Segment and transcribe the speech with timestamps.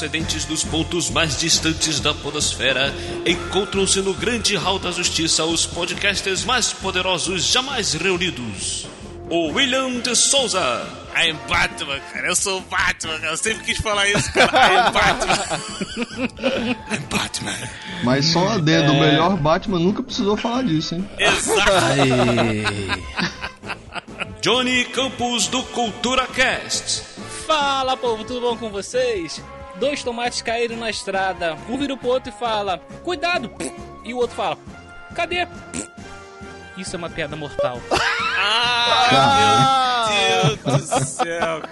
[0.00, 2.94] procedentes dos pontos mais distantes da podosfera,
[3.26, 8.86] encontram-se no grande hall da justiça os podcasters mais poderosos jamais reunidos.
[9.28, 10.99] O William de Souza.
[11.22, 12.28] I'm Batman, cara.
[12.28, 13.32] Eu sou o Batman, cara.
[13.32, 14.50] Eu sempre quis falar isso, cara.
[14.50, 15.60] I'm Batman.
[16.92, 17.68] I'm Batman.
[18.04, 21.08] Mas só um adendo, o melhor Batman nunca precisou falar disso, hein?
[21.18, 21.70] Exato.
[24.40, 27.02] Johnny Campos do Cultura Cast.
[27.46, 29.42] Fala, povo, tudo bom com vocês?
[29.78, 31.56] Dois tomates caíram na estrada.
[31.68, 33.50] Um vira pro outro e fala: Cuidado!
[34.04, 34.56] E o outro fala:
[35.14, 35.46] Cadê?
[36.76, 37.80] Isso é uma piada mortal.
[38.42, 41.62] Ah, meu Deus do céu.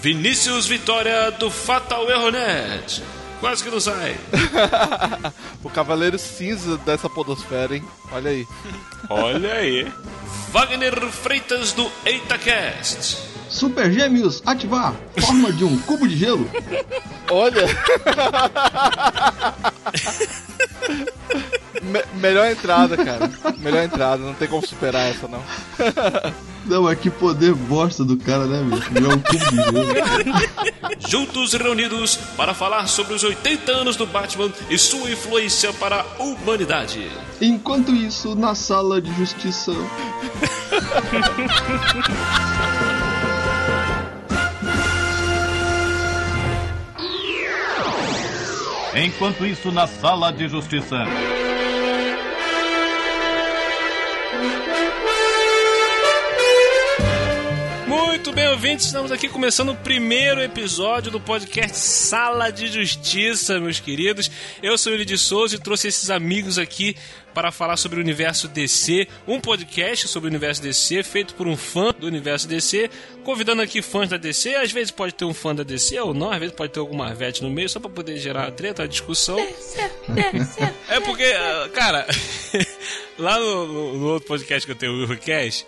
[0.00, 3.00] Vinícius Vitória do Fatal Erronet.
[3.40, 4.16] Quase que não sai.
[5.62, 7.84] o Cavaleiro Cinza dessa podosfera, hein?
[8.10, 8.46] Olha aí.
[9.08, 9.92] Olha aí.
[10.50, 13.16] Wagner Freitas do EitaCast.
[13.48, 14.94] Super Gêmeos, ativar!
[15.20, 16.50] Forma de um cubo de gelo.
[17.30, 17.64] Olha!
[21.82, 23.30] Me- melhor entrada, cara.
[23.58, 25.42] Melhor entrada, não tem como superar essa, não.
[26.66, 28.90] Não, mas que poder bosta do cara, né, bicho?
[29.00, 30.98] Não é um cubo.
[31.08, 36.22] Juntos reunidos para falar sobre os 80 anos do Batman e sua influência para a
[36.22, 37.10] humanidade.
[37.40, 39.72] Enquanto isso, na sala de justiça.
[48.94, 50.96] Enquanto isso, na sala de justiça.
[57.88, 63.80] Muito bem, ouvintes, estamos aqui começando o primeiro episódio do podcast Sala de Justiça, meus
[63.80, 64.30] queridos.
[64.62, 66.94] Eu sou Eli de Souza e trouxe esses amigos aqui
[67.32, 71.56] para falar sobre o universo DC, um podcast sobre o universo DC, feito por um
[71.56, 72.90] fã do universo DC,
[73.24, 74.54] convidando aqui fãs da DC.
[74.56, 77.04] Às vezes pode ter um fã da DC ou não, às vezes pode ter alguma
[77.06, 79.38] Marvete no meio, só para poder gerar a treta, a discussão.
[80.88, 82.06] É porque, ah, cara,
[83.18, 85.66] lá no, no- no outro podcast que eu tenho, o Eurocast,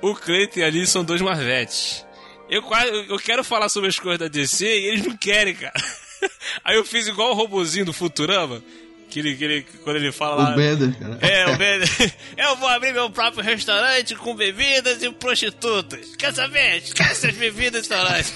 [0.00, 2.04] o Cleiton e a Liz são dois Marvetes.
[2.48, 2.62] Eu,
[3.08, 5.74] eu quero falar sobre as coisas da DC e eles não querem, cara.
[6.64, 8.62] Aí eu fiz igual o robozinho do Futurama,
[9.10, 10.52] que ele, que ele- quando ele fala lá...
[10.52, 11.18] O Bender, cara.
[11.20, 11.80] É, o Ben.
[12.36, 16.14] Eu vou abrir meu próprio restaurante com bebidas e prostitutas.
[16.16, 16.76] Quer saber?
[16.78, 18.34] Esquece as bebidas e restaurantes.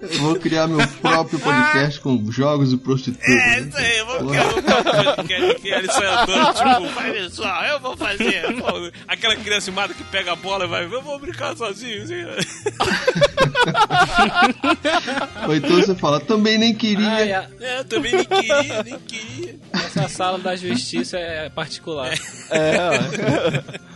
[0.00, 3.28] Eu vou criar meu próprio podcast com jogos e prostitutas.
[3.28, 4.30] É, né, isso aí, vamos Porra.
[4.30, 8.54] criar um próprio podcast que ele sonhador, tipo, isso, ó, eu vou fazer.
[8.56, 12.04] Pô, aquela criança mimada que pega a bola e vai, eu vou brincar sozinho.
[12.04, 12.14] Assim.
[15.46, 17.08] Ou então você fala, também nem queria.
[17.08, 19.58] Ai, a- É, eu também nem queria, nem queria.
[19.72, 22.12] essa sala da justiça é particular.
[22.50, 23.84] É, ó.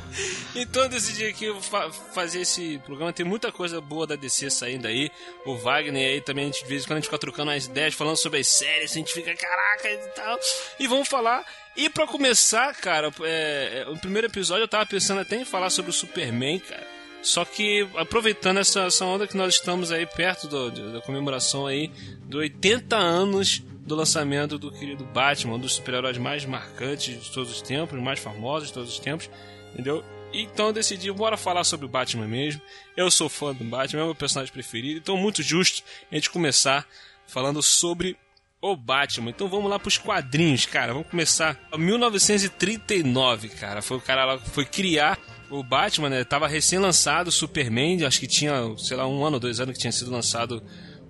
[0.57, 3.13] Então eu decidi aqui fa fazer esse programa.
[3.13, 5.11] Tem muita coisa boa da DC saindo aí.
[5.45, 7.67] O Wagner aí também, a gente, de vez em quando a gente fica trocando as
[7.67, 10.39] ideias, falando sobre as séries, a gente fica, caraca e tal.
[10.81, 11.45] E vamos falar.
[11.77, 15.71] E pra começar, cara, é, é, o primeiro episódio eu tava pensando até em falar
[15.71, 16.87] sobre o Superman, cara.
[17.23, 21.67] Só que aproveitando essa, essa onda que nós estamos aí perto do- do- da comemoração
[21.67, 21.89] aí
[22.27, 27.51] de 80 anos do lançamento do querido Batman, um dos super-heróis mais marcantes de todos
[27.51, 29.29] os tempos, mais famosos de todos os tempos,
[29.73, 30.05] entendeu?
[30.33, 32.61] Então eu decidi, bora falar sobre o Batman mesmo.
[32.97, 35.83] Eu sou fã do Batman, é o meu personagem preferido, então muito justo
[36.13, 36.87] a gente começar
[37.27, 38.17] falando sobre
[38.61, 39.31] o Batman.
[39.31, 40.93] Então vamos lá pros quadrinhos, cara.
[40.93, 41.59] Vamos começar.
[41.77, 43.81] 1939, cara.
[43.81, 45.19] Foi o cara lá que foi criar
[45.51, 46.25] o Batman, né?
[46.25, 49.81] Tava recém-lançado o Superman, acho que tinha, sei lá, um ano ou dois anos que
[49.81, 50.63] tinha sido lançado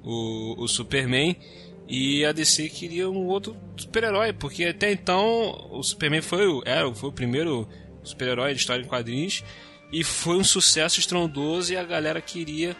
[0.02, 1.36] o, o Superman.
[1.88, 6.92] E a DC queria um outro super-herói, porque até então o Superman foi, o- era,
[6.94, 7.66] foi o primeiro
[8.02, 9.42] super-herói de história em quadrinhos.
[9.90, 12.76] E foi um sucesso estrondoso e a galera queria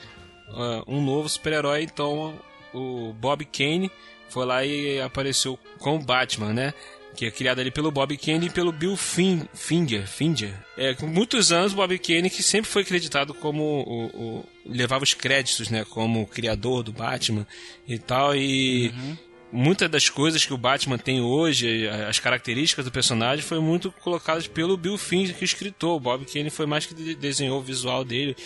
[0.50, 1.82] ah, um novo super-herói.
[1.84, 2.38] Então
[2.74, 3.90] o Bob Kane
[4.28, 6.74] foi lá e apareceu com o Batman, né?
[7.18, 10.06] Que é criado ali pelo Bob Kane e pelo Bill Fin Finger.
[10.06, 10.54] Finger.
[10.76, 15.02] É, com muitos anos, o Bob Kane, que sempre foi acreditado como o, o- levava
[15.02, 15.84] os créditos, né?
[15.84, 17.44] Como o criador do Batman
[17.88, 18.36] e tal.
[18.36, 18.92] E
[19.50, 24.46] muitas das coisas que o Batman tem hoje, as características do personagem, foi muito colocadas
[24.46, 25.96] pelo Bill Finger, que é o escritor.
[25.96, 28.36] O Bob Kane foi mais que de- desenhou o visual dele,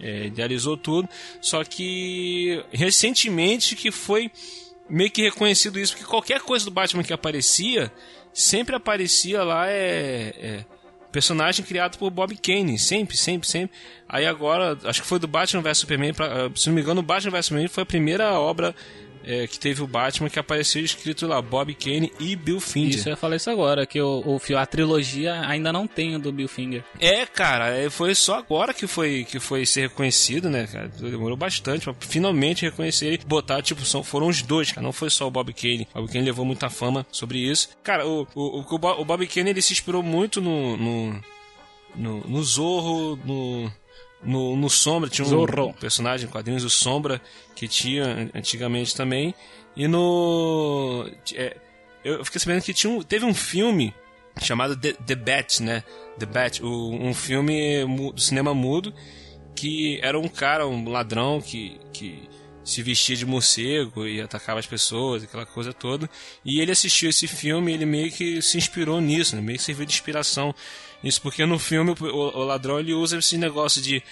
[0.00, 1.06] é, idealizou tudo.
[1.42, 4.30] Só que recentemente que foi
[4.88, 7.92] meio que reconhecido isso, porque qualquer coisa do Batman que aparecia,
[8.32, 10.64] sempre aparecia lá é, é
[11.12, 13.76] personagem criado por Bob Kane, sempre, sempre, sempre.
[14.08, 17.04] Aí agora, acho que foi do Batman vs Superman, pra, se não me engano, o
[17.04, 18.74] Batman vs Superman foi a primeira obra
[19.24, 22.96] é, que teve o Batman que apareceu escrito lá Bob Kane e Bill Finger.
[22.96, 26.18] Isso, eu ia falar isso agora, que o, o, a trilogia ainda não tem o
[26.18, 26.84] do Bill Finger.
[27.00, 30.88] É, cara, é, foi só agora que foi, que foi ser reconhecido, né, cara?
[30.88, 33.20] Demorou bastante pra finalmente reconhecer ele.
[33.26, 34.82] Botar, tipo, são, foram os dois, cara.
[34.82, 35.88] Não foi só o Bob Kane.
[35.94, 37.70] O Bob Kane levou muita fama sobre isso.
[37.82, 38.64] Cara, o, o, o,
[39.00, 41.20] o Bob Kane, ele se inspirou muito no, no,
[41.94, 43.70] no, no Zorro, no...
[44.22, 45.74] No, no Sombra tinha um Zorro.
[45.74, 47.20] personagem, quadrinhos do Sombra,
[47.56, 49.34] que tinha an- antigamente também.
[49.76, 51.10] E no.
[51.34, 51.56] é,
[52.04, 53.92] eu fiquei sabendo que tinha um, teve um filme
[54.40, 55.82] chamado The, The Bat, né?
[56.18, 57.84] The Bat, o- um filme
[58.14, 58.92] do cinema mudo
[59.54, 62.22] que era um cara, um ladrão que, que
[62.64, 66.08] se vestia de morcego e atacava as pessoas, aquela coisa toda.
[66.44, 69.42] E ele assistiu esse filme e ele meio que se inspirou nisso, né?
[69.42, 70.54] meio que serviu de inspiração
[71.02, 74.02] nisso, porque no filme o, o ladrão ele usa esse negócio de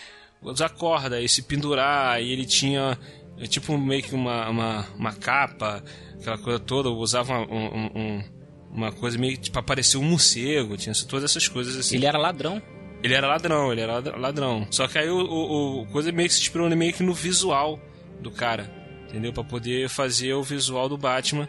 [0.42, 2.98] usar corda e se pendurar, e ele tinha
[3.38, 5.82] é, tipo meio que uma, uma, uma capa,
[6.18, 8.24] aquela coisa toda, usava uma, um- um-
[8.72, 11.96] uma coisa meio que tipo, parecer um morcego, tinha todas essas coisas assim.
[11.96, 12.62] Ele era ladrão.
[13.02, 14.66] Ele era ladrão, ele era lad- ladrão.
[14.70, 17.80] Só que aí o, o, o coisa meio que se inspirou meio que no visual
[18.20, 18.70] do cara,
[19.08, 19.32] entendeu?
[19.32, 21.48] Pra poder fazer o visual do Batman,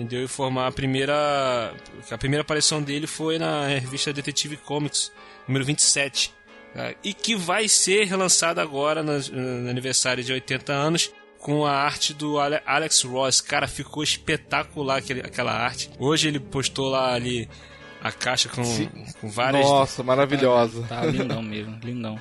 [0.00, 0.24] entendeu?
[0.24, 1.72] E formar a primeira.
[2.10, 5.12] A primeira aparição dele foi na revista Detective Comics,
[5.46, 6.32] número 27.
[6.74, 6.92] tá?
[7.04, 11.10] E que vai ser relançada agora no, no aniversário de 80 anos.
[11.38, 13.40] Com a arte do Ale- Alex Ross.
[13.40, 15.90] Cara, ficou espetacular aquele, aquela arte.
[15.98, 17.48] Hoje ele postou lá ali
[18.02, 18.62] a caixa com,
[19.20, 19.64] com várias.
[19.64, 20.82] Nossa, maravilhosa.
[20.86, 22.20] Tá lindão mesmo, lindão.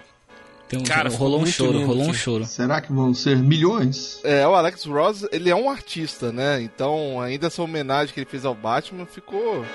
[0.70, 2.20] Tem um, Cara, rolou um choro, lindo rolou um aqui.
[2.20, 2.46] choro.
[2.46, 4.20] Será que vão ser milhões?
[4.24, 6.62] É, o Alex Ross, ele é um artista, né?
[6.62, 9.66] Então, ainda essa homenagem que ele fez ao Batman ficou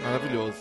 [0.00, 0.58] maravilhoso.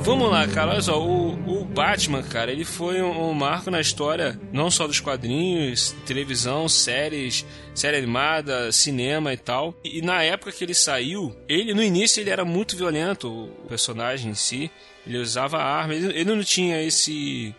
[0.00, 1.31] Vamos lá, cara, olha só, o,
[1.62, 6.68] o Batman, cara, ele foi um, um marco na história, não só dos quadrinhos, televisão,
[6.68, 9.72] séries, série animada, cinema e tal.
[9.84, 13.68] E, e na época que ele saiu, ele no início ele era muito violento, o
[13.68, 14.70] personagem em si.
[15.06, 17.54] Ele usava arma, ele, ele não tinha esse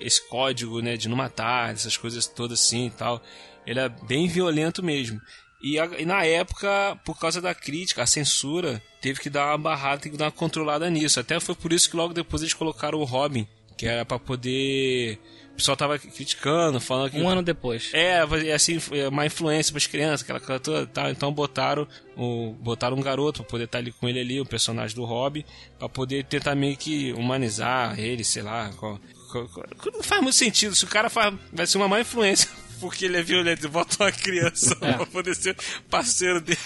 [0.00, 3.22] esse código, né, de não matar, essas coisas todas assim e tal.
[3.66, 5.20] Ele é bem violento mesmo.
[5.68, 9.58] E, a- e na época, por causa da crítica, a censura, teve que dar uma
[9.58, 11.18] barrada, teve que dar uma controlada nisso.
[11.18, 13.46] Até foi por isso que logo depois eles colocaram o Robin,
[13.76, 15.18] que era pra poder.
[15.52, 17.18] O pessoal tava criticando, falando que.
[17.18, 17.90] Um ano depois.
[17.94, 21.10] É, é assim, é uma influência para as crianças, aquela coisa toda e tal.
[21.10, 24.94] Então botaram, o, botaram um garoto pra poder estar ali com ele ali, o personagem
[24.94, 25.42] do Robin,
[25.78, 28.70] pra poder tentar meio que humanizar ele, sei lá.
[28.76, 29.00] co-
[29.32, 30.74] co- co- Não faz muito sentido.
[30.76, 32.48] Se o cara faz, vai ser uma má influência
[32.80, 34.92] porque ele é violento e bota uma criança É.
[34.94, 35.56] pra poder ser
[35.90, 36.58] parceiro dele.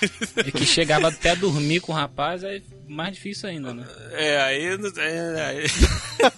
[0.47, 3.87] E que chegava até a dormir com o rapaz, é mais difícil ainda, né?
[4.13, 4.77] É, aí.
[4.77, 5.67] não- é, aí-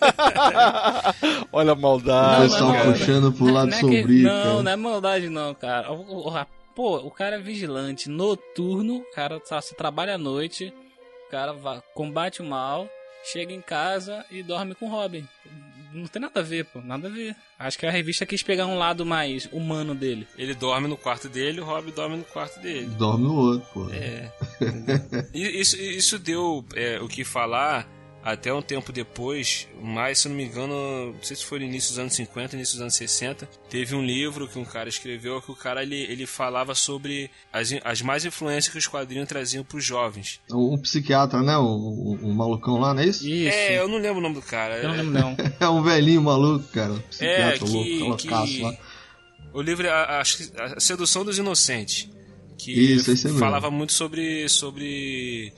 [1.52, 2.50] Olha a maldade.
[2.50, 2.92] pessoal cara.
[2.92, 4.22] puxando pro lado não é que- sombrio.
[4.22, 5.90] não, não é maldade não, cara.
[5.92, 10.18] O- o- o- pô, o cara é vigilante noturno, o cara só se trabalha à
[10.18, 10.72] noite,
[11.26, 11.54] o cara
[11.94, 12.88] combate o mal,
[13.24, 15.26] chega em casa e dorme com o Robin.
[15.92, 17.36] Não tem nada a ver, pô, nada a ver.
[17.58, 20.26] Acho que a revista quis pegar um lado mais humano dele.
[20.36, 22.86] ele dorme no quarto dele, o Robin dorme no quarto dele.
[22.86, 23.90] Dorme no outro, pô.
[23.90, 24.30] É.
[25.34, 27.88] E isso, isso deu é, o que falar
[28.24, 31.64] até um tempo depois, mas se eu não me engano, não sei se foi no
[31.64, 35.42] início dos anos 50, início dos anos 60, teve um livro que um cara escreveu
[35.42, 39.64] que o cara ele, ele falava sobre as, as mais influências que os quadrinhos traziam
[39.64, 40.40] para os jovens.
[40.52, 41.56] Um psiquiatra, né?
[41.56, 43.26] O, o, o malucão lá, não é isso?
[43.26, 43.56] Isso.
[43.56, 44.76] É, eu não lembro o nome do cara.
[44.76, 45.36] Eu não lembro não.
[45.58, 46.94] É um velhinho maluco, cara.
[46.94, 48.28] É, Psiquiatra que, louco, que
[48.62, 48.76] lá.
[49.52, 52.08] o livro é a, acho que a Sedução dos Inocentes,
[52.56, 53.40] que Isso, esse mesmo.
[53.40, 55.52] falava muito sobre sobre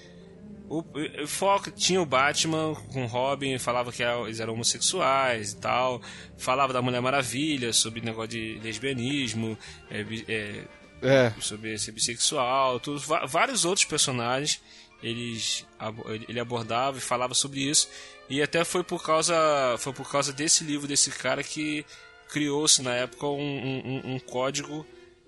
[0.78, 5.56] o, o foco tinha o Batman com o Robin, falava que eles eram homossexuais e
[5.56, 6.00] tal,
[6.36, 9.56] falava da Mulher Maravilha sobre negócio de lesbianismo,
[9.90, 10.64] é, é,
[11.02, 14.60] É, sobre ser bissexual, tudo, vários outros personagens
[15.02, 15.66] eles
[16.28, 17.90] ele abordava e falava sobre isso.
[18.30, 19.34] E até foi por causa
[19.78, 21.84] foi por causa desse livro desse cara que
[22.30, 24.86] criou-se na época um, um- um código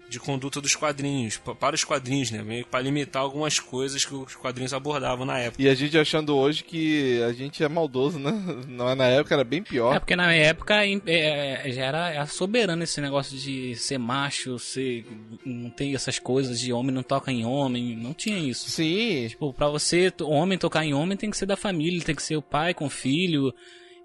[0.08, 4.14] de conduta dos quadrinhos pa- para os quadrinhos né meio para limitar algumas coisas que
[4.14, 8.18] os quadrinhos abordavam na época e a gente achando hoje que a gente é maldoso,
[8.18, 8.30] né?
[8.68, 9.98] Não, na época era bem É pior.
[10.00, 15.04] porque na época em- é, já era, era soberano esse negócio de ser macho, ser,
[15.44, 18.70] não tem essas coisas de homem não toca em homem, não tinha isso.
[18.70, 22.14] Sim, Tipo, pra você, o homem tocar em homem tem que ser da família, tem
[22.14, 23.52] que ser o pai com o filho.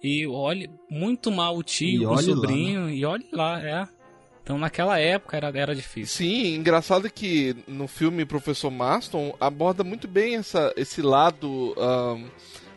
[0.03, 2.89] E olhe muito mal o tio E o olhe lá, sobrinho.
[2.89, 3.87] E olhe lá, é.
[4.43, 6.25] Então naquela época era, era difícil.
[6.25, 12.25] Sim, engraçado que no filme Professor Marston aborda muito bem essa, esse lado ahn,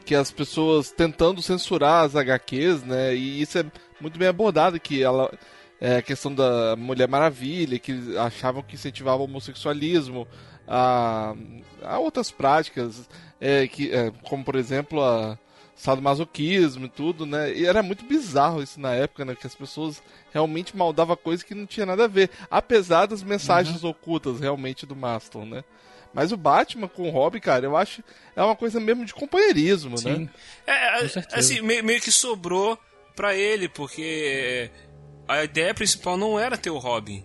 [0.04, 3.14] que as pessoas tentando censurar as HQs, né?
[3.14, 3.64] E isso é
[4.00, 5.32] muito bem abordada, que ela
[5.80, 10.28] é a questão da Mulher Maravilha, que achavam que incentivava o homossexualismo,
[10.68, 11.34] a,
[11.82, 13.08] a outras práticas,
[13.40, 15.38] é, que, é, como por exemplo a
[15.74, 17.52] sadomasoquismo e tudo, né?
[17.52, 19.34] E era muito bizarro isso na época, né?
[19.34, 20.02] Que as pessoas
[20.34, 23.90] realmente maldavam coisa que não tinha nada a ver, apesar das mensagens uhum.
[23.90, 25.64] ocultas realmente do Maston, né?
[26.12, 28.02] Mas o Batman com o Robin, cara, eu acho
[28.34, 30.08] é uma coisa mesmo de companheirismo, Sim.
[30.08, 30.28] né?
[30.66, 32.76] É, assim, meio que sobrou
[33.14, 34.70] pra ele, porque
[35.28, 37.24] a ideia principal não era ter o Robin.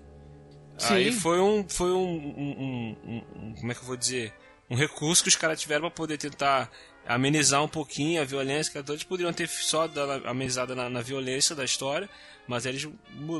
[0.77, 0.93] Sim.
[0.93, 1.67] Aí foi um.
[1.67, 4.33] Foi um, um, um, um, Como é que eu vou dizer?
[4.69, 6.71] Um recurso que os caras tiveram pra poder tentar
[7.07, 11.55] amenizar um pouquinho a violência, que todos poderiam ter só dado amenizada na, na, violência
[11.55, 12.07] da história,
[12.49, 12.89] mas eles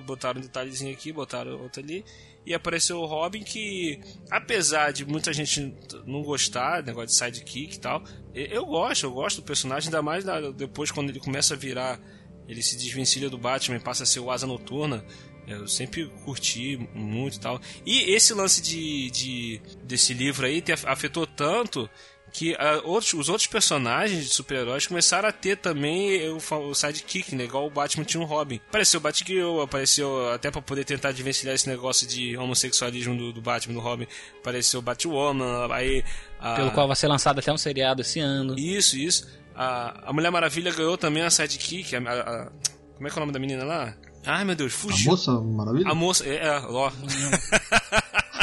[0.06, 2.06] botaram um detalhezinho aqui, botaram outro ali,
[2.46, 4.00] e apareceu o Robin que,
[4.30, 5.76] apesar de muita gente
[6.06, 8.04] não gostar, negócio de sidekick e tal,
[8.36, 10.24] eu gosto, eu gosto do personagem, ainda mais
[10.56, 12.00] depois quando ele começa a virar,
[12.48, 15.04] ele se desvencilha do Batman e passa a ser o Asa Noturna,
[15.48, 17.60] eu sempre curti muito e tal.
[17.84, 21.90] E esse lance de, de desse livro aí afetou tanto
[22.32, 27.36] que uh, outros, os outros personagens de super-heróis começaram a ter também o, o sidekick,
[27.36, 27.46] né?
[27.46, 28.60] Igual o Batman tinha um Robin.
[28.70, 33.42] Apareceu o Batgirl, apareceu até para poder tentar desvencilhar esse negócio de homossexualismo do, do
[33.42, 34.08] Batman, do Robin.
[34.40, 36.04] Apareceu o Batwoman, aí...
[36.40, 36.56] A...
[36.56, 38.58] Pelo qual vai ser lançado até um seriado esse ano.
[38.58, 39.28] Isso, isso.
[39.56, 42.52] A, a Mulher Maravilha ganhou também a sidekick, a, a, a,
[42.96, 43.94] como é que é o nome da menina lá?
[44.26, 45.12] Ai, meu Deus, fugiu.
[45.12, 45.90] A Moça Maravilha?
[45.90, 46.92] A Moça, é, é ó.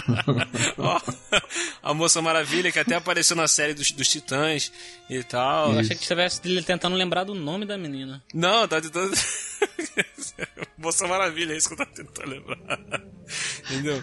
[1.82, 4.72] a Moça Maravilha, que até apareceu na série dos, dos Titãs
[5.08, 5.72] e tal.
[5.72, 8.22] Eu achei que estivesse tentando lembrar do nome da menina.
[8.32, 9.14] Não, tá tentando.
[10.78, 12.58] Moça Maravilha, é isso que eu tava tentando lembrar.
[13.70, 14.02] Entendeu?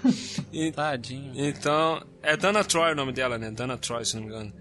[0.51, 1.31] E, Tadinho.
[1.36, 3.51] Então, é Dana Troy o nome dela, né?
[3.51, 4.53] Dana Troy, se não me engano.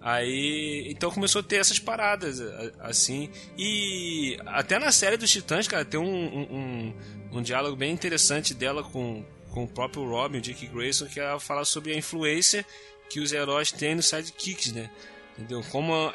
[0.00, 2.40] Aí, então começou a ter essas paradas,
[2.80, 3.30] assim.
[3.56, 6.94] E até na série dos Titãs, cara, tem um, um,
[7.32, 11.40] um diálogo bem interessante dela com, com o próprio Robin, o Dick Grayson, que ela
[11.40, 12.64] fala sobre a influência
[13.08, 14.90] que os heróis têm nos sidekicks, né?
[15.36, 15.62] Entendeu?
[15.70, 16.12] Como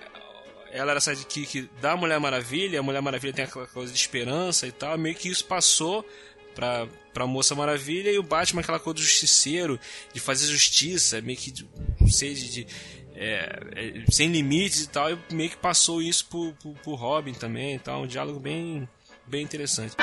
[0.71, 4.71] ela era sidekick da Mulher Maravilha, a Mulher Maravilha tem aquela coisa de esperança e
[4.71, 6.05] tal, meio que isso passou
[6.55, 9.79] pra, pra Moça Maravilha e o Batman aquela coisa do justiceiro,
[10.11, 11.53] de fazer justiça, meio que,
[12.01, 12.67] não sei, de, de
[13.15, 17.33] é, é, sem limites e tal, e meio que passou isso pro, pro, pro Robin
[17.33, 18.87] também e tal, um diálogo bem,
[19.27, 19.95] bem interessante.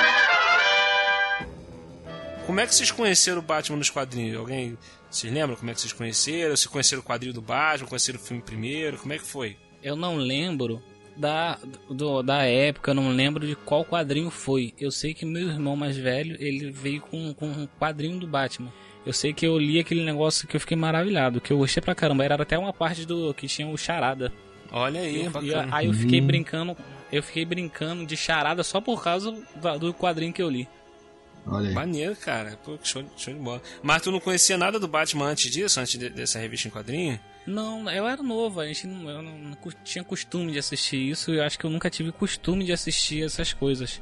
[2.51, 4.37] Como é que vocês conheceram o Batman nos quadrinhos?
[4.37, 4.77] Alguém
[5.09, 6.53] se lembra como é que vocês conheceram?
[6.57, 8.97] Se conheceram o quadrinho do Batman, conheceram o filme primeiro?
[8.97, 9.55] Como é que foi?
[9.81, 10.83] Eu não lembro
[11.15, 11.57] da,
[11.89, 14.73] do, da época, eu não lembro de qual quadrinho foi.
[14.77, 18.73] Eu sei que meu irmão mais velho, ele veio com, com um quadrinho do Batman.
[19.05, 21.95] Eu sei que eu li aquele negócio que eu fiquei maravilhado, que eu gostei pra
[21.95, 22.25] caramba.
[22.25, 24.29] Era até uma parte do que tinha o charada.
[24.73, 26.27] Olha aí, e, e aí eu fiquei uhum.
[26.27, 26.77] brincando,
[27.13, 29.33] eu fiquei brincando de charada só por causa
[29.79, 30.67] do quadrinho que eu li.
[31.45, 31.73] Olha aí.
[31.73, 32.57] Maneiro, cara.
[32.63, 33.61] Pô, show, show de bola.
[33.81, 37.19] Mas tu não conhecia nada do Batman antes disso, antes de, dessa revista em quadrinho?
[37.45, 41.31] Não, eu era novo, a gente não, eu não, não tinha costume de assistir isso,
[41.31, 43.99] eu acho que eu nunca tive costume de assistir essas coisas.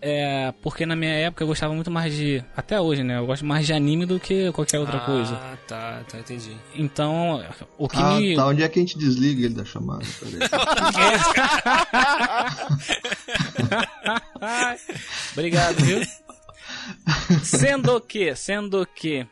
[0.00, 2.40] É, porque na minha época eu gostava muito mais de.
[2.56, 3.18] Até hoje, né?
[3.18, 5.34] Eu gosto mais de anime do que qualquer outra ah, coisa.
[5.34, 6.56] Ah, tá, tá, entendi.
[6.74, 7.44] Então,
[7.76, 8.36] o que ah, me.
[8.36, 10.04] Tá, onde é que a gente desliga ele da chamada?
[15.32, 16.00] Obrigado, viu?
[17.42, 19.26] Sendo que, sendo que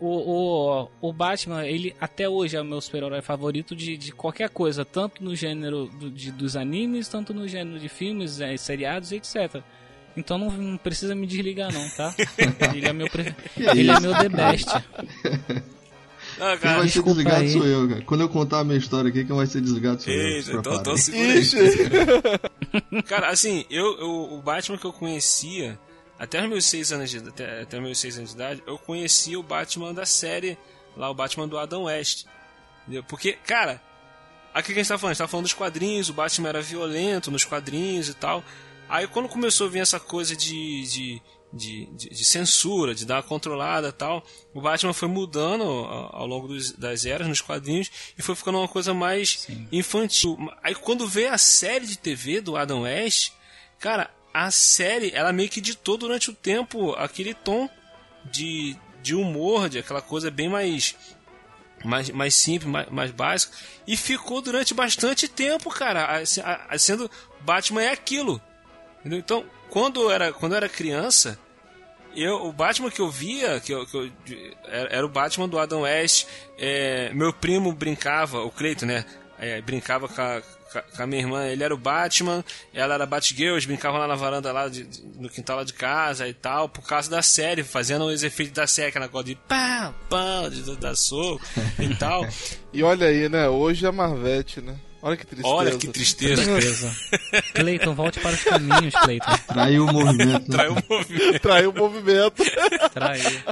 [0.00, 4.50] o, o, o Batman, ele até hoje é o meu super-herói favorito de, de qualquer
[4.50, 9.12] coisa, tanto no gênero do, de, dos animes, tanto no gênero de filmes, é, seriados,
[9.12, 9.62] etc.
[10.16, 12.14] Então não, não, precisa me desligar não, tá?
[12.74, 13.34] Ele é meu, pre...
[13.56, 14.68] ele é meu the best.
[16.40, 17.52] Ah, quem vai ser desligado aí.
[17.52, 18.02] sou eu, cara.
[18.02, 20.60] Quando eu contar a minha história aqui, quem vai ser desligado sou Eita, eu.
[20.60, 22.42] Então, então segura
[23.06, 25.78] Cara, assim, eu, eu, o Batman que eu conhecia
[26.22, 29.36] até os meus seis anos de, até, até meus seis anos de idade, eu conhecia
[29.40, 30.56] o Batman da série,
[30.96, 32.26] lá o Batman do Adam West.
[32.82, 33.02] Entendeu?
[33.02, 33.82] Porque, cara,
[34.54, 36.62] aqui que a gente tá falando, a gente tá falando dos quadrinhos, o Batman era
[36.62, 38.44] violento nos quadrinhos e tal.
[38.88, 43.16] Aí quando começou a vir essa coisa de, de, de, de, de censura, de dar
[43.16, 44.24] uma controlada e tal,
[44.54, 48.58] o Batman foi mudando ao, ao longo dos, das eras nos quadrinhos e foi ficando
[48.58, 49.66] uma coisa mais Sim.
[49.72, 50.38] infantil.
[50.62, 53.32] Aí quando veio a série de TV do Adam West,
[53.80, 57.68] cara, a série, ela meio que ditou durante o tempo aquele tom
[58.24, 60.96] de, de humor, de aquela coisa bem mais
[61.84, 63.54] mais, mais simples, mais, mais básico,
[63.86, 66.22] e ficou durante bastante tempo, cara,
[66.78, 67.10] sendo
[67.40, 68.40] Batman é aquilo.
[69.00, 69.18] Entendeu?
[69.18, 71.38] Então, quando eu era, quando eu era criança,
[72.14, 74.10] eu, o Batman que eu via, que eu, que eu
[74.64, 76.26] era, era, o Batman do Adam West,
[76.58, 79.04] é, meu primo brincava, o Cleiton, né?
[79.42, 80.40] É, brincava com a,
[80.96, 84.06] com a minha irmã, ele era o Batman, ela era a Batgirl, eles brincavam lá
[84.06, 87.64] na varanda lá de, no quintal lá de casa e tal, por causa da série,
[87.64, 91.44] fazendo os efeitos da série, aquela coisa de pá, pá, de, da soco
[91.78, 92.24] e tal.
[92.74, 93.50] E olha aí, né?
[93.50, 94.74] Hoje é Marvete, né?
[95.04, 95.54] Olha que tristeza.
[95.54, 96.44] Olha que tristeza.
[96.44, 96.96] tristeza.
[97.54, 99.32] Cleiton, volte para os caminhos, Cleiton.
[99.48, 100.48] Traiu o movimento.
[100.48, 100.56] Né?
[100.56, 101.40] Traiu o movimento.
[101.40, 102.44] Traiu o movimento.
[102.94, 103.42] Traiu.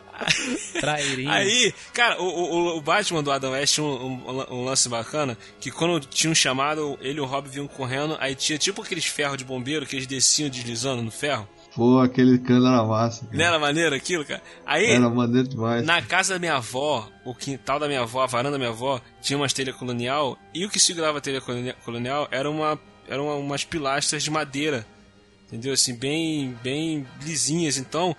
[0.80, 1.30] Trairinho.
[1.30, 5.36] Aí, cara, o, o, o, Batman do Adam West tinha um, um, um, lance bacana,
[5.60, 9.06] que quando tinha um chamado, ele e o Robin vinham correndo, aí tinha tipo aqueles
[9.06, 11.48] ferros de bombeiro que eles desciam deslizando no ferro.
[11.80, 13.24] Pô, aquele cano era massa.
[13.24, 13.38] Cara.
[13.38, 14.42] Não era maneiro aquilo, cara?
[14.66, 15.82] Aí, era maneiro demais.
[15.82, 19.00] Na casa da minha avó, o quintal da minha avó, a varanda da minha avó,
[19.22, 23.36] tinha umas telhas colonial, e o que segurava a telha colonial era uma, eram uma,
[23.36, 24.84] umas pilastras de madeira.
[25.46, 25.72] Entendeu?
[25.72, 27.78] Assim, bem, bem lisinhas.
[27.78, 28.14] Então,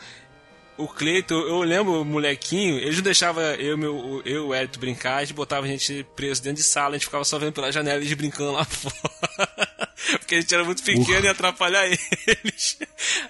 [0.83, 4.79] o Cleiton, eu lembro o molequinho, eles não deixavam eu, meu, eu e o Hélito
[4.79, 7.53] brincar, a gente botava a gente preso dentro de sala, a gente ficava só vendo
[7.53, 9.61] pela janela eles brincando lá fora.
[10.19, 12.77] Porque a gente era muito pequeno e ia atrapalhar eles.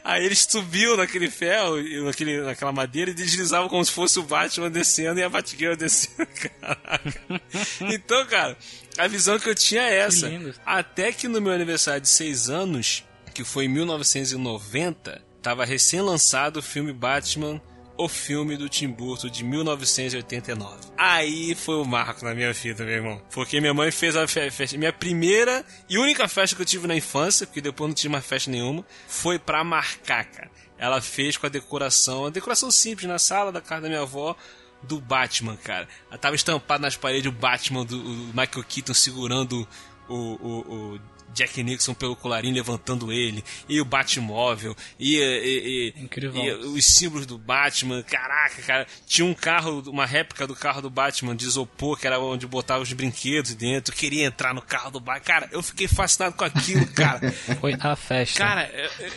[0.03, 4.70] Aí eles subiam naquele ferro, naquele, naquela madeira e deslizavam como se fosse o Batman
[4.70, 6.27] descendo e a Batgirl descendo.
[6.60, 7.41] Caraca.
[7.81, 8.58] Então, cara,
[8.98, 10.29] a visão que eu tinha é essa.
[10.29, 13.03] Que Até que no meu aniversário de 6 anos,
[13.34, 17.62] que foi em 1990, tava recém-lançado o filme Batman
[17.98, 20.91] o filme do Tim Burton de 1989.
[20.98, 23.21] Aí foi o marco na minha vida, meu irmão.
[23.31, 24.75] Porque minha mãe fez a festa.
[24.75, 28.25] Minha primeira e única festa que eu tive na infância, porque depois não tive mais
[28.25, 30.50] festa nenhuma, foi pra marcar, cara.
[30.79, 34.36] Ela fez com a decoração, a decoração simples na sala da casa da minha avó,
[34.81, 35.88] do Batman, cara.
[36.10, 39.67] Ela tava estampado nas paredes o Batman do o Michael Keaton segurando
[40.10, 41.00] o, o, o
[41.33, 47.25] Jack Nixon pelo colarinho levantando ele, e o Batmóvel, e, e, e, e, os símbolos
[47.25, 48.03] do Batman.
[48.03, 52.19] Caraca, cara, tinha um carro, uma réplica do carro do Batman de isopor, que era
[52.19, 53.95] onde botava os brinquedos dentro.
[53.95, 55.25] queria entrar no carro do Batman.
[55.25, 57.31] Cara, eu fiquei fascinado com aquilo, cara.
[57.59, 58.39] Foi a festa.
[58.39, 58.71] Cara.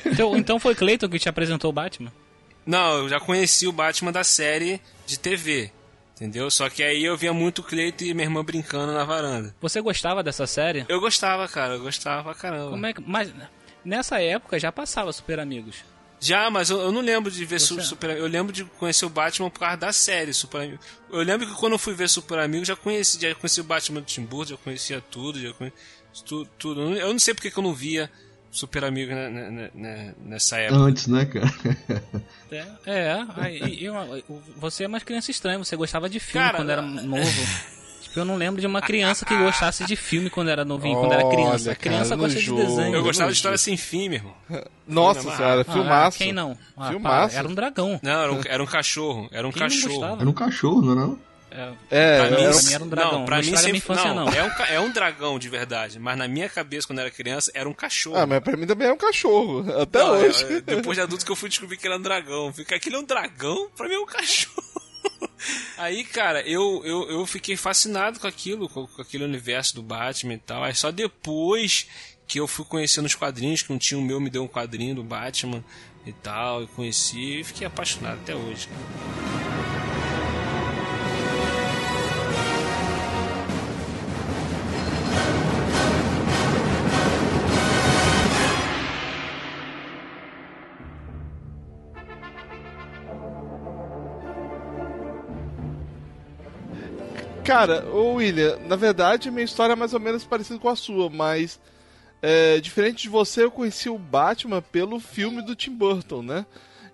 [0.06, 2.12] Então, então foi Cleiton que te apresentou o Batman?
[2.66, 5.70] Não, eu já conheci o Batman da série de TV.
[6.14, 6.48] Entendeu?
[6.50, 9.54] Só que aí eu via muito o Cleito e minha irmã brincando na varanda.
[9.60, 10.86] Você gostava dessa série?
[10.88, 11.74] Eu gostava, cara.
[11.74, 12.70] Eu gostava pra caramba.
[12.70, 13.00] Como é que...
[13.00, 13.32] Mas
[13.84, 15.84] nessa época já passava Super Amigos.
[16.20, 17.82] Já, mas eu, eu não lembro de ver Você...
[17.82, 20.86] Super Eu lembro de conhecer o Batman por causa da série Super Amigos.
[21.10, 24.00] Eu lembro que quando eu fui ver Super Amigos, já conheci, já conheci o Batman
[24.00, 25.78] do Tim Burton, já conhecia tudo, já conhecia
[26.24, 26.48] tudo.
[26.56, 26.80] tudo.
[26.96, 28.10] Eu não sei porque que eu não via
[28.54, 29.12] super amigo
[30.24, 30.80] nessa época.
[30.80, 31.52] Antes, né, cara?
[32.50, 33.94] É, é aí, eu,
[34.56, 37.46] você é uma criança estranha, você gostava de filme cara, quando era novo.
[38.00, 41.12] tipo, eu não lembro de uma criança que gostasse de filme quando era novinho, quando
[41.14, 41.72] era criança.
[41.72, 42.94] A criança cara, gosta de desenho.
[42.94, 44.34] Eu gostava de história sem fim, meu irmão.
[44.86, 46.18] Nossa senhora, ah, filmaço.
[46.18, 46.56] Quem não?
[46.76, 47.34] Ah, filmaço.
[47.34, 48.00] Pá, era um dragão.
[48.02, 49.28] Não, era um, era um cachorro.
[49.32, 50.16] Era um quem cachorro.
[50.20, 51.00] Era um cachorro, não era?
[51.00, 51.18] Não?
[51.54, 53.12] É, é, pra, mim, era um dragão.
[53.12, 54.26] Não, pra mim sempre infância, não.
[54.26, 54.32] não.
[54.32, 57.68] É, um, é um dragão de verdade, mas na minha cabeça, quando era criança, era
[57.68, 58.16] um cachorro.
[58.16, 60.44] Ah, mas pra mim também é um cachorro, até não, hoje.
[60.44, 62.52] É, depois de adulto que eu fui descobrir que era um dragão.
[62.52, 64.64] Fica aquilo é um dragão, pra mim é um cachorro.
[65.78, 70.34] Aí, cara, eu, eu, eu fiquei fascinado com aquilo, com, com aquele universo do Batman
[70.34, 70.64] e tal.
[70.64, 71.86] Aí só depois
[72.26, 75.04] que eu fui conhecendo os quadrinhos, que um tio meu me deu um quadrinho do
[75.04, 75.62] Batman
[76.04, 79.83] e tal, eu conheci e fiquei apaixonado até hoje, cara.
[97.44, 101.10] Cara, ô William, na verdade minha história é mais ou menos parecida com a sua,
[101.10, 101.60] mas
[102.22, 106.46] é, diferente de você, eu conheci o Batman pelo filme do Tim Burton, né?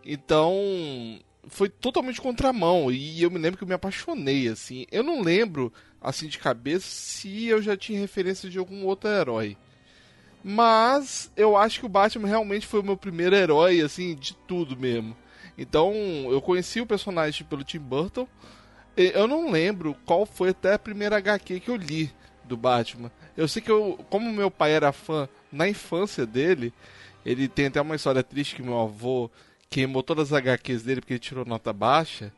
[0.05, 0.53] Então
[1.47, 4.87] foi totalmente contramão e eu me lembro que eu me apaixonei, assim.
[4.91, 9.57] Eu não lembro, assim de cabeça, se eu já tinha referência de algum outro herói.
[10.43, 14.77] Mas eu acho que o Batman realmente foi o meu primeiro herói, assim, de tudo
[14.77, 15.17] mesmo.
[15.57, 15.95] Então
[16.29, 18.27] eu conheci o personagem pelo Tim Burton
[18.97, 22.13] eu não lembro qual foi até a primeira HQ que eu li
[22.45, 23.11] do Batman.
[23.37, 26.73] Eu sei que eu, como meu pai era fã na infância dele,
[27.25, 29.31] ele tem até uma história triste que meu avô
[29.69, 32.33] queimou todas as HQs dele porque ele tirou nota baixa.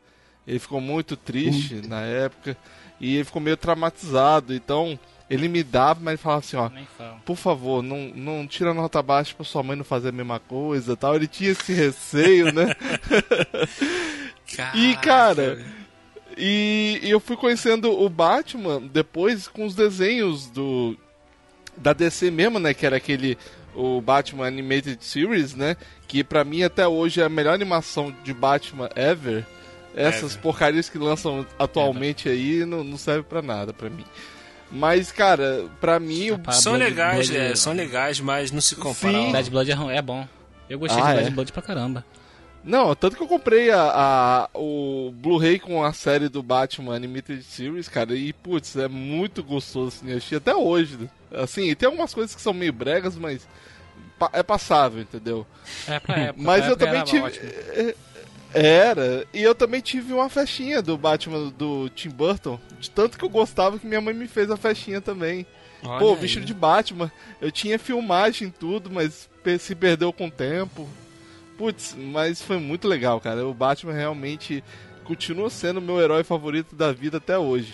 [0.45, 2.57] Ele ficou muito triste na época
[2.99, 4.53] e ele ficou meio traumatizado.
[4.53, 6.69] Então, ele me dava, mas ele falava assim, ó,
[7.25, 10.97] por favor, não, não tira nota baixa pra sua mãe não fazer a mesma coisa
[10.97, 11.15] tal.
[11.15, 12.75] Ele tinha esse receio, né?
[14.75, 15.63] e, cara,
[16.37, 20.97] e, e, eu fui conhecendo o Batman depois com os desenhos do
[21.75, 22.73] da DC mesmo, né?
[22.73, 23.37] Que era aquele
[23.75, 25.75] o Batman Animated Series, né?
[26.07, 29.45] Que pra mim até hoje é a melhor animação de Batman ever.
[29.95, 30.41] Essas ever.
[30.41, 32.39] porcarias que lançam atualmente ever.
[32.39, 34.05] aí não, não serve para nada para mim.
[34.71, 36.31] Mas, cara, pra mim.
[36.31, 36.51] O...
[36.51, 37.41] São legais, Blood...
[37.41, 39.13] é, são legais, mas não se compara.
[39.13, 39.31] Sim.
[39.31, 40.27] Bad Blood é, é bom.
[40.67, 41.31] Eu gostei ah, de Bad é?
[41.31, 42.05] Blood pra caramba.
[42.63, 47.43] Não, tanto que eu comprei a, a o Blu-ray com a série do Batman Animated
[47.43, 51.09] Series, cara, e putz, é muito gostoso assim, assistir até hoje.
[51.31, 53.47] Assim, tem algumas coisas que são meio bregas, mas
[54.31, 55.45] é passável, entendeu?
[55.87, 57.27] É pra época, mas eu também tive.
[57.27, 57.95] É,
[58.53, 63.25] era, e eu também tive uma festinha do Batman do Tim Burton, de tanto que
[63.25, 65.45] eu gostava que minha mãe me fez a festinha também.
[65.83, 66.19] Olha Pô, aí.
[66.19, 70.87] vestido de Batman, eu tinha filmagem tudo, mas se perdeu com o tempo.
[71.63, 73.47] Putz, mas foi muito legal, cara.
[73.47, 74.61] O Batman realmente
[75.05, 77.73] continua sendo meu herói favorito da vida até hoje.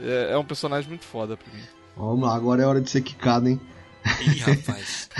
[0.00, 1.60] É, é um personagem muito foda pra mim.
[1.94, 3.60] Vamos lá, agora é hora de ser quicado, hein?
[4.22, 5.10] Ih, rapaz.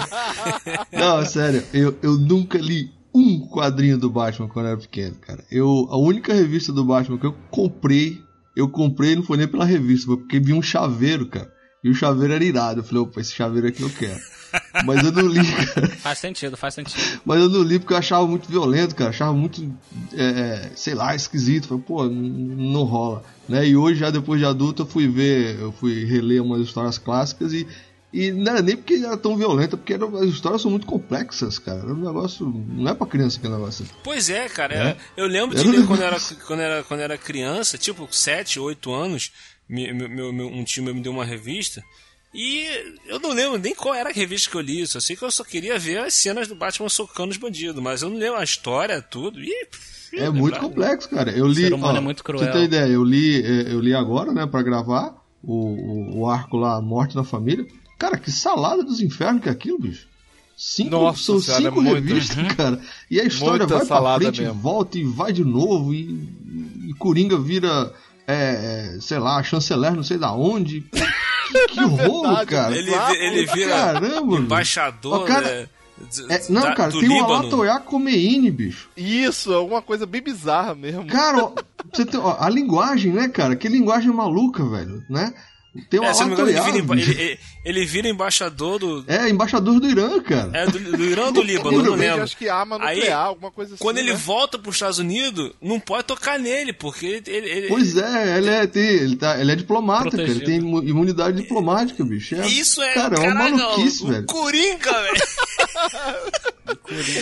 [0.90, 5.44] Não, sério, eu, eu nunca li um quadrinho do Batman quando eu era pequeno, cara.
[5.50, 8.18] Eu, a única revista do Batman que eu comprei,
[8.56, 11.52] eu comprei não foi nem pela revista, foi porque vi um chaveiro, cara.
[11.82, 12.80] E o chaveiro era irado.
[12.80, 14.20] Eu falei, opa, esse chaveiro aqui eu quero.
[14.84, 15.88] Mas eu não li, cara.
[15.96, 17.20] Faz sentido, faz sentido.
[17.24, 19.10] Mas eu não li porque eu achava muito violento, cara.
[19.10, 19.62] Achava muito,
[20.12, 21.68] é, é sei lá, esquisito.
[21.68, 23.22] Falei, pô, não rola.
[23.48, 23.68] Né?
[23.68, 27.52] E hoje, já depois de adulto, eu fui ver, eu fui reler umas histórias clássicas
[27.52, 27.66] e
[28.12, 31.60] e não era nem porque era tão violenta, porque era, as histórias são muito complexas,
[31.60, 31.78] cara.
[31.78, 32.44] Era um negócio.
[32.44, 33.86] Não é pra criança aquele negócio.
[34.02, 34.74] Pois é, cara.
[34.74, 34.96] É?
[35.16, 36.16] Eu lembro de ler quando, era,
[36.46, 39.30] quando, era, quando era criança, tipo 7, 8 anos,
[39.70, 41.82] meu, meu, meu, um tio meu me deu uma revista.
[42.32, 42.66] E
[43.06, 45.30] eu não lembro nem qual era a revista que eu li, só sei que eu
[45.30, 48.44] só queria ver as cenas do Batman socando os bandidos, mas eu não lembro a
[48.44, 49.40] história, tudo.
[49.40, 49.68] E,
[50.12, 51.30] é muito complexo, cara.
[51.30, 51.72] Eu li.
[51.72, 52.44] Humano ó, é muito cruel.
[52.44, 56.28] Você ter ideia, eu li, é, eu li agora, né, pra gravar o, o, o
[56.28, 57.66] arco lá, Morte na Família.
[57.98, 60.08] Cara, que salada dos infernos que é aquilo, bicho.
[60.56, 62.54] Cinco, Nossa, são cinco é revistas, muito...
[62.54, 62.80] cara.
[63.10, 64.60] E a história Muita vai pra frente, mesmo.
[64.60, 65.94] volta e vai de novo.
[65.94, 66.28] E,
[66.86, 67.92] e Coringa vira,
[68.26, 70.84] é, é sei lá, chanceler não sei da onde.
[71.50, 72.76] Que, que horror, cara.
[72.76, 75.68] Ele, ele vira Caramba, embaixador, cara, né?
[76.30, 77.28] É, não, da, cara, tem Líbano.
[77.28, 78.88] o Alatoya Comeine, bicho.
[78.96, 81.06] Isso, alguma coisa bem bizarra mesmo.
[81.06, 81.52] Cara, ó,
[81.92, 83.54] você tem, ó, a linguagem, né, cara?
[83.54, 85.34] Que linguagem maluca, velho, né?
[85.88, 89.04] Tem um é, engano, ele, vira, ele, ele, vira embaixador do.
[89.06, 90.50] É, embaixador do Irã, cara.
[90.52, 92.22] É, do, do Irã ou do Líbano, eu não lembro.
[92.22, 93.82] Acho que arma nuclear, Aí, alguma coisa assim.
[93.82, 94.18] Quando ele né?
[94.18, 97.48] volta para os Estados Unidos, não pode tocar nele, porque ele.
[97.48, 100.22] ele pois é, ele é, tem, ele, tá, ele é diplomata, cara.
[100.22, 102.34] Ele tem imunidade diplomática, bicho.
[102.34, 102.94] É, Isso é.
[102.94, 104.26] Cara, é uma maluquice, velho.
[104.26, 105.20] Coringa, velho.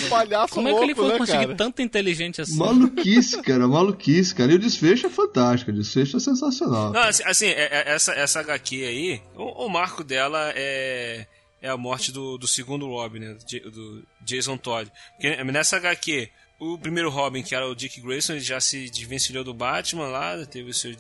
[0.04, 1.56] o palhaço Como louco, é que ele foi né, conseguir cara?
[1.56, 2.56] tanta inteligente assim?
[2.56, 4.52] Maluquice, cara, maluquice, cara.
[4.52, 6.92] E o desfecho é fantástico, o desfecho é sensacional.
[6.92, 11.26] Não, assim, assim é, é, essa, essa HQ aí, o, o, marco dela é,
[11.60, 13.36] é a morte do, do segundo Robin, né?
[13.72, 14.90] Do Jason Todd.
[15.16, 19.44] Porque nessa HQ, o primeiro Robin, que era o Dick Grayson, ele já se desvencilhou
[19.44, 20.96] do Batman lá, teve os seus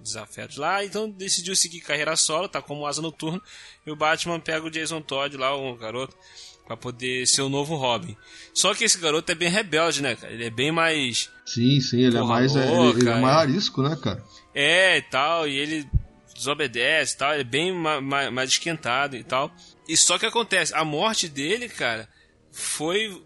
[0.00, 3.42] desafetos lá, então decidiu seguir carreira solo, tá como asa noturno,
[3.84, 6.16] e o Batman pega o Jason Todd lá, o garoto,
[6.64, 8.16] para poder ser o novo Robin.
[8.54, 10.32] Só que esse garoto é bem rebelde, né, cara?
[10.32, 11.28] Ele é bem mais.
[11.44, 12.54] Sim, sim, ele é mais.
[12.54, 14.24] É, louca, ele, ele é mais arisco, né, cara?
[14.54, 15.86] É, e tal, e ele
[16.34, 19.54] desobedece e tal, ele é bem mais, mais esquentado e tal.
[19.88, 22.08] E só que acontece, a morte dele, cara,
[22.50, 23.22] foi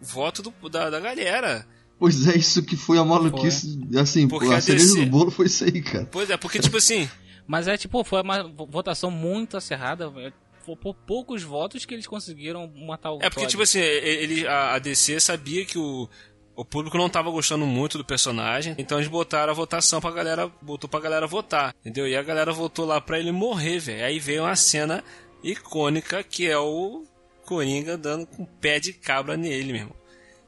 [0.00, 1.66] voto do, da, da galera.
[1.98, 4.00] Pois é, isso que foi a maluquice, foi.
[4.00, 5.04] assim, porque a, a cereja DC...
[5.04, 6.08] do bolo foi isso aí, cara.
[6.10, 7.08] Pois é, porque tipo assim...
[7.44, 10.10] Mas é tipo, foi uma votação muito acirrada,
[10.64, 14.78] por poucos votos que eles conseguiram matar o É porque, tipo assim, ele, a, a
[14.78, 16.08] DC sabia que o,
[16.54, 20.50] o público não estava gostando muito do personagem, então eles botaram a votação pra galera,
[20.60, 22.06] botou pra galera votar, entendeu?
[22.06, 24.04] E a galera votou lá pra ele morrer, velho.
[24.04, 25.02] Aí veio uma cena
[25.42, 27.04] icônica que é o
[27.46, 29.96] Coringa dando com pé de cabra nele, meu irmão.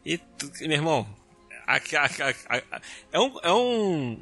[0.04, 0.20] E,
[0.62, 1.06] meu irmão,
[1.66, 4.20] a, a, a, é um, é um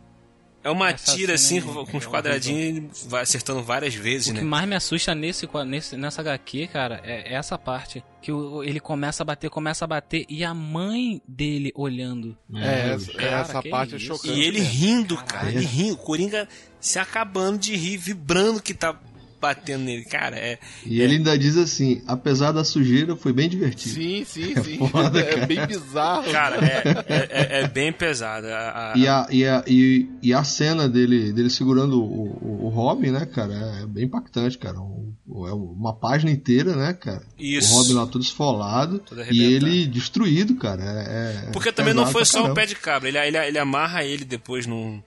[0.64, 4.33] é uma Essa tira assim, com, com os quadradinhos e vai acertando várias vezes, o
[4.35, 4.40] né?
[4.40, 8.05] O que mais me assusta nesse, nesse, nessa HQ, cara, é essa parte.
[8.20, 12.37] Que o, ele começa a bater, começa a bater e a mãe dele olhando.
[12.55, 14.35] É, essa, cara, essa parte é é chocante.
[14.35, 15.94] E ele rindo, cara, ele rindo.
[15.94, 16.48] O Coringa
[16.81, 18.96] se acabando de rir, vibrando que tá
[19.42, 20.37] batendo nele, cara.
[20.37, 21.05] É, e é...
[21.05, 23.96] ele ainda diz assim: apesar da sujeira, foi bem divertido.
[23.96, 24.88] Sim, sim, é sim.
[24.88, 26.31] Foda, é bem bizarro.
[26.31, 28.46] Cara, é, é, é, é bem pesado.
[28.46, 28.96] A, a...
[28.96, 33.11] E, a, e, a, e, e, a cena dele, dele segurando o, o, o Robin,
[33.11, 33.52] né, cara,
[33.83, 34.76] é bem impactante, cara.
[34.76, 37.22] É uma página inteira, né, cara?
[37.38, 37.74] Isso.
[37.74, 40.83] O Robin lá todo esfolado e ele destruído, cara.
[40.85, 42.52] É, Porque também não foi só caramba.
[42.52, 45.02] o pé de cabra, ele, ele, ele amarra ele depois num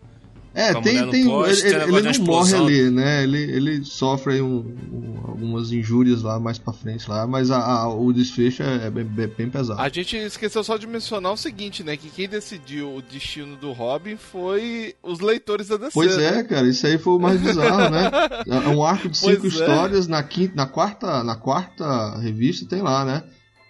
[0.55, 3.23] É, tem, tem, poste, ele, ele, ele não morre ali, né?
[3.23, 7.89] Ele, ele sofre um, um, algumas injúrias lá mais pra frente lá, mas a, a,
[7.93, 9.81] o desfecho é, é bem, bem, pesado.
[9.81, 11.97] A gente esqueceu só de mencionar o seguinte, né?
[11.97, 15.91] Que quem decidiu o destino do Robin foi os leitores da DC.
[15.93, 16.43] Pois é, né?
[16.43, 18.09] cara, isso aí foi o mais bizarro, né?
[18.65, 19.57] É um arco de cinco pois é.
[19.57, 20.09] histórias, é.
[20.09, 23.23] na, quinta, na, quarta, na quarta revista tem lá, né?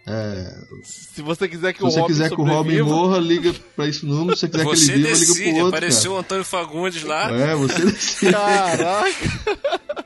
[0.08, 0.56] É...
[0.84, 3.88] Se você quiser que Se o você Robin quiser que o Robin morra, liga pra
[3.88, 4.36] esse número.
[4.36, 5.40] Se você quiser você que ele viva, decide.
[5.40, 5.78] liga pro outro.
[5.78, 6.14] Apareceu cara.
[6.14, 7.32] o Antônio Fagundes lá.
[7.32, 8.32] É, você decide.
[8.32, 10.06] Caraca!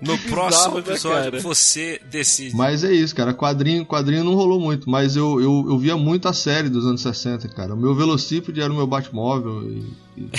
[0.00, 2.56] No que próximo bizarro, né, episódio, né, você decide.
[2.56, 3.34] Mas é isso, cara.
[3.34, 7.02] Quadrinho, quadrinho não rolou muito, mas eu, eu, eu via muito a série dos anos
[7.02, 7.74] 60, cara.
[7.74, 9.62] O meu Velocípede era o meu Batmóvel.
[9.64, 10.30] E, e,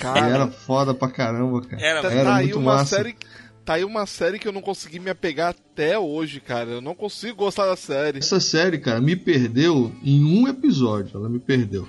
[0.00, 1.82] cara, e era foda pra caramba, cara.
[1.82, 2.96] Era, era tá muito massa.
[2.96, 3.14] Série
[3.64, 6.70] tá aí uma série que eu não consegui me apegar até hoje, cara.
[6.70, 8.18] Eu não consigo gostar da série.
[8.18, 11.18] Essa série, cara, me perdeu em um episódio.
[11.18, 11.88] Ela me perdeu.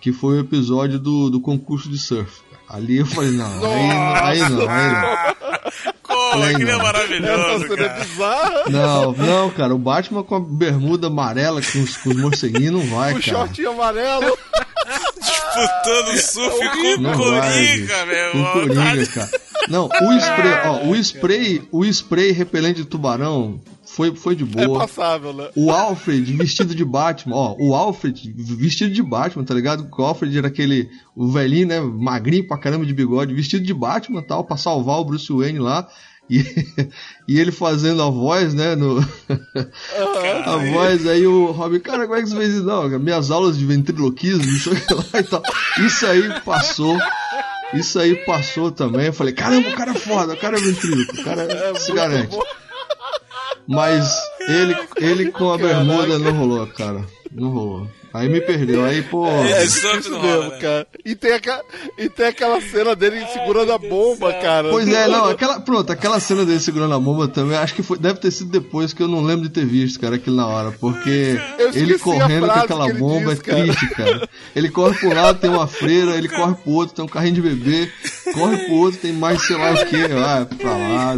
[0.00, 2.42] Que foi o episódio do, do concurso de surf.
[2.68, 5.72] Ali eu falei, não, aí, aí não, aí não.
[6.02, 8.04] Como, aquilo é maravilhoso, Essa cara.
[8.04, 8.64] Bizarra.
[8.68, 12.94] Não, não, cara, o Batman com a bermuda amarela com os, com os morceguinhos não
[12.94, 13.44] vai, o cara.
[13.44, 14.38] O short amarelo.
[15.60, 18.32] Disputando surf com não Coringa, meu.
[18.32, 19.30] Com Coringa, cara.
[19.68, 24.76] Não, o spray, ó, o spray, o spray repelente de tubarão foi, foi de boa.
[24.76, 25.50] É passável, né?
[25.56, 29.88] O Alfred vestido de Batman, ó, o Alfred vestido de Batman, tá ligado?
[29.90, 34.22] O Alfred era aquele, o velhinho, né, magrinho pra caramba de bigode, vestido de Batman
[34.22, 35.88] tal, pra salvar o Bruce Wayne lá.
[36.30, 36.44] E,
[37.26, 38.74] e ele fazendo a voz, né?
[38.74, 38.98] No,
[40.44, 42.64] a voz, aí o Robin, cara, como é que você fez isso?
[42.64, 45.42] Não, minhas aulas de ventriloquismo, isso, lá e tal.
[45.78, 46.98] isso aí passou.
[47.74, 49.06] Isso aí passou também.
[49.06, 51.92] Eu falei, caramba, o cara é foda, o cara é ventríloco, o cara é, se
[51.92, 52.36] garante.
[53.66, 57.04] Mas ele, ele com a bermuda não rolou, cara.
[57.30, 57.88] Não rolou.
[58.12, 59.26] Aí me perdeu, aí, pô.
[59.26, 60.58] É, isso mesmo, né?
[60.60, 60.86] cara.
[61.04, 61.62] E tem, aquela,
[61.98, 64.70] e tem aquela cena dele segurando a bomba, cara.
[64.70, 65.60] Pois é, não, aquela.
[65.60, 68.92] Pronto, aquela cena dele segurando a bomba também, acho que foi, deve ter sido depois
[68.92, 70.72] que eu não lembro de ter visto, cara, aquilo na hora.
[70.72, 71.38] Porque
[71.74, 74.28] ele correndo com aquela bomba diz, é triste, cara.
[74.56, 77.42] Ele corre pro lado, tem uma freira, ele corre pro outro, tem um carrinho de
[77.42, 77.92] bebê,
[78.32, 81.16] corre pro outro, tem mais sei lá o que, vai pra lá.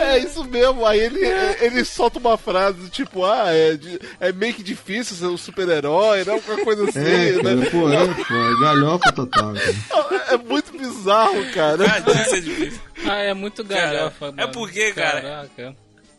[0.00, 1.20] É isso mesmo, aí ele,
[1.60, 3.78] ele solta uma frase tipo, ah, é,
[4.20, 6.32] é meio que difícil ser um super-herói, né?
[6.32, 7.42] Alguma coisa assim, é, né?
[7.42, 10.24] cara, Pô, é, pô, é galhofa total, cara.
[10.28, 11.84] É muito bizarro, cara.
[11.84, 12.80] Ah, é difícil.
[13.04, 15.20] Ah, é muito galhofa, cara, É porque, cara...
[15.20, 15.76] Caraca.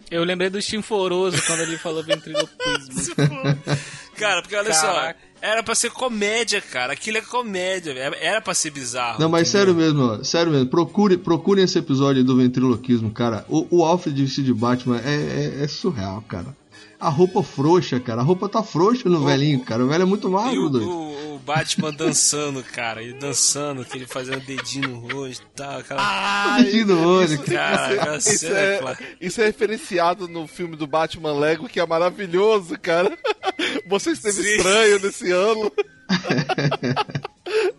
[0.10, 3.15] Eu lembrei do Chinforoso quando ele falou ventriloquismo.
[4.15, 5.17] cara, porque olha Caraca.
[5.19, 5.28] só...
[5.41, 6.93] Era pra ser comédia, cara.
[6.93, 7.91] Aquilo é comédia.
[7.91, 9.19] Era pra ser bizarro.
[9.19, 9.60] Não, mas entendeu?
[9.60, 10.67] sério mesmo, ó, sério mesmo.
[10.67, 13.45] Procure, procure esse episódio do ventriloquismo, cara.
[13.50, 16.56] O, o Alfred vestido de Batman é, é, é surreal, cara
[16.99, 18.21] a roupa frouxa, cara.
[18.21, 19.83] A roupa tá frouxa no o, velhinho, cara.
[19.83, 20.89] O velho é muito magro, o, doido.
[20.89, 23.03] O, o, Batman dançando, cara.
[23.03, 25.79] Ele dançando, que ele fazendo dedinho no rosto e tal.
[25.79, 26.01] Aquela...
[26.01, 28.17] Ah, dedinho no rosto, cara.
[28.17, 32.77] Isso, isso, é, é isso é referenciado no filme do Batman Lego, que é maravilhoso,
[32.79, 33.15] cara.
[33.88, 34.55] Você esteve Sim.
[34.57, 35.71] estranho nesse ano.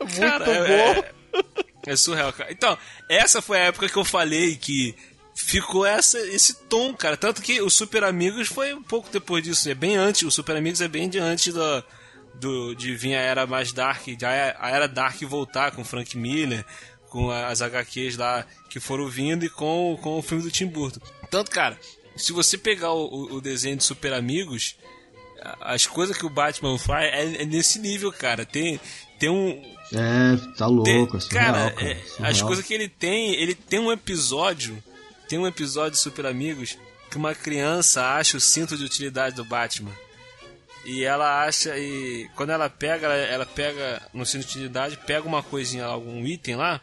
[0.01, 0.51] muito cara, bom.
[0.53, 1.13] É,
[1.87, 2.53] é, é surreal, cara.
[2.53, 2.79] Então,
[3.09, 4.95] essa foi a época que eu falei que
[5.49, 7.17] ficou essa, esse tom, cara.
[7.17, 9.69] Tanto que o Super Amigos foi um pouco depois disso.
[9.71, 11.85] É bem antes, o Super Amigos é bem de antes do,
[12.35, 16.65] do, de vir a era mais dark, a era dark voltar com Frank Miller,
[17.09, 21.01] com as HQs lá que foram vindo e com, com o filme do Tim Burton.
[21.31, 21.79] Tanto, cara,
[22.15, 24.77] se você pegar o, o desenho de Super Amigos,
[25.63, 28.45] as coisas que o Batman faz é, é nesse nível, cara.
[28.45, 28.79] Tem,
[29.19, 29.63] tem um.
[29.95, 31.29] É, tá louco, tem, assim.
[31.31, 34.83] Cara, cara é, as coisas que ele tem, ele tem um episódio
[35.29, 36.79] tem um episódio de Super Amigos
[37.11, 39.93] que uma criança acha o cinto de utilidade do Batman.
[40.85, 45.27] E ela acha e quando ela pega, ela, ela pega no cinto de utilidade, pega
[45.27, 46.81] uma coisinha, algum item lá.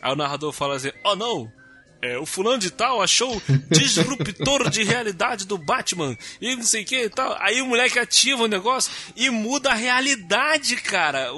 [0.00, 1.52] Aí o narrador fala assim: "Oh não,
[2.00, 6.86] é, o fulano de tal achou disruptor de realidade do Batman e não sei o
[6.86, 7.36] que e tal.
[7.40, 11.32] Aí o moleque ativa o negócio e muda a realidade, cara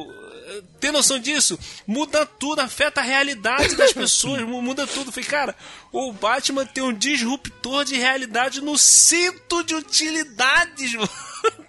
[0.79, 1.59] ter noção disso.
[1.87, 5.13] Muda tudo, afeta a realidade das pessoas, muda tudo.
[5.13, 5.57] Falei, cara,
[5.93, 11.09] o Batman tem um disruptor de realidade no cinto de utilidades, mano.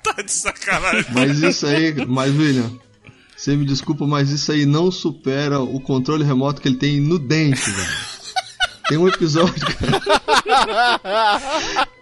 [0.03, 1.05] tá de sacanagem.
[1.11, 2.71] Mas isso aí, mas William,
[3.35, 7.17] você me desculpa, mas isso aí não supera o controle remoto que ele tem no
[7.17, 8.10] dente, velho.
[8.87, 10.01] Tem um episódio, cara.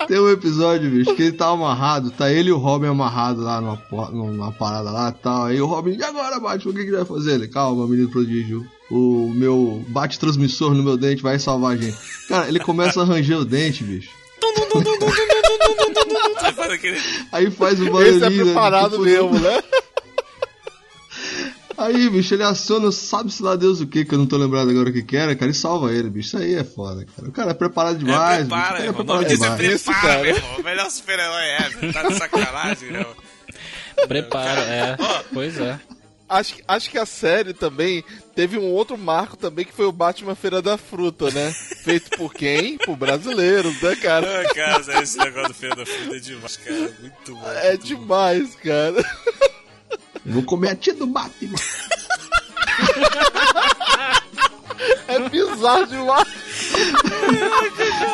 [0.07, 3.61] Tem um episódio, bicho, que ele tá amarrado, tá ele e o Robin amarrado lá
[3.61, 3.79] numa,
[4.11, 5.45] numa parada lá e tal.
[5.45, 7.33] Aí o Robin, e agora, Batman, o que, que vai fazer?
[7.33, 8.65] Ele, calma, menino prodígio.
[8.89, 11.97] O meu bate-transmissor no meu dente vai salvar a gente.
[12.27, 14.09] Cara, ele começa a ranger o dente, bicho.
[17.31, 18.25] Aí faz o barulhinho.
[18.25, 19.63] Esse é preparado tipo, mesmo, né?
[21.79, 24.89] Aí, bicho, ele aciona, sabe-se lá Deus o que, que eu não tô lembrado agora
[24.89, 26.27] o que que era, cara, e salva ele, bicho.
[26.27, 27.29] Isso aí é foda, cara.
[27.29, 28.39] O cara é preparado é, demais.
[28.41, 29.55] É, prepara, bicho, é preparado demais.
[29.55, 30.21] Prepara, Isso, cara.
[30.21, 30.59] meu irmão.
[30.59, 34.07] O melhor super-herói é, tá de sacanagem, não.
[34.07, 34.97] Prepara, é.
[35.33, 35.79] Pois é.
[36.27, 38.03] Acho, acho que a série também
[38.35, 41.51] teve um outro marco também que foi o Batman Feira da Fruta, né?
[41.83, 42.77] Feito por quem?
[42.77, 44.41] Por brasileiros, né, cara?
[44.41, 46.95] Ah, cara, esse negócio do Feira da Fruta é demais, cara.
[46.99, 47.49] Muito bom.
[47.51, 48.61] É muito demais, bom.
[48.63, 49.05] cara.
[50.29, 51.57] Vou comer a tia do Batman.
[55.07, 56.27] é bizarro demais.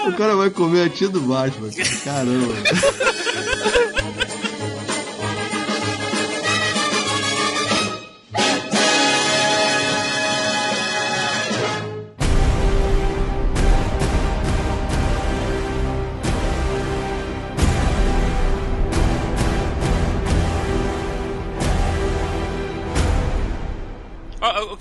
[0.08, 1.70] o cara vai comer a tia do Batman.
[2.04, 2.54] Caramba.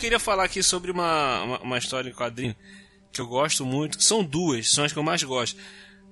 [0.05, 2.55] Queria falar aqui sobre uma, uma, uma, história em quadrinho
[3.11, 5.59] que eu gosto muito, são duas, são as que eu mais gosto.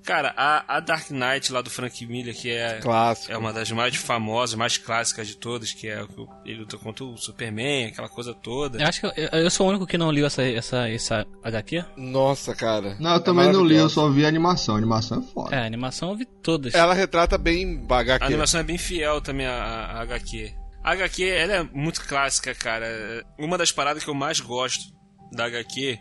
[0.02, 2.80] Cara, a, a Dark Knight lá do Frank Miller, que é,
[3.28, 7.04] é uma das mais famosas, mais clássicas de todas, que é o ele luta contra
[7.04, 8.80] o Superman, aquela coisa toda.
[8.80, 11.84] Eu acho que eu, eu sou o único que não liu essa, essa, essa HQ.
[11.96, 12.96] Nossa, cara.
[12.98, 14.74] Não, eu também é não li, eu só vi a animação.
[14.74, 15.54] A animação é foda.
[15.54, 16.74] É, a animação eu vi todas.
[16.74, 18.24] Ela retrata bem a HQ.
[18.24, 20.61] A animação é bem fiel também a, a HQ.
[20.82, 23.24] A HQ, ela é muito clássica, cara.
[23.38, 24.92] Uma das paradas que eu mais gosto
[25.30, 25.98] da HQ,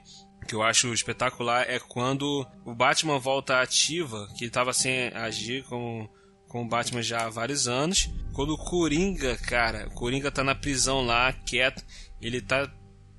[0.47, 5.63] que eu acho espetacular, é quando o Batman volta ativa, que ele tava sem agir
[5.65, 6.09] com,
[6.47, 8.09] com o Batman já há vários anos.
[8.33, 11.83] Quando o Coringa, cara, o Coringa tá na prisão lá, quieto,
[12.19, 12.67] ele tá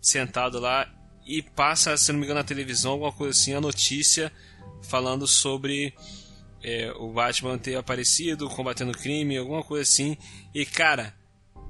[0.01, 0.93] sentado lá
[1.25, 4.33] e passa, se não me engano, na televisão, alguma coisa assim, a notícia
[4.83, 5.95] falando sobre
[6.61, 10.17] é, o Batman ter aparecido, combatendo crime, alguma coisa assim.
[10.53, 11.15] E, cara,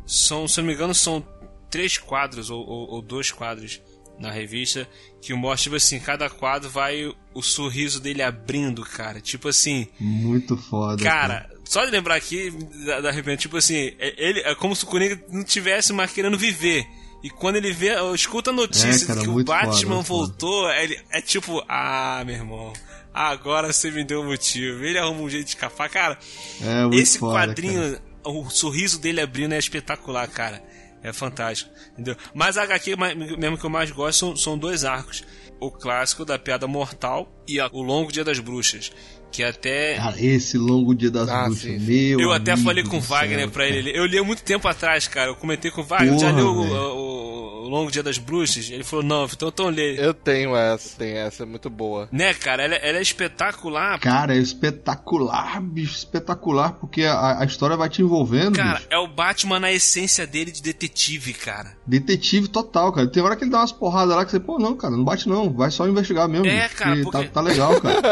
[0.06, 1.24] são, se não me engano, são
[1.70, 3.80] três quadros ou, ou, ou dois quadros
[4.18, 4.86] na revista
[5.20, 9.20] que mostra, tipo assim, cada quadro vai o sorriso dele abrindo, cara.
[9.20, 9.88] Tipo assim.
[9.98, 11.02] Muito foda.
[11.02, 11.50] Cara, cara.
[11.64, 12.50] só de lembrar aqui,
[12.84, 16.12] da, da repente, tipo assim, é, ele, é como se o Coringa não tivesse mais
[16.12, 16.86] querendo viver.
[17.22, 20.98] E quando ele vê, escuta a notícia é, cara, que o Batman foda, voltou, ele,
[21.10, 22.72] é tipo, ah, meu irmão.
[23.14, 24.82] Agora você me deu um motivo.
[24.82, 25.88] Ele arruma um jeito de escapar.
[25.88, 26.18] Cara,
[26.60, 30.62] é, esse foda, quadrinho, cara o sorriso dele abrindo é espetacular, cara.
[31.02, 32.16] É fantástico, entendeu?
[32.32, 32.94] Mas a HQ
[33.36, 35.24] mesmo que eu mais gosto são, são dois arcos.
[35.58, 38.92] O clássico da Piada Mortal e a, o Longo Dia das Bruxas.
[39.32, 39.94] Que até.
[39.96, 42.20] Cara, esse longo dia das ah, bruxas, meu.
[42.20, 43.90] Eu até falei com o Wagner céu, pra ele.
[43.96, 45.30] Eu li há muito tempo atrás, cara.
[45.30, 46.12] Eu comentei com o Wagner.
[46.12, 48.70] Porra, já leu o, o, Longo Dia das Bruxas?
[48.70, 49.98] Ele falou, não, então, então lê.
[49.98, 52.10] Eu tenho essa, tem essa, é muito boa.
[52.12, 52.64] Né, cara?
[52.64, 53.98] Ela, ela é espetacular.
[54.00, 55.96] Cara, é espetacular, bicho.
[55.96, 58.56] Espetacular, porque a, a história vai te envolvendo.
[58.56, 58.88] Cara, bicho.
[58.90, 61.74] é o Batman na essência dele de detetive, cara.
[61.86, 63.06] Detetive total, cara.
[63.06, 65.26] Tem hora que ele dá umas porradas lá que você, pô, não, cara, não bate
[65.26, 65.50] não.
[65.50, 66.46] Vai só investigar mesmo.
[66.46, 67.24] É, cara, porque...
[67.24, 68.02] tá, tá legal, cara.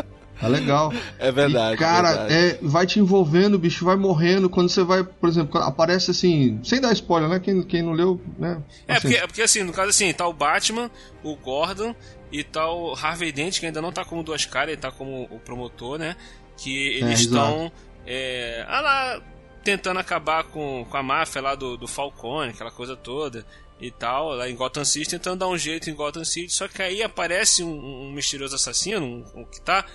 [0.41, 0.91] Tá legal.
[1.19, 1.75] É verdade.
[1.75, 2.33] E, cara, verdade.
[2.33, 4.49] É, vai te envolvendo, o bicho vai morrendo.
[4.49, 7.39] Quando você vai, por exemplo, aparece assim, sem dar spoiler, né?
[7.39, 8.61] Quem, quem não leu, né?
[8.87, 10.89] É, porque, é porque assim, no caso assim, tá o Batman,
[11.23, 11.95] o Gordon
[12.31, 15.27] e tá o Harvey Dent, que ainda não tá como duas caras, ele tá como
[15.29, 16.15] o promotor, né?
[16.57, 17.71] Que eles é, estão.
[18.07, 19.21] É, ah lá,
[19.63, 23.45] tentando acabar com, com a máfia lá do, do Falcone, aquela coisa toda
[23.79, 26.81] e tal, lá em Gotham City, tentando dar um jeito em Gotham City, só que
[26.81, 29.85] aí aparece um, um misterioso assassino, um, um, que tá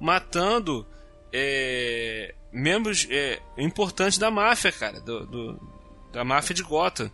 [0.00, 0.86] matando
[1.32, 5.60] é, membros é, importantes da máfia, cara, do, do,
[6.12, 7.10] da máfia de Gotham.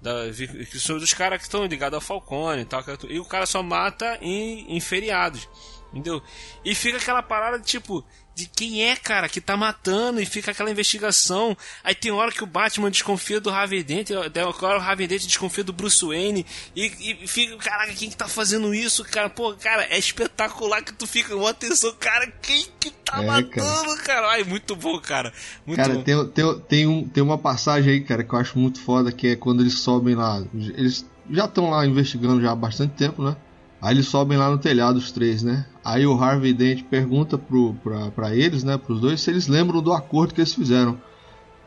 [0.00, 2.82] Da, que são dos caras que estão ligados ao Falcone e tal.
[3.08, 5.48] E o cara só mata em, em feriados.
[5.92, 6.22] Entendeu?
[6.64, 10.70] E fica aquela parada tipo, de quem é, cara, que tá matando e fica aquela
[10.70, 11.56] investigação.
[11.84, 15.24] Aí tem hora que o Batman desconfia do Harvey Dent, tem hora o Harvey Dent
[15.24, 16.86] desconfia do Bruce Wayne e,
[17.22, 19.28] e fica, caraca, quem que tá fazendo isso, cara?
[19.28, 23.96] Pô, cara, é espetacular que tu fica com atenção, cara, quem que tá é, matando,
[23.96, 24.02] cara?
[24.02, 24.30] cara?
[24.30, 25.32] Ai, muito bom, cara.
[25.66, 26.02] Muito cara, bom.
[26.02, 29.28] Tem, tem, tem, um, tem uma passagem aí, cara, que eu acho muito foda, que
[29.28, 33.36] é quando eles sobem lá, eles já estão lá investigando já há bastante tempo, né?
[33.82, 35.66] Aí eles sobem lá no telhado, os três, né?
[35.84, 38.78] Aí o Harvey Dent pergunta pro, pra, pra eles, né?
[38.78, 40.96] Pros dois, se eles lembram do acordo que eles fizeram.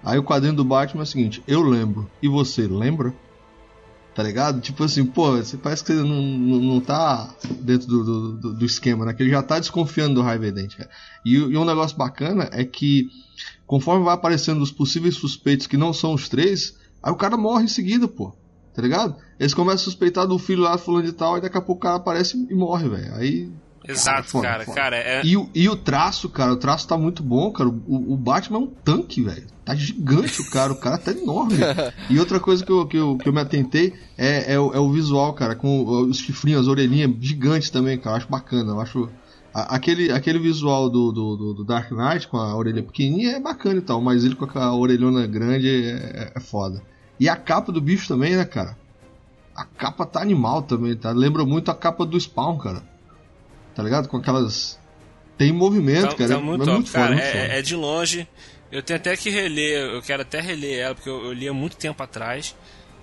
[0.02, 2.10] Aí o quadrinho do Batman é o seguinte: Eu lembro.
[2.22, 3.14] E você lembra?
[4.16, 4.62] Tá ligado?
[4.62, 8.66] Tipo assim, pô, você parece que você não, não, não tá dentro do, do, do,
[8.66, 9.14] esquema, né?
[9.14, 10.90] Que ele já tá desconfiando do Harvey Dent, cara.
[11.26, 13.10] E, e um negócio bacana é que,
[13.68, 17.66] conforme vai aparecendo os possíveis suspeitos que não são os três, aí o cara morre
[17.66, 18.34] em seguida, pô
[18.76, 19.16] tá ligado?
[19.40, 21.84] Eles começam a suspeitar do filho lá, fulano de tal, e daqui a pouco o
[21.84, 23.16] cara aparece e morre, velho.
[23.16, 23.50] Aí.
[23.88, 24.44] Exato, cara.
[24.44, 24.76] cara, foda.
[24.76, 25.22] cara é...
[25.24, 27.70] e, o, e o traço, cara, o traço tá muito bom, cara.
[27.70, 29.48] O, o Batman é um tanque, velho.
[29.64, 31.58] Tá gigante o cara, o cara tá enorme.
[32.10, 34.80] e outra coisa que eu, que eu, que eu me atentei é, é, o, é
[34.80, 38.16] o visual, cara, com os chifrinhos, as orelhinhas gigantes também, cara.
[38.16, 39.10] Eu acho bacana, eu acho.
[39.54, 43.82] Aquele, aquele visual do, do, do, Dark Knight com a orelha pequenininha é bacana e
[43.82, 46.82] tal, mas ele com a orelhona grande é, é foda.
[47.20, 48.78] E a capa do bicho também, né, cara?
[49.56, 51.12] A capa tá animal também, tá?
[51.12, 52.84] Lembra muito a capa do Spawn, cara.
[53.74, 54.08] Tá ligado?
[54.08, 54.80] Com aquelas.
[55.38, 56.36] Tem movimento, tá, cara.
[56.36, 58.28] Tá muito, é muito cara, foda, muito é, é, de longe.
[58.72, 61.54] Eu tenho até que reler, eu quero até reler ela, porque eu, eu li há
[61.54, 62.56] muito tempo atrás.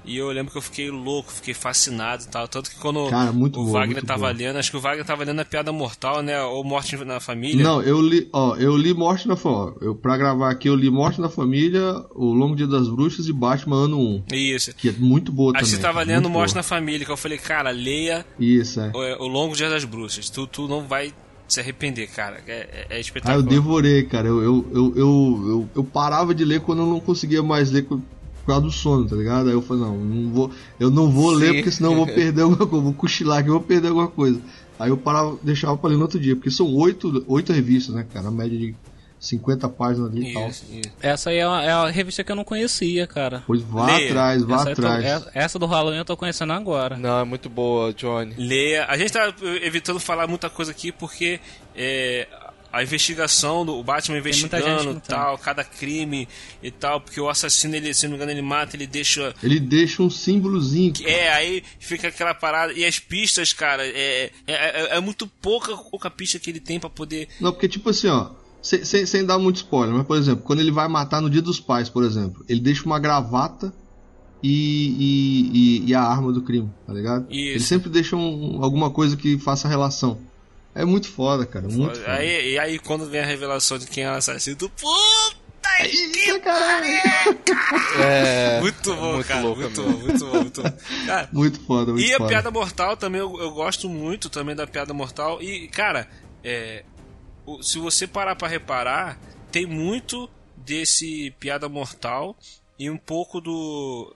[0.04, 2.48] E eu lembro que eu fiquei louco, fiquei fascinado e tal.
[2.48, 5.40] Tanto que quando Cara, o boa, Wagner tava lendo, acho que o Wagner tava lendo
[5.40, 6.42] a piada mortal, né?
[6.42, 7.62] Ou Morte na Família.
[7.62, 9.74] Não, eu li, ó, eu li Morte na Família.
[9.80, 13.32] Eu, pra gravar aqui, eu li Morte na Família, O Longo Dia das Bruxas e
[13.32, 14.24] Batman Ano 1.
[14.32, 14.74] Isso.
[14.74, 15.66] Que é muito boa também.
[15.66, 16.58] Aí você tava lendo Morte boa.
[16.58, 18.90] na Família, que eu falei, cara, leia Isso, é.
[18.94, 20.28] o, o Longo Dia das Bruxas.
[20.28, 21.12] Tu, tu não vai
[21.52, 22.40] se arrepender, cara.
[22.46, 23.36] É, é, é espetacular.
[23.36, 24.26] Ah, eu devorei, cara.
[24.28, 27.86] Eu, eu, eu, eu, eu, parava de ler quando eu não conseguia mais ler
[28.44, 29.48] por causa do sono, tá ligado?
[29.48, 31.40] Aí eu falei, não, não vou, eu não vou Sim.
[31.40, 34.08] ler porque senão eu vou perder alguma coisa, vou cochilar aqui, eu vou perder alguma
[34.08, 34.40] coisa.
[34.78, 38.04] Aí eu parava, deixava pra ler no outro dia, porque são oito, oito revistas, né,
[38.12, 38.28] cara?
[38.28, 38.74] A média de
[39.22, 40.48] 50 páginas ali e tal.
[40.48, 40.64] Isso.
[41.00, 43.44] Essa aí é a, é a, revista que eu não conhecia, cara.
[43.46, 44.08] Pois vá Leia.
[44.08, 45.22] atrás, vá essa atrás.
[45.22, 46.96] Tô, essa do Halloween eu tô conhecendo agora.
[46.96, 48.34] Não, é muito boa, Johnny.
[48.36, 48.84] Leia.
[48.86, 49.32] A gente tá
[49.62, 51.38] evitando falar muita coisa aqui porque
[51.76, 52.26] é,
[52.72, 56.26] a investigação do Batman investigando tal, cada crime
[56.62, 59.34] e tal, porque o assassino, ele, se não me engano, ele mata, ele deixa.
[59.42, 60.94] Ele deixa um símbolozinho.
[61.04, 62.72] É, aí fica aquela parada.
[62.72, 66.80] E as pistas, cara, é, é, é, é muito pouca, pouca pista que ele tem
[66.80, 67.28] para poder.
[67.38, 68.30] Não, porque tipo assim, ó.
[68.62, 71.42] Sem, sem, sem dar muito spoiler, mas por exemplo, quando ele vai matar no dia
[71.42, 73.74] dos pais, por exemplo, ele deixa uma gravata
[74.40, 74.52] e,
[75.00, 77.26] e, e, e a arma do crime, tá ligado?
[77.28, 77.50] Isso.
[77.50, 80.18] Ele sempre deixa um, alguma coisa que faça relação.
[80.74, 81.68] É muito foda, cara.
[81.68, 82.12] Muito foda.
[82.12, 85.42] Aí, e aí, quando vem a revelação de quem é o assassino, tu, puta
[85.88, 87.02] que pariu,
[88.02, 89.42] É, muito bom, muito cara.
[89.42, 90.72] Muito bom, muito bom, muito bom.
[91.06, 92.24] Cara, muito foda, muito E foda.
[92.24, 95.42] a piada mortal também, eu, eu, gosto muito também da piada mortal.
[95.42, 96.08] E, cara,
[96.42, 96.84] é,
[97.62, 99.18] se você parar pra reparar,
[99.50, 102.36] tem muito desse piada mortal
[102.78, 104.14] e um pouco do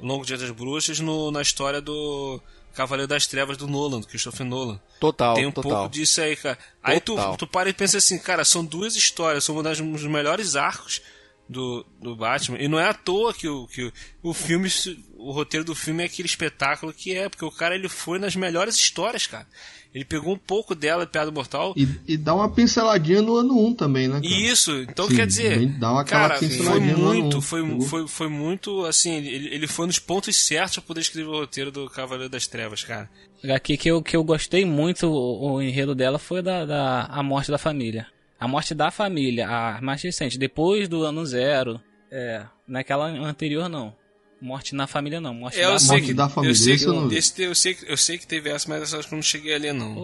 [0.00, 2.40] Longo Dia das Bruxas no, na história do
[2.74, 4.80] Cavaleiro das Trevas do Nolan, do Christopher Nolan.
[4.98, 5.70] Total, Tem um total.
[5.70, 6.56] pouco disso aí, cara.
[6.56, 6.76] Total.
[6.82, 10.56] Aí tu, tu para e pensa assim, cara, são duas histórias, são um dos melhores
[10.56, 11.00] arcos
[11.48, 12.58] do, do Batman.
[12.58, 13.92] E não é à toa que o, que
[14.22, 14.68] o, filme,
[15.16, 18.36] o roteiro do filme é aquele espetáculo que é, porque o cara ele foi nas
[18.36, 19.46] melhores histórias, cara.
[19.94, 21.72] Ele pegou um pouco dela, Piada Mortal.
[21.74, 24.20] E, e dá uma pinceladinha no ano 1 também, né?
[24.20, 24.26] Cara?
[24.26, 25.66] Isso, então Sim, quer dizer.
[25.78, 30.36] Dá uma cara, foi muito, foi, foi, foi muito, assim, ele, ele foi nos pontos
[30.36, 33.10] certos pra poder escrever o roteiro do Cavaleiro das Trevas, cara.
[33.54, 37.22] Aqui que eu, que eu gostei muito, o, o enredo dela foi da, da a
[37.22, 38.06] morte da família.
[38.38, 41.80] A morte da família, a mais recente, depois do ano zero.
[42.10, 43.94] É, naquela anterior não.
[44.40, 46.52] Morte na família não, morte, é, da, morte que, da família.
[46.52, 47.12] Eu sei, que, eu, não...
[47.12, 49.96] esse, eu, sei, eu sei que teve essa, mas acho que não cheguei ali não.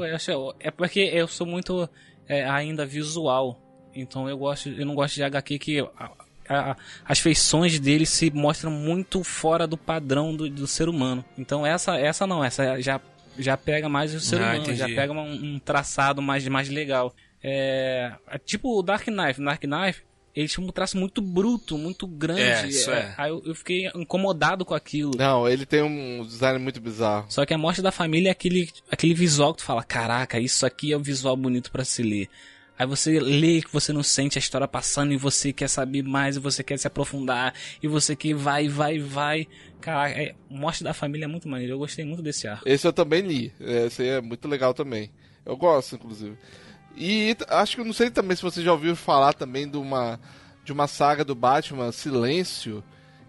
[0.58, 1.88] é porque eu sou muito
[2.28, 3.60] é, ainda visual,
[3.94, 6.10] então eu gosto, eu não gosto de HQ que a,
[6.48, 11.24] a, as feições dele se mostram muito fora do padrão do, do, ser humano.
[11.38, 13.00] Então essa, essa não, essa já
[13.38, 14.78] já pega mais o ser ah, humano, entendi.
[14.78, 17.14] já pega um, um, traçado mais mais legal.
[17.42, 20.02] É, é tipo o Dark Knife, Dark Knife
[20.34, 22.42] ele tinha um traço muito bruto, muito grande.
[22.42, 22.98] É, isso é.
[22.98, 23.14] é.
[23.16, 25.12] Aí eu, eu, fiquei incomodado com aquilo.
[25.16, 27.26] Não, ele tem um design muito bizarro.
[27.28, 30.66] Só que a morte da família é aquele, aquele visual que tu fala, caraca, isso
[30.66, 32.28] aqui é um visual bonito para se ler.
[32.76, 36.36] Aí você lê que você não sente a história passando e você quer saber mais,
[36.36, 39.46] e você quer se aprofundar, e você que vai, vai, vai.
[39.80, 42.68] Caraca, é, Morte da Família é muito maneiro, eu gostei muito desse arco.
[42.68, 45.10] Esse eu também li, esse aí é muito legal também.
[45.46, 46.36] Eu gosto, inclusive.
[46.96, 50.18] E acho que não sei também se você já ouviu falar também de uma,
[50.64, 52.82] de uma saga do Batman, Silêncio,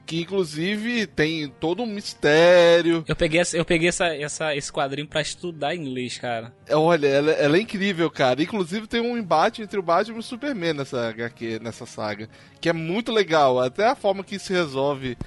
[0.06, 3.04] que inclusive tem todo um mistério.
[3.08, 6.54] Eu peguei, essa, eu peguei essa, essa, esse quadrinho para estudar inglês, cara.
[6.68, 8.42] É, olha, ela, ela, é incrível, cara.
[8.42, 12.30] Inclusive tem um embate entre o Batman e o Superman nessa HQ, nessa saga,
[12.62, 13.60] que é muito legal.
[13.60, 15.18] Até a forma que se resolve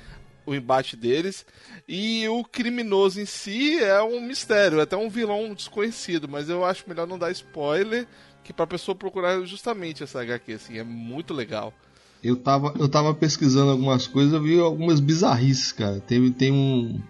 [0.47, 1.45] o embate deles.
[1.87, 6.65] E o criminoso em si é um mistério, é até um vilão desconhecido, mas eu
[6.65, 8.07] acho melhor não dar spoiler
[8.43, 11.75] que pra pessoa procurar justamente essa HQ, assim, é muito legal.
[12.23, 16.01] Eu tava, eu tava pesquisando algumas coisas, eu vi algumas bizarrices, cara.
[16.01, 17.01] Tem, tem um.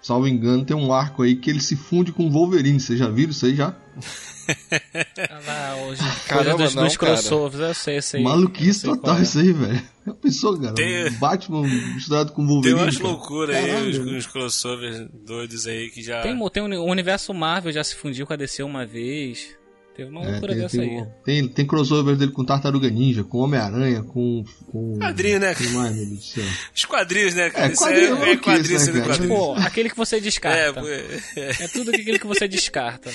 [0.00, 2.78] Salvo engano, tem um arco aí que ele se funde com o Wolverine.
[2.78, 3.74] Vocês já viram isso aí já?
[5.48, 6.02] ah, hoje.
[6.26, 8.22] Caramba, dos, não, dos crossovers, eu sei, eu sei.
[8.22, 9.22] Maluquice total é.
[9.22, 9.82] isso aí, velho.
[10.06, 10.74] A pessoa, cara.
[10.74, 11.10] Tem...
[11.12, 12.76] Batman misturado com Wolverine.
[12.76, 16.22] Tem umas loucuras aí, uns, uns, crossovers doidos aí que já.
[16.22, 19.57] Tem, tem o universo Marvel já se fundiu com a DC uma vez.
[19.98, 21.06] Teve uma é, loucura é, tem, dessa tem, aí.
[21.24, 24.96] Tem, tem crossover dele com Tartaruga Ninja, com Homem-Aranha, com, com.
[24.96, 25.52] Quadrinho, né?
[25.56, 26.44] Com mais, meu Deus do céu.
[26.72, 27.66] Os quadrinhos, né, cara?
[27.66, 29.28] É, quadrinho, é, é quadrinho sendo né, quadrinho.
[29.28, 30.80] Pô, aquele que você descarta.
[30.86, 31.64] É, é.
[31.64, 33.10] é tudo aquele que você descarta.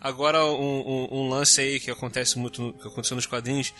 [0.00, 3.72] Agora, um, um, um, lance aí que acontece muito, que aconteceu nos quadrinhos,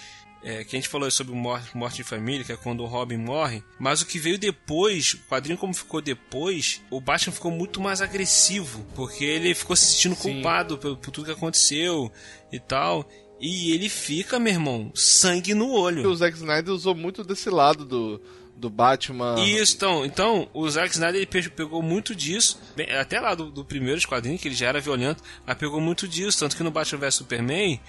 [0.42, 3.16] é, que a gente falou sobre morte, morte de família, que é quando o Robin
[3.16, 7.80] morre, mas o que veio depois, o quadrinho como ficou depois, o Batman ficou muito
[7.80, 10.34] mais agressivo, porque ele ficou se sentindo Sim.
[10.34, 12.10] culpado por, por tudo que aconteceu
[12.50, 13.08] e tal.
[13.40, 16.08] E ele fica, meu irmão, sangue no olho.
[16.08, 18.22] O Zack Snyder usou muito desse lado do,
[18.56, 19.34] do Batman.
[19.44, 22.60] Isso, então, então o Zack Snyder ele pegou muito disso,
[23.00, 26.38] até lá do, do primeiro quadrinho, que ele já era violento, mas pegou muito disso,
[26.38, 27.80] tanto que no Batman vs Superman,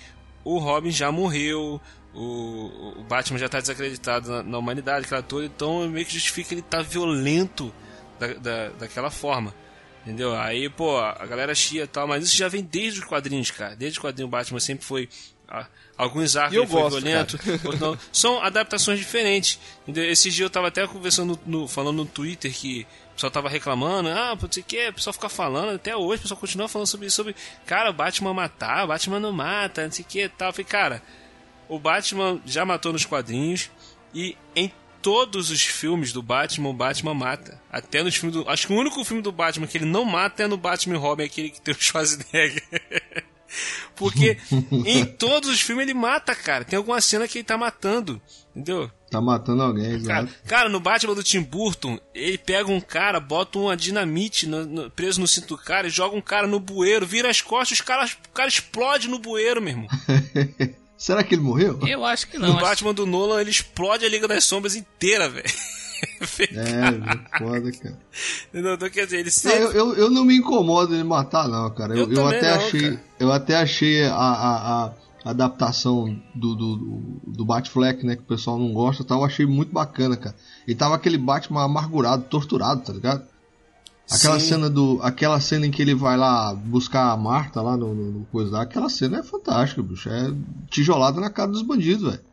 [0.44, 1.80] o Robin já morreu,
[2.14, 6.54] o, o Batman já está desacreditado na, na, humanidade, aquela toda, então meio que justifica
[6.54, 7.74] ele estar tá violento
[8.20, 9.54] da, da, daquela forma.
[10.06, 10.36] Entendeu?
[10.36, 13.74] Aí, pô, a galera chia e tal, mas isso já vem desde os quadrinhos, cara.
[13.74, 15.08] Desde o quadrinho Batman sempre foi.
[15.48, 15.66] Ah,
[15.98, 17.40] alguns arcos ele foi violento,
[17.80, 17.98] não.
[18.12, 19.58] São adaptações diferentes.
[19.84, 20.12] Entendeu?
[20.12, 24.10] Esse dia eu tava até conversando, no, falando no Twitter que o pessoal tava reclamando,
[24.10, 27.06] ah, pode ser que, o pessoal fica falando, até hoje o pessoal continua falando sobre
[27.06, 27.36] isso, sobre,
[27.66, 30.50] cara, o Batman matar, o Batman não mata, não sei o que tal.
[30.50, 31.04] Eu falei, cara,
[31.70, 33.70] o Batman já matou nos quadrinhos
[34.16, 37.62] e em todos os filmes do Batman, o Batman mata.
[37.72, 38.50] Até nos filmes do.
[38.50, 41.26] Acho que o único filme do Batman que ele não mata é no Batman Robin,
[41.26, 42.64] aquele que tem o Schwarzenegger.
[43.96, 44.38] Porque
[44.86, 46.66] em todos os filmes ele mata, cara.
[46.66, 48.22] Tem alguma cena que ele tá matando.
[48.56, 48.90] Entendeu?
[49.10, 53.60] Tá matando alguém, cara, cara, no Batman do Tim Burton, ele pega um cara, bota
[53.60, 57.06] uma dinamite no, no, preso no cinto do cara e joga um cara no bueiro,
[57.06, 59.88] vira as costas, os cara, o cara explode no bueiro, meu irmão.
[60.98, 61.80] Será que ele morreu?
[61.86, 62.58] Eu acho que não.
[62.58, 65.46] O Batman do Nolan, ele explode a Liga das Sombras inteira, velho.
[66.24, 68.00] É, foda, cara.
[68.54, 69.60] Não, então, quer dizer, ele sempre...
[69.60, 71.98] não, eu, eu, eu, não me incomodo de matar, não, cara.
[71.98, 73.04] Eu, eu, eu até, não, achei, cara.
[73.20, 76.76] eu até achei a, a, a adaptação do, do,
[77.26, 78.16] do Batfleck, né?
[78.16, 80.36] Que o pessoal não gosta tal, eu achei muito bacana, cara.
[80.68, 83.24] E tava aquele Batman amargurado, torturado, tá ligado?
[84.12, 84.50] Aquela Sim.
[84.50, 85.00] cena do.
[85.02, 88.52] Aquela cena em que ele vai lá buscar a Marta lá no, no, no coisa
[88.52, 90.10] lá, aquela cena é fantástica, bicho.
[90.10, 90.34] É
[90.70, 92.24] tijolada na cara dos bandidos, velho.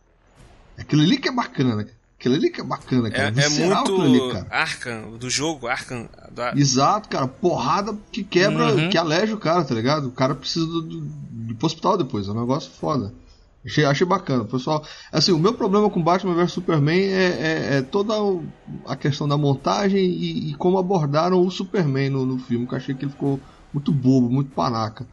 [0.76, 1.86] Aquilo ali que é bacana, né?
[2.20, 3.32] Aquilo ali que é bacana, cara.
[3.34, 4.46] É, é muito ali, cara.
[4.50, 6.06] Arkham, do jogo, Arkham.
[6.30, 6.52] Da...
[6.54, 7.26] Exato, cara.
[7.26, 8.90] Porrada que quebra, uhum.
[8.90, 10.08] que aleja o cara, tá ligado?
[10.08, 12.28] O cara precisa do, do, pro hospital depois.
[12.28, 13.14] É um negócio foda.
[13.64, 14.84] Achei, achei bacana, pessoal.
[15.10, 18.12] Assim, o meu problema com Batman vs Superman é, é, é toda
[18.86, 22.78] a questão da montagem e, e como abordaram o Superman no, no, filme, que eu
[22.78, 23.40] achei que ele ficou
[23.72, 25.06] muito bobo, muito panaca.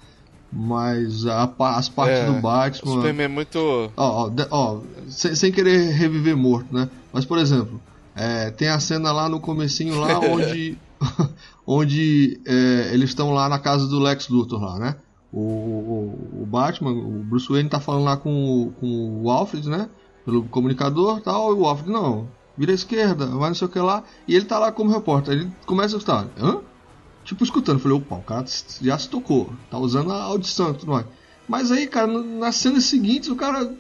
[0.52, 2.92] Mas a, as partes é, do Batman.
[2.92, 3.92] O Superman é muito.
[3.98, 4.80] Ó, ó, ó
[5.10, 6.90] sem, sem, querer reviver morto, né?
[7.12, 7.82] Mas, por exemplo,
[8.16, 10.78] é, tem a cena lá no comecinho lá onde.
[11.68, 14.96] onde é, eles estão lá na casa do Lex Luthor lá, né?
[15.32, 19.90] o, o, o, Batman, o Bruce Wayne tá falando lá com, com o Alfred, né?
[20.26, 22.28] Pelo comunicador tal, e o Alfred, não,
[22.58, 25.34] vira à esquerda, vai não sei o que lá, e ele tá lá como repórter.
[25.34, 26.60] Ele começa a escutar, hã?
[27.28, 27.80] Tipo, escutando.
[27.80, 28.46] Falei, opa, o cara
[28.82, 31.06] já se tocou, tá usando a audição e tudo mais.
[31.48, 33.72] Mas aí, cara, nas cenas seguintes, o cara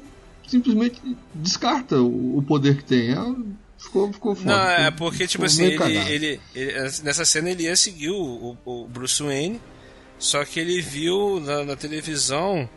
[0.47, 1.01] simplesmente
[1.33, 3.11] descarta o, o poder que tem.
[3.11, 3.35] É,
[3.77, 4.55] ficou, ficou foda.
[4.55, 6.73] Não, é porque, tipo assim, ele, ele, ele,
[7.03, 9.59] nessa cena ele ia seguir o, o Bruce Wayne
[10.19, 12.67] só que ele viu na, na televisão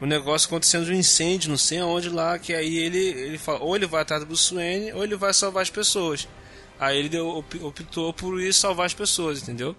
[0.00, 3.60] o negócio acontecendo de um incêndio, não sei aonde lá, que aí ele, ele fala,
[3.60, 6.28] ou ele vai atrás do Bruce Wayne, ou ele vai salvar as pessoas.
[6.78, 9.76] Aí ele deu, optou por ir salvar as pessoas, entendeu?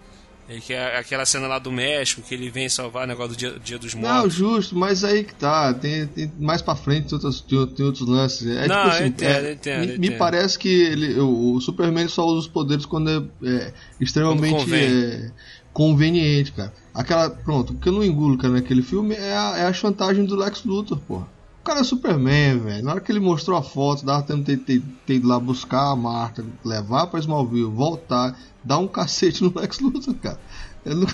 [0.48, 3.36] E que é aquela cena lá do México, que ele vem salvar o negócio do
[3.36, 4.22] dia, dia dos mortos.
[4.22, 5.74] Não, justo, mas aí que tá.
[5.74, 8.46] Tem, tem mais pra frente tem outros, tem, tem outros lances.
[8.46, 11.18] É, não, tipo assim, eu entendo, é, eu entendo, me, eu me, parece que ele,
[11.18, 13.10] o, Superman só usa os poderes quando
[13.42, 15.30] é, é extremamente é,
[15.72, 16.72] conveniente, cara.
[16.94, 17.28] Aquela.
[17.28, 20.36] Pronto, o que eu não engulo, cara, naquele filme é a, é a chantagem do
[20.36, 21.35] Lex Luthor, porra.
[21.66, 22.84] O cara é Superman, velho.
[22.84, 25.90] Na hora que ele mostrou a foto, dava tempo de ter, ter ido lá buscar
[25.90, 30.38] a Marta, levar pra Smallville, voltar, dar um cacete no Lex Luthor, cara.
[30.84, 31.08] Não,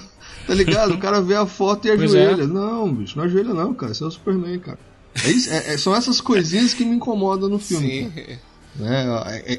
[0.47, 0.93] tá ligado?
[0.93, 1.95] O cara vê a foto e é.
[1.95, 2.43] ajoelha.
[2.43, 2.47] É.
[2.47, 3.93] Não, bicho, não ajoelha não, cara.
[3.93, 4.79] Esse é o Superman, cara.
[5.25, 8.11] É isso, é, é, são essas coisinhas que me incomodam no filme.
[8.15, 8.39] Sim.
[8.75, 9.05] Né?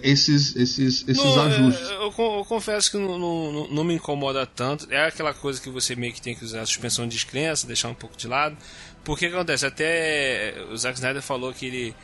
[0.03, 1.89] Esses, esses, esses não, ajustes.
[1.89, 4.87] Eu, eu, confesso que não, não, não, me incomoda tanto.
[4.91, 7.89] É aquela coisa que você meio que tem que usar a suspensão de descrença, deixar
[7.89, 8.57] um pouco de lado.
[9.03, 9.65] Porque que acontece?
[9.65, 11.95] Até o Zack Snyder falou que ele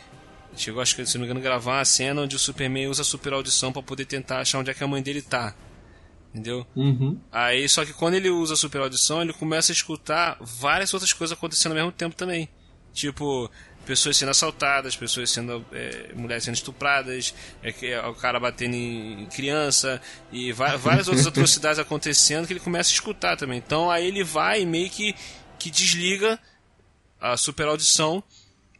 [0.55, 3.05] chegou, acho que se não me engano, gravar uma cena onde o Superman usa a
[3.05, 5.55] super audição para poder tentar achar onde é que a mãe dele tá.
[6.33, 6.65] Entendeu?
[6.75, 7.19] Uhum.
[7.31, 11.11] Aí, só que quando ele usa a super audição, ele começa a escutar várias outras
[11.11, 12.47] coisas acontecendo ao mesmo tempo também.
[12.93, 13.49] Tipo,
[13.85, 15.65] pessoas sendo assaltadas, pessoas sendo.
[15.71, 17.33] É, mulheres sendo estupradas,
[17.63, 19.99] é, é, o cara batendo em criança
[20.31, 23.57] e várias outras atrocidades acontecendo que ele começa a escutar também.
[23.57, 25.15] Então aí ele vai meio que
[25.57, 26.39] que desliga
[27.19, 28.23] a super audição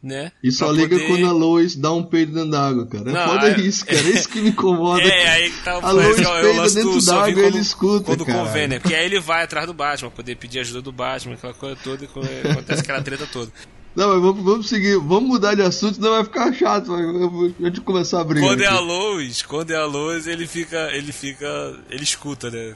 [0.02, 0.32] né?
[0.42, 1.06] E só liga poder...
[1.06, 3.10] quando a Lois dá um peido dentro d'água, cara.
[3.10, 3.60] É não, foda é...
[3.60, 3.98] isso, cara.
[3.98, 5.02] É isso que me incomoda.
[5.02, 8.38] é, aí que tá o A Lois peida dentro d'água e ele escuta, Quando cara.
[8.38, 8.78] convém, né?
[8.78, 12.04] Porque aí ele vai atrás do Batman, poder pedir ajuda do Batman, aquela coisa toda,
[12.04, 13.52] e acontece aquela treta toda.
[13.94, 16.92] Não, mas vamos, vamos seguir, vamos mudar de assunto, senão vai ficar chato.
[16.92, 18.48] Antes de começar a brigar.
[18.48, 20.90] Quando é a Lois, quando é a Lois, ele fica.
[20.92, 21.46] Ele fica.
[21.90, 22.74] Ele escuta, né?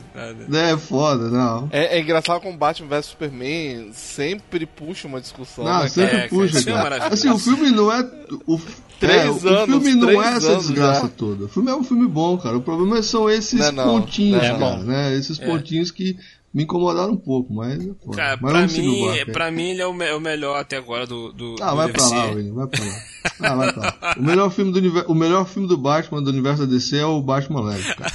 [0.52, 1.68] É foda, não.
[1.70, 5.64] É, é engraçado com Batman vs Superman sempre puxa uma discussão.
[5.64, 6.98] Não, né, sempre é, puxa, cara.
[6.98, 7.14] cara.
[7.14, 8.00] Assim, o filme não é.
[8.46, 8.60] O,
[8.98, 11.08] três é, anos, o filme não é essa desgraça já.
[11.08, 11.44] toda.
[11.44, 12.56] O filme é um filme bom, cara.
[12.56, 15.16] O problema são esses não, não, pontinhos, não, cara, né?
[15.16, 15.46] Esses é.
[15.46, 16.16] pontinhos que
[16.54, 17.84] me incomodaram um pouco, mas.
[18.04, 20.76] Pô, Cara, mas pra, mim, barco, pra mim ele é o, me o, melhor até
[20.76, 21.32] agora do.
[21.32, 22.94] do ah, do vai pra lá, William, vai pra lá.
[23.40, 24.14] Ah, vai pra lá.
[24.16, 27.20] O melhor, filme do, o melhor filme do Batman do universo da DC é o
[27.20, 28.12] Batman Leve, cara.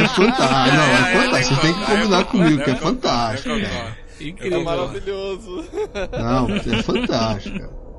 [0.00, 0.76] É fantástico.
[0.76, 1.54] Não, é, é fantástico.
[1.54, 3.54] Você tem que combinar comigo, que é fantástico.
[4.20, 4.60] Incrível.
[4.60, 5.64] É maravilhoso.
[6.12, 7.89] Não, é fantástico, cara.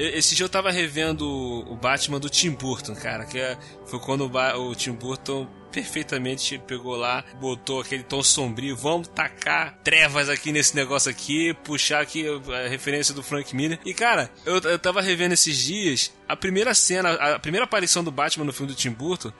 [0.00, 4.30] Esse dia eu tava revendo o Batman do Tim Burton, cara, que é, foi quando
[4.30, 10.74] o, Tim Burton perfeitamente pegou lá, botou aquele tom sombrio, vamos tacar trevas aqui nesse
[10.74, 13.78] negócio aqui, puxar aqui a referência do Frank Miller.
[13.84, 18.10] E cara, eu, eu tava revendo esses dias, a primeira cena, a primeira aparição do
[18.10, 19.30] Batman no filme do Tim Burton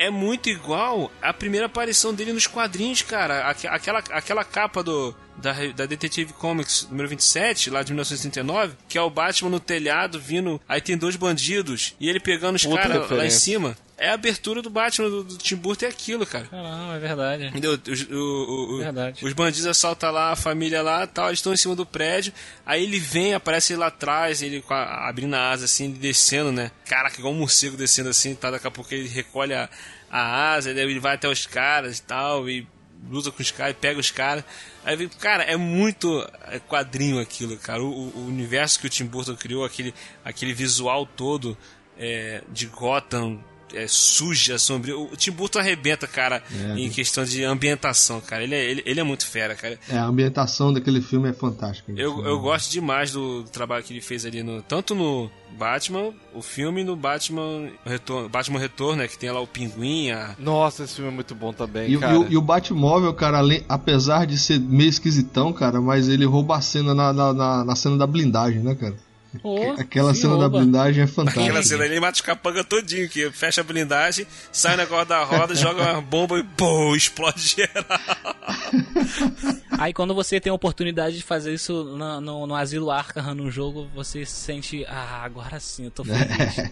[0.00, 3.50] é muito igual à primeira aparição dele nos quadrinhos, cara.
[3.50, 9.02] Aquela, aquela capa do, da, da Detective Comics número 27, lá de 1939, que é
[9.02, 10.58] o Batman no telhado vindo.
[10.66, 13.76] Aí tem dois bandidos e ele pegando os caras lá em cima.
[14.00, 16.46] É a abertura do Batman do, do Tim Burton é aquilo, cara.
[16.46, 17.46] Caramba, é verdade.
[17.48, 17.78] Entendeu?
[17.86, 19.22] Os, o, o, verdade.
[19.22, 22.32] os bandidos assaltam lá a família lá tal, eles estão em cima do prédio.
[22.64, 26.70] Aí ele vem, aparece lá atrás, ele a, abrindo a asa assim, descendo, né?
[26.86, 28.50] Caraca, igual um morcego descendo assim, tá?
[28.50, 29.68] Daqui a pouco ele recolhe a,
[30.10, 32.66] a asa, ele vai até os caras e tal, e
[33.06, 34.42] luta com os caras, pega os caras.
[34.82, 37.82] Aí, cara, é muito é, quadrinho aquilo, cara.
[37.82, 39.94] O, o, universo que o Tim Burton criou, aquele,
[40.24, 41.54] aquele visual todo
[41.98, 43.44] é, de Gotham
[43.74, 44.96] é, suja, sombria.
[44.96, 48.42] O Tim Burton arrebenta, cara, é, em questão de ambientação, cara.
[48.42, 49.78] Ele é, ele, ele é muito fera, cara.
[49.88, 51.92] É, a ambientação daquele filme é fantástica.
[51.96, 56.12] Eu, eu gosto demais do, do, trabalho que ele fez ali, no, tanto no Batman,
[56.34, 60.10] o filme, no Batman Retorno, Batman Retorno, né, que tem lá o Pinguim.
[60.10, 60.34] A...
[60.38, 62.14] Nossa, esse filme é muito bom também, e, cara.
[62.14, 66.24] E, o, e o Batmóvel, cara, além, apesar de ser meio esquisitão, cara, mas ele
[66.24, 68.94] rouba a cena na, na, na, na cena da blindagem, né, cara?
[69.42, 70.48] Oh, Aquela cena rouba.
[70.50, 71.44] da blindagem é fantástica.
[71.44, 75.22] Aquela cena ele mata os capanga todinho, que fecha a blindagem, sai o negócio da
[75.22, 77.84] roda, joga uma bomba e pô, explode geral.
[79.78, 83.50] Aí quando você tem a oportunidade de fazer isso no, no, no Asilo Arkham no
[83.50, 86.26] jogo, você se sente, ah, agora sim, eu tô feliz.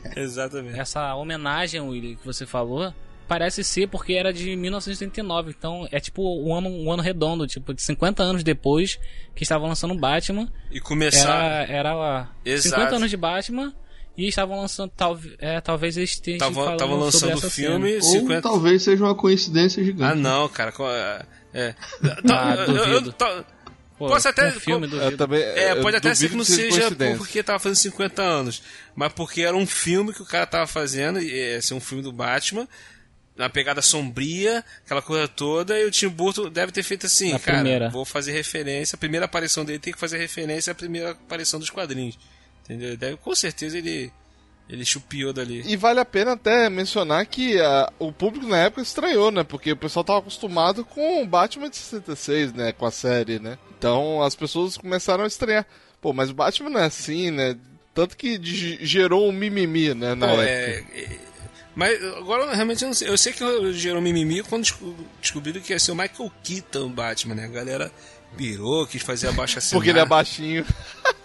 [0.17, 0.79] Exatamente.
[0.79, 2.93] Essa homenagem, Willy, que você falou,
[3.29, 5.55] parece ser porque era de 1989.
[5.57, 8.99] Então é tipo um ano, um ano redondo, tipo, de 50 anos depois
[9.35, 10.51] que estavam lançando Batman.
[10.71, 11.69] E começar.
[11.69, 12.75] Era, era Exato.
[12.77, 13.75] 50 anos de Batman.
[14.17, 18.03] E estavam lançando, tal, é, talvez eles estejam Tava, falando lançando sobre essa filme.
[18.03, 18.21] Cena.
[18.21, 18.35] 50...
[18.35, 20.11] Ou talvez seja uma coincidência gigante.
[20.11, 20.75] Ah, não, cara.
[20.81, 21.25] É.
[21.55, 21.75] é.
[22.29, 23.15] ah, duvido.
[23.99, 24.53] Pô, Posso até.
[24.53, 28.63] Filme, do também, é, pode até ser que não seja porque tava fazendo 50 anos,
[28.95, 32.13] mas porque era um filme que o cara tava fazendo, ia ser um filme do
[32.13, 32.69] Batman,
[33.39, 37.39] uma pegada sombria, aquela coisa toda, e o Tim Burton deve ter feito assim, Na
[37.39, 37.89] cara, primeira.
[37.91, 41.71] vou fazer referência, a primeira aparição dele tem que fazer referência à primeira aparição dos
[41.71, 42.19] quadrinhos.
[42.65, 42.97] Entendeu?
[42.97, 44.13] Deve, com certeza ele
[44.69, 45.63] ele chupiou dali.
[45.67, 49.43] E vale a pena até mencionar que uh, o público na época estranhou, né?
[49.43, 52.73] Porque o pessoal tava acostumado com o Batman de 66, né?
[52.73, 53.57] Com a série, né?
[53.79, 55.67] Então as pessoas começaram a estranhar.
[56.03, 57.57] Pô, mas o Batman não é assim, né?
[57.95, 58.39] Tanto que
[58.85, 60.15] gerou um mimimi, né?
[60.15, 60.93] Na Pô, época.
[60.95, 61.19] É, é
[61.79, 63.09] mas agora realmente eu não sei.
[63.09, 64.67] Eu sei que gerou mimimi quando
[65.21, 67.45] descobriram que ia ser o Michael Keaton Batman, né?
[67.45, 67.93] A galera
[68.37, 69.77] pirou, quis fazer abaixo assim.
[69.79, 70.67] Porque ele é baixinho.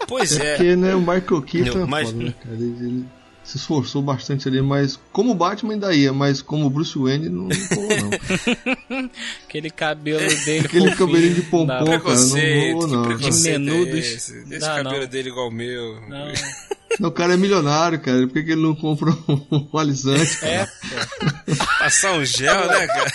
[0.07, 0.53] Pois é.
[0.53, 0.55] é.
[0.57, 2.11] Porque, né, o Michael Keaton não, é mas...
[2.11, 2.55] foda, né, cara?
[2.55, 3.05] Ele, ele,
[3.43, 8.11] se esforçou bastante ali, mas como Batman ainda ia, mas como Bruce Wayne não, rolou,
[8.89, 9.09] não.
[9.49, 13.17] Aquele cabelo dele Aquele fofinho, cabelinho de pompom, cara, não rolou, não.
[13.17, 13.97] De menudos.
[13.97, 15.07] Esse, esse cabelo não.
[15.07, 15.99] dele igual o meu.
[16.07, 16.31] Não.
[17.01, 18.19] O cara é milionário, cara.
[18.27, 20.37] Por que, que ele não compra um, alisante?
[20.45, 20.67] É,
[21.79, 23.11] Passar um gel, né, cara?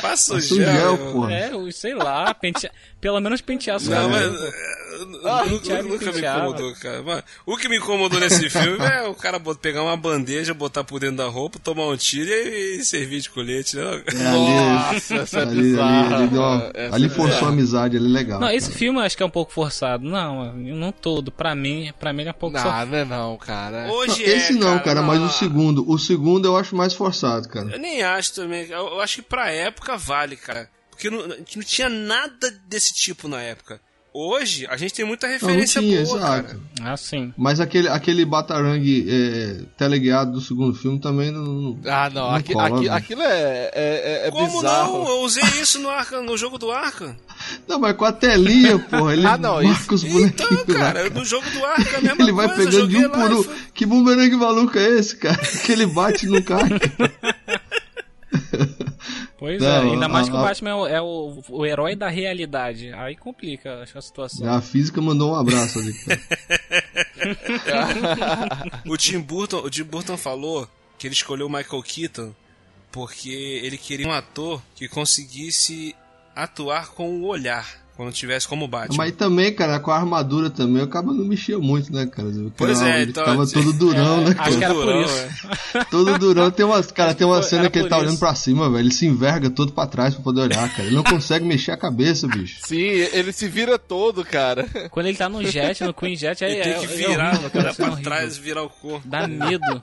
[0.00, 0.72] Passa um Passa um gel.
[0.72, 1.12] gel, meu.
[1.12, 1.32] porra.
[1.32, 4.24] é, sei lá, pentear, pelo menos pentear sua Não, mas.
[4.24, 4.46] roupa.
[4.46, 7.02] eh, nunca, Thiago nunca me incomodou, cara.
[7.02, 10.84] Mas o que me incomodou nesse filme é o cara bot- pegar uma bandeja, botar
[10.84, 13.82] por dentro da roupa, tomar um tiro e, e servir de colete, né?
[13.82, 16.16] É, ali, Nossa, essa é ali, ali, bizarra.
[16.16, 18.40] ali, deu uma- Essa ali é forçou a amizade, ali legal.
[18.40, 18.56] Não, cara.
[18.56, 20.04] esse filme eu acho que é um pouco forçado.
[20.04, 21.30] Não, não todo.
[21.32, 22.90] Pra mim, pra mim ele é um pouco Não, forçado.
[22.90, 23.86] não é não, cara.
[23.86, 25.26] Não, Hoje esse é, não, cara, mas não.
[25.26, 25.90] o segundo.
[25.90, 27.70] O segundo eu acho mais forçado, cara.
[27.70, 28.64] Eu nem acho também.
[28.66, 30.68] Eu, eu acho que pra época vale, cara.
[30.90, 33.80] Porque não, não tinha nada desse tipo na época.
[34.14, 36.42] Hoje, a gente tem muita Não, não referência tinha, boa, exato.
[36.48, 36.60] cara.
[36.82, 37.32] Ah, sim.
[37.34, 41.42] Mas aquele, aquele Batarangue é, teleguiado do segundo filme também não.
[41.44, 42.94] não- Ah, não, não aqui, cola, aqui- né?
[42.94, 44.98] aquilo é, é, é Como bizarro.
[44.98, 45.08] não?
[45.08, 47.16] Eu usei isso no, Arca, no jogo do Arca.
[47.66, 49.14] Não, mas com a telinha, porra.
[49.14, 50.52] Ele Ah, não, marca os bonequinhos.
[50.62, 52.70] Então, cara, no jogo do Arca é a mesma Ele vai coisa.
[52.70, 53.42] pegando de um por um.
[53.42, 55.38] foi- Que bumerangue maluco é esse, cara?
[55.64, 56.68] Que ele bate no cara.
[59.38, 61.96] Pois Não, é, ainda mais a- que o Batman é, o, é o, o herói
[61.96, 62.92] da realidade.
[62.92, 64.48] Aí complica acho, a situação.
[64.48, 65.92] A física mandou um abraço ali.
[68.86, 72.34] O Tim Burton, o Tim Burton falou que ele escolheu o Michael Keaton
[72.90, 73.30] porque
[73.62, 75.94] ele queria um ator que conseguisse
[76.36, 78.96] atuar com o olhar quando tivesse como Batman.
[78.96, 82.28] Mas também, cara, com a armadura também, o cabo não mexia muito, né, cara?
[82.28, 84.64] Porque Pois era- é, ele então- ficava todo durão, né, Acho que cara?
[84.64, 85.78] era por isso.
[85.78, 85.84] é.
[85.84, 86.50] Todo durão.
[86.50, 88.06] Tem uma, cara, tem uma cena que ele por tá isso.
[88.06, 88.80] olhando pra cima, velho.
[88.82, 90.84] Ele se enverga todo pra trás pra poder olhar, cara.
[90.84, 92.58] Ele não consegue mexer a cabeça, bicho.
[92.64, 94.66] Sim, ele se vira todo, cara.
[94.90, 97.30] Quando ele tá no jet, no Queen Jet, aí Ele tem é, que é virar,
[97.32, 99.06] horrível, cara, é pra trás virar o corpo.
[99.06, 99.82] Dá medo.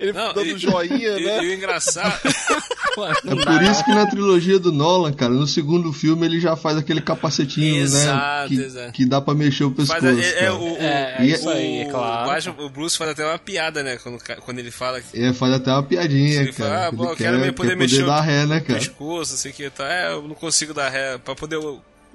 [0.00, 1.44] Ele Não, dando e- joinha, E, né?
[1.44, 2.20] e o engraçado.
[2.96, 6.76] É por isso que na trilogia do Nolan, cara, no segundo filme ele já faz
[6.78, 8.56] aquele capacetinho, Exato, né?
[8.56, 8.92] Que, exato.
[8.92, 10.00] que dá pra mexer o pescoço.
[10.00, 12.54] Faz, é, é, o, o, É, E- isso aí, é o, claro.
[12.64, 13.96] O Bruce faz até uma piada, né?
[13.96, 16.70] Quando, o quando ele fala que É, faz até uma piadinha, Ele cara.
[16.70, 18.64] fala, ah, ele eu quero quer, poder quer mexer poder o- dar ré, né, o
[18.64, 18.78] cara?
[18.78, 19.70] pescoço, não sei o que.
[19.70, 21.18] Tá, é, eu não consigo dar ré.
[21.18, 21.58] Pra poder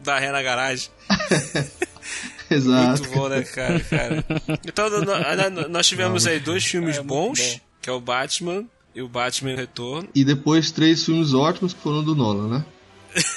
[0.02, 0.88] dar ré na garagem.
[2.56, 3.02] Exato.
[3.04, 3.80] Muito bom, né, cara?
[3.82, 4.26] cara.
[4.68, 7.60] Então, no- nós tivemos aí dois filmes É, bons, bom.
[7.82, 8.64] que é o Batman
[8.95, 10.10] e o Batman Retorno.
[10.16, 12.66] E depois três filmes ótimos que foram do Nolan, né?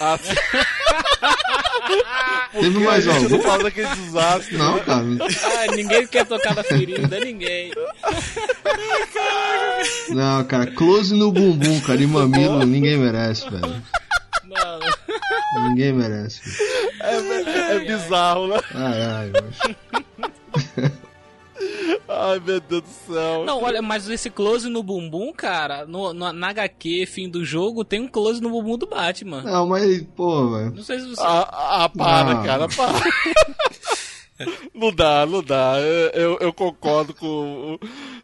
[0.00, 0.18] Ah,
[2.52, 3.28] Teve mais algum?
[3.30, 4.56] não fala daquele desastre.
[4.56, 5.04] Não, cara.
[5.22, 7.72] Ah, ninguém quer tocar na ferida, ninguém.
[10.10, 10.66] Não, cara.
[10.72, 12.02] Close no bumbum, cara.
[12.02, 13.82] E mamilo, ninguém merece, velho.
[14.53, 16.40] Não, Ninguém merece.
[17.00, 18.61] É, é bizarro, né?
[18.74, 19.76] Ai, ai, mas...
[22.09, 23.44] Ai, meu Deus do céu.
[23.44, 27.84] não, olha, mas esse close no bumbum, cara, no, no, na HQ, fim do jogo,
[27.84, 29.42] tem um close no bumbum do Batman.
[29.42, 30.72] Não, mas, pô, velho.
[30.74, 31.22] Não sei se você.
[31.22, 32.42] Ah, ah, para, Ah.
[32.44, 32.98] cara, para.
[34.74, 35.74] Não dá, não dá.
[36.12, 37.78] Eu, eu, concordo com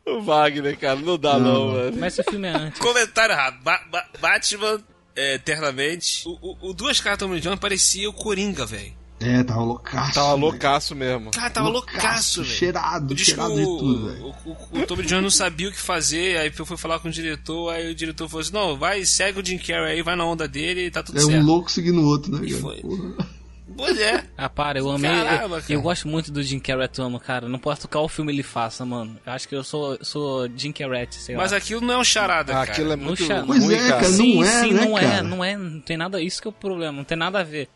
[0.06, 0.96] o, o Wagner, cara.
[0.96, 1.74] Não dá, não, Não.
[1.74, 1.96] velho.
[1.96, 2.80] Mas esse filme é antes.
[2.80, 3.62] Comentário errado.
[3.62, 4.80] Ba- Ba- Batman,
[5.18, 6.22] é, eternamente.
[6.26, 8.92] O, o, o Duas Caras Tommy John parecia o Coringa, velho.
[9.20, 10.14] É, tava loucaço.
[10.14, 11.32] Tava loucaço mesmo.
[11.32, 12.54] Cara, tava loucaço, velho.
[12.54, 14.22] Cheirado, cheirado de tudo, velho.
[14.44, 17.08] o, o, o Tommy John não sabia o que fazer, aí eu fui falar com
[17.08, 20.14] o diretor, aí o diretor falou assim, não, vai, segue o Jim Carrey aí, vai
[20.14, 21.44] na onda dele e tá tudo É um certo.
[21.44, 22.62] louco seguindo o outro, né, E cara?
[22.62, 22.76] foi.
[22.80, 23.37] Porra.
[23.76, 24.24] Pois é.
[24.36, 25.10] Ah, para, eu amei.
[25.10, 25.72] Caramba, eu, cara.
[25.74, 27.48] eu gosto muito do Jim Carrey atuando, cara.
[27.48, 29.16] Não posso tocar o filme ele faça, mano.
[29.26, 31.58] Eu acho que eu sou, sou Jim Carrey, sei Mas lá.
[31.58, 32.72] aquilo não é um charada, Ah, cara.
[32.72, 34.04] aquilo é No muito cha- Pois ruim, é, cara.
[34.04, 35.22] sim, não é, sim, né, não é, cara?
[35.22, 37.68] não é, não tem nada, isso que é o problema, não tem nada a ver.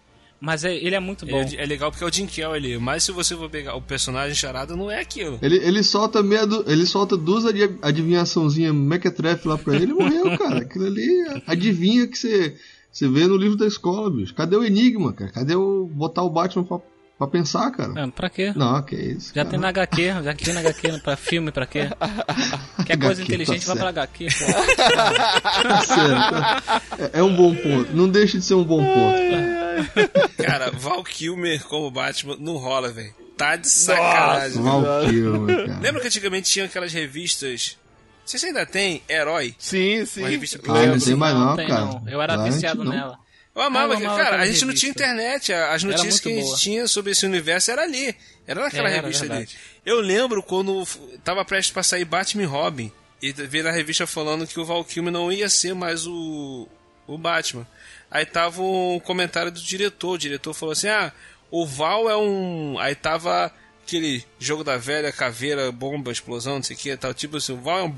[0.45, 1.41] Mas é- ele é muito bom.
[1.41, 3.81] É, é legal porque é o Jim Carrey ali, mas se você for pegar o
[3.83, 5.39] personagem charada, não é aquilo.
[5.41, 9.95] Ele, ele solta meia du- ele solta duas adi- adivinhaçãozinhas mequetrefe lá pra ele e
[9.95, 10.59] morreu, cara.
[10.63, 11.07] Aquilo ali,
[11.47, 12.57] adivinha que você,
[12.93, 14.35] você vê no livro da escola, bicho.
[14.35, 15.31] Cadê o enigma, cara?
[15.31, 16.79] Cadê o botar o Batman pra,
[17.19, 17.93] pra pensar, cara?
[17.97, 18.53] Ah, pra quê?
[18.55, 19.29] Não, que isso.
[19.29, 19.49] Já cara.
[19.49, 21.89] tem na HQ, já tem na HQ pra filme, pra quê?
[22.85, 24.27] Quer coisa HQ, inteligente, tá vai pra HQ.
[24.27, 24.45] pô.
[25.69, 26.35] Tá certo.
[27.15, 27.97] É, é um bom ponto.
[27.97, 30.43] Não deixa de ser um bom ponto.
[30.43, 33.15] Cara, Val Kilmer como Batman não rola, velho.
[33.39, 34.63] Tá de sacanagem.
[34.63, 35.81] Val Kilmer, cara.
[35.81, 37.79] Lembra que antigamente tinha aquelas revistas.
[38.23, 39.55] Não se ainda tem, Herói.
[39.59, 40.21] Sim, sim.
[40.21, 41.81] Uma revista Ah, não tem mais não, tem, cara.
[41.85, 42.05] não.
[42.09, 42.93] Eu era Lá viciado não.
[42.93, 43.19] nela.
[43.55, 44.37] Eu amava, Ah, eu amava cara.
[44.43, 45.05] A gente não tinha revista.
[45.13, 45.53] internet.
[45.53, 46.57] As notícias que a gente boa.
[46.57, 48.17] tinha sobre esse universo era ali.
[48.47, 49.29] Era naquela Era, revista ali.
[49.35, 49.59] verdade.
[49.85, 50.87] Eu lembro quando
[51.23, 52.91] tava prestes pra sair Batman e Robin.
[53.21, 56.67] E veio na revista falando que o Val Kilmer não ia ser mais o,
[57.07, 57.67] o Batman.
[58.11, 60.13] Aí tava um comentário do diretor.
[60.15, 61.13] O diretor falou assim: Ah,
[61.51, 62.79] o Val é um.
[62.79, 63.53] Aí tava
[63.87, 67.13] aquele jogo da velha, caveira, bomba, explosão, não sei o que tal.
[67.13, 67.93] Tipo assim, é um.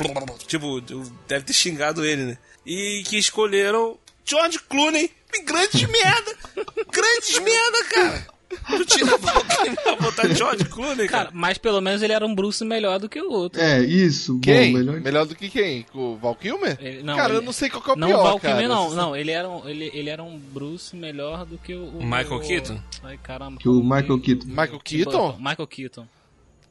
[0.47, 0.81] Tipo,
[1.29, 2.39] deve ter xingado ele, né?
[2.67, 5.11] E que escolheram George Clooney.
[5.45, 6.37] Grandes merda!
[6.93, 8.34] Grandes merda, cara!
[8.67, 11.25] Tu tira Kilmer pra botar George Clooney, cara.
[11.27, 11.31] cara.
[11.33, 13.61] Mas pelo menos ele era um Bruce melhor do que o outro.
[13.61, 14.39] É, isso.
[14.41, 14.73] Quem?
[14.73, 15.01] Bom, melhor...
[15.01, 15.27] melhor...
[15.27, 15.87] do que quem?
[15.95, 16.77] O Val Kilmer?
[16.81, 17.39] Ele, não, cara, ele...
[17.39, 18.55] eu não sei qual é o não, pior, Val cara.
[18.55, 21.89] Kilmer, não, não, ele era, um, ele, ele era um Bruce melhor do que o...
[21.89, 22.81] o Michael Keaton?
[23.03, 23.59] Ai, caramba.
[23.61, 24.47] Que o Michael Keaton.
[24.47, 25.37] Michael Keaton?
[25.39, 26.07] Michael Keaton.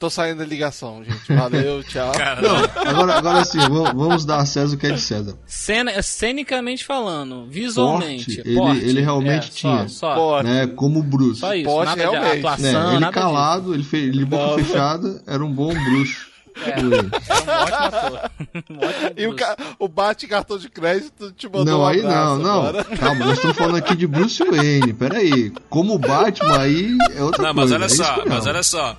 [0.04, 1.34] Tô saindo da ligação, gente.
[1.34, 2.12] Valeu, tchau.
[2.42, 5.38] Não, agora, agora sim, vamos dar a César o que é de César.
[5.46, 8.36] Cena, cenicamente falando, visualmente.
[8.36, 9.88] Porte, porte, ele, ele realmente é, tinha.
[9.88, 10.44] Só, só.
[10.44, 11.40] Né, como Bruce.
[11.40, 12.32] Só isso, porte, nada realmente.
[12.34, 13.76] de atuação, né, Ele nada calado, disso.
[13.76, 16.18] ele, fez, ele boca fechada, era um bom Bruce.
[16.66, 18.32] É, era um ótimo ator.
[18.70, 19.36] um ótimo e o,
[19.80, 22.74] o bate cartão de crédito te mandou Não, um aí não, não.
[23.00, 24.92] Calma, nós estamos falando aqui de Bruce Wayne.
[24.92, 25.54] Peraí.
[25.70, 27.80] Como Batman aí é outra não, coisa.
[27.80, 28.98] Não, mas olha só, mas olha só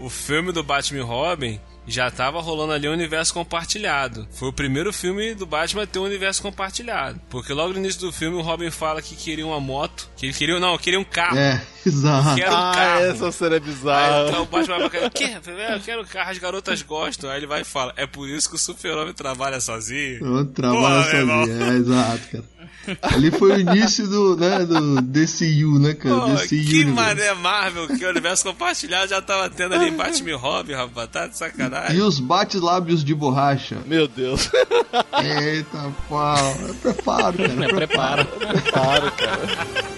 [0.00, 4.28] o filme do Batman e Robin já tava rolando ali um universo compartilhado.
[4.30, 7.18] Foi o primeiro filme do Batman a ter um universo compartilhado.
[7.30, 10.34] Porque logo no início do filme o Robin fala que queria uma moto, que ele
[10.34, 11.38] queria, não, queria um carro.
[11.38, 12.36] É, exato.
[12.36, 13.04] Quero um ah, carro.
[13.04, 14.16] essa cena é bizarra.
[14.16, 15.30] Aí, então o Batman vai falar, quê?
[15.72, 17.30] Eu quero um carro, as garotas gostam.
[17.30, 20.24] Aí ele vai e fala, é por isso que o super-homem trabalha sozinho.
[20.24, 22.57] Eu trabalho sozinho, é, exato, cara.
[23.02, 26.20] Ali foi o início do, né, do DCU, né, cara?
[26.20, 30.34] Pô, DCU, que mané Marvel, que o universo compartilhado já tava tendo ali Batman e
[30.34, 31.96] Robin, rapaz, tá de sacanagem.
[31.96, 33.78] E os bate-lábios de borracha.
[33.86, 34.50] Meu Deus.
[35.22, 36.56] Eita, pau.
[36.68, 37.48] É preparo, cara.
[37.68, 38.24] É preparo.
[38.24, 39.97] preparo, cara.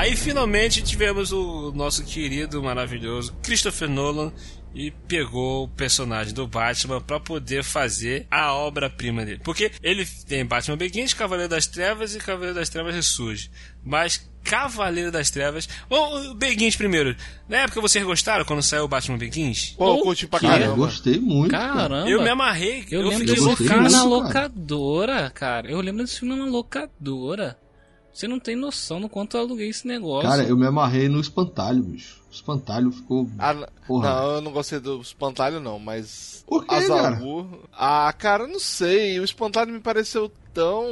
[0.00, 4.32] Aí finalmente tivemos o nosso querido, maravilhoso Christopher Nolan
[4.74, 9.42] e pegou o personagem do Batman para poder fazer a obra-prima dele.
[9.44, 13.50] Porque ele tem Batman Begins, Cavaleiro das Trevas e Cavaleiro das Trevas ressurge.
[13.84, 15.68] Mas Cavaleiro das Trevas.
[15.90, 17.14] Ou Begins primeiro.
[17.46, 19.74] Na época vocês gostaram quando saiu o Batman Begins?
[19.76, 20.60] Pô, eu curti pra caramba.
[20.60, 21.50] Cara, gostei muito.
[21.50, 22.08] Caramba.
[22.08, 22.86] Eu me amarrei.
[22.90, 23.68] Eu, eu lembro loucado.
[23.68, 25.70] filme na locadora, cara.
[25.70, 27.58] Eu lembro desse filme na locadora.
[28.20, 30.28] Você não tem noção do quanto eu aluguei esse negócio.
[30.28, 32.20] Cara, eu me amarrei no espantalho, bicho.
[32.30, 33.26] O espantalho ficou.
[33.38, 33.54] Ah,
[33.88, 36.44] não, eu não gostei do espantalho, não, mas.
[36.46, 37.18] Por que, cara?
[37.72, 39.18] Ah, cara, não sei.
[39.18, 40.84] O espantalho me pareceu tão.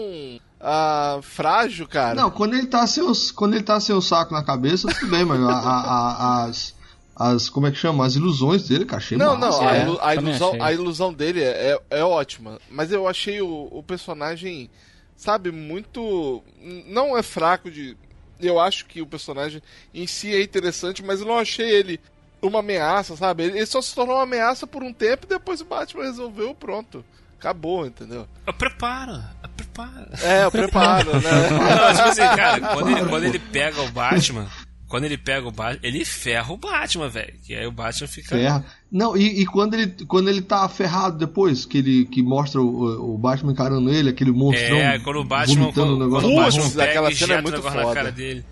[0.59, 2.15] Ah, frágil, cara.
[2.15, 5.11] Não, quando ele tá sem o, quando ele tá sem o saco na cabeça, tudo
[5.11, 6.75] bem, mas a, a, a, as.
[7.15, 8.07] As, como é que chama?
[8.07, 9.61] As ilusões dele, cara, achei Não, massa.
[9.61, 12.59] não, a, É, ilu- a ilusão, a ilusão dele é, é ótima.
[12.71, 14.71] Mas eu achei o, o personagem,
[15.19, 16.43] sabe, muito.
[16.87, 17.97] Não é fraco de.
[18.41, 19.61] Eu acho que o personagem
[19.93, 22.01] em si é interessante, mas eu não achei ele
[22.41, 23.43] uma ameaça, sabe?
[23.43, 27.05] Ele só se tornou uma ameaça por um tempo e depois o Batman resolveu, pronto.
[27.37, 28.29] Acabou, entendeu?
[28.57, 30.09] Prepara, prepara.
[30.23, 31.51] É, eu preparo, né?
[31.51, 34.49] Não, tipo assim, cara, quando ele, quando ele pega o Batman,
[34.89, 37.35] quando ele pega o Batman, ele ferra o Batman, velho.
[37.45, 38.31] Que aí o Batman fica.
[38.31, 38.65] Ferra.
[38.91, 43.15] Não, e, e quando, ele, quando ele tá ferrado depois, que ele que mostra o,
[43.15, 44.79] o Batman encarando ele, aquele monstrão.
[44.79, 46.61] É, quando o Batman, vomitando quando, o quando negócio.
[46.61, 47.95] o Batman pega aquela e cena é muito negócio na foda.
[47.95, 48.45] cara dele.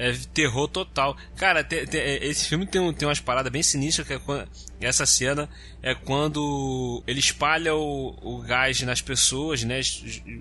[0.00, 1.16] É terror total.
[1.36, 4.48] Cara, te- te- esse filme tem, um- tem umas paradas bem sinistras que é quando,
[4.80, 5.48] essa cena
[5.82, 9.80] é quando ele espalha o, o gás nas pessoas, né?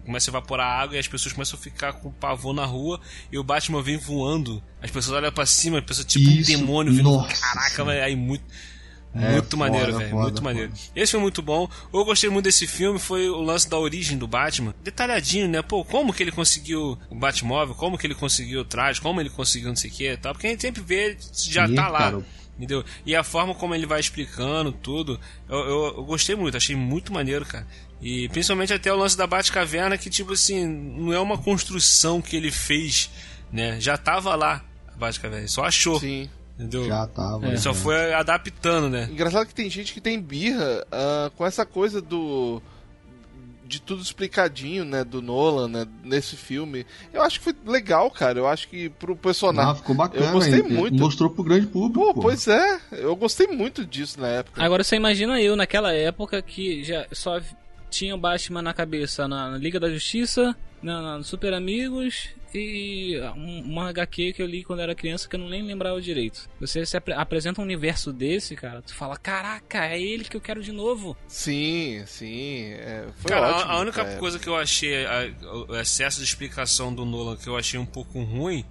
[0.06, 3.02] Começa a evaporar água e as pessoas começam a ficar com pavor na rua
[3.32, 4.62] e o Batman vem voando.
[4.80, 7.18] As pessoas olham pra cima, a pessoa tipo Isso, um demônio vindo.
[7.42, 8.44] Caraca, mas aí muito.
[9.20, 10.16] É, Muito foda, maneiro, velho.
[10.16, 10.42] Muito foda.
[10.42, 10.72] maneiro.
[10.96, 11.70] Esse foi muito bom.
[11.94, 14.74] Eu gostei muito desse filme, foi o lance da origem do Batman.
[14.84, 15.62] Detalhadinho, né?
[15.62, 19.30] Pô, como que ele conseguiu o Batmóvel, como que ele conseguiu o traje, como ele
[19.30, 20.34] conseguiu não sei o que e tal.
[20.34, 21.18] Porque a gente sempre vê,
[21.50, 22.00] já Sim, tá lá.
[22.00, 22.26] cara.
[22.58, 22.84] Entendeu?
[23.06, 27.14] E a forma como ele vai explicando tudo, eu, eu, eu gostei muito, achei muito
[27.14, 27.68] maneiro, cara.
[28.02, 32.36] E principalmente até o lance da Batcaverna, que tipo assim, não é uma construção que
[32.36, 33.12] ele fez,
[33.52, 33.80] né?
[33.80, 36.28] Já tava lá a Batcaverna, ele só achou, Sim.
[36.58, 36.86] Entendeu?
[36.86, 37.46] Já tava.
[37.46, 37.58] Ele né?
[37.58, 39.08] só foi adaptando, né?
[39.12, 42.62] Engraçado que tem gente que tem birra ah, com essa coisa do.
[43.66, 45.04] De tudo explicadinho, né?
[45.04, 45.88] Do Nolan, né?
[46.02, 46.86] Nesse filme.
[47.14, 48.40] Eu acho que foi legal, cara.
[48.40, 49.72] Eu acho que pro personagem.
[49.72, 50.26] Ah, ficou bacana.
[50.26, 50.70] Eu gostei hein?
[50.70, 50.98] muito.
[50.98, 52.00] Mostrou pro grande público.
[52.00, 52.22] Pô, pô.
[52.22, 52.80] pois é.
[52.92, 54.64] Eu gostei muito disso na época.
[54.64, 57.42] Agora você imagina eu naquela época que já só
[57.90, 63.20] tinha o Batman na cabeça na, na Liga da Justiça, na, na Super Amigos e
[63.36, 66.48] um- uma HQ que eu li quando era criança que eu não nem lembrava direito.
[66.60, 70.42] Você se apre- apresenta um universo desse, cara, tu fala, caraca, é ele que eu
[70.42, 71.16] quero de novo.
[71.28, 72.72] Sim, sim.
[72.74, 73.72] é, foi Cara, a- ótimo.
[73.72, 74.18] a, única cara.
[74.18, 75.32] coisa que eu achei, a-
[75.68, 78.64] o excesso de explicação do Nolan que eu achei um pouco ruim,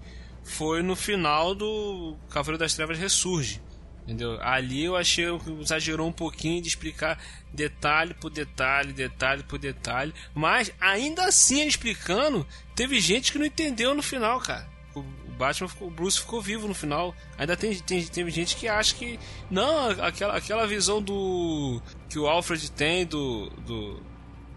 [0.44, 3.60] foi no final do Cavaleiro das Trevas Ressurge.
[4.06, 4.40] Entendeu?
[4.40, 7.18] Ali eu achei que exagerou um pouquinho de explicar
[7.52, 10.14] detalhe por detalhe, detalhe por detalhe.
[10.32, 12.46] Mas ainda assim, explicando,
[12.76, 14.68] teve gente que não entendeu no final, cara.
[14.94, 15.02] O
[15.36, 17.16] Batman, o Bruce ficou vivo no final.
[17.36, 19.18] Ainda tem, tem, tem gente que acha que.
[19.50, 21.82] Não, aquela, aquela visão do.
[22.08, 23.50] que o Alfred tem do.
[23.66, 24.02] do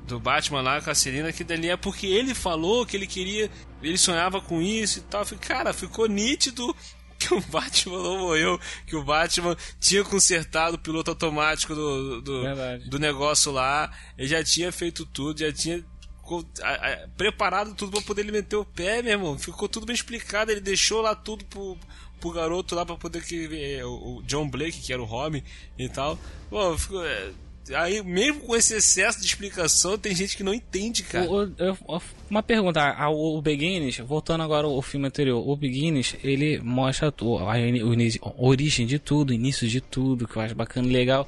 [0.10, 3.50] do Batman lá com a Selina, que dali é porque ele falou que ele queria,
[3.80, 5.24] ele sonhava com isso e tal.
[5.40, 6.76] Cara, ficou nítido
[7.30, 12.44] que o Batman não morreu, que o Batman tinha consertado o piloto automático do, do,
[12.88, 15.84] do negócio lá, ele já tinha feito tudo, já tinha
[17.18, 19.38] preparado tudo para poder ele meter o pé, meu irmão.
[19.38, 20.52] Ficou tudo bem explicado.
[20.52, 21.76] Ele deixou lá tudo pro,
[22.20, 25.44] pro garoto lá para poder que é, o John Blake, que era o Robin
[25.78, 26.20] e tal.
[26.50, 27.32] Pô, ficou, é,
[27.74, 31.30] aí mesmo com esse excesso de explicação, tem gente que não entende, cara.
[31.30, 37.08] O, o, uma pergunta, o Beginnings, voltando agora ao filme anterior, o Beginnings, ele mostra
[37.08, 41.28] a, a, origem de tudo, início de tudo, que eu acho bacana e legal.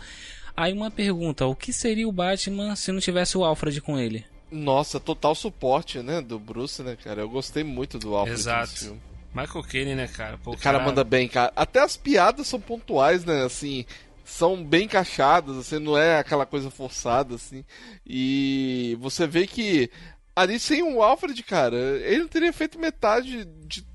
[0.55, 4.25] Aí uma pergunta, o que seria o Batman se não tivesse o Alfred com ele?
[4.51, 7.21] Nossa, total suporte, né, do Bruce, né, cara?
[7.21, 8.71] Eu gostei muito do Alfred Exato.
[8.71, 9.01] filme.
[9.33, 10.37] Michael Caine, né, cara?
[10.37, 11.53] Pô, o cara, cara manda bem, cara.
[11.55, 13.85] Até as piadas são pontuais, né, assim,
[14.32, 17.65] são bem encaixadas, assim, não é aquela coisa forçada, assim.
[18.05, 19.91] E você vê que
[20.34, 23.86] ali sem o Alfred, cara, ele não teria feito metade de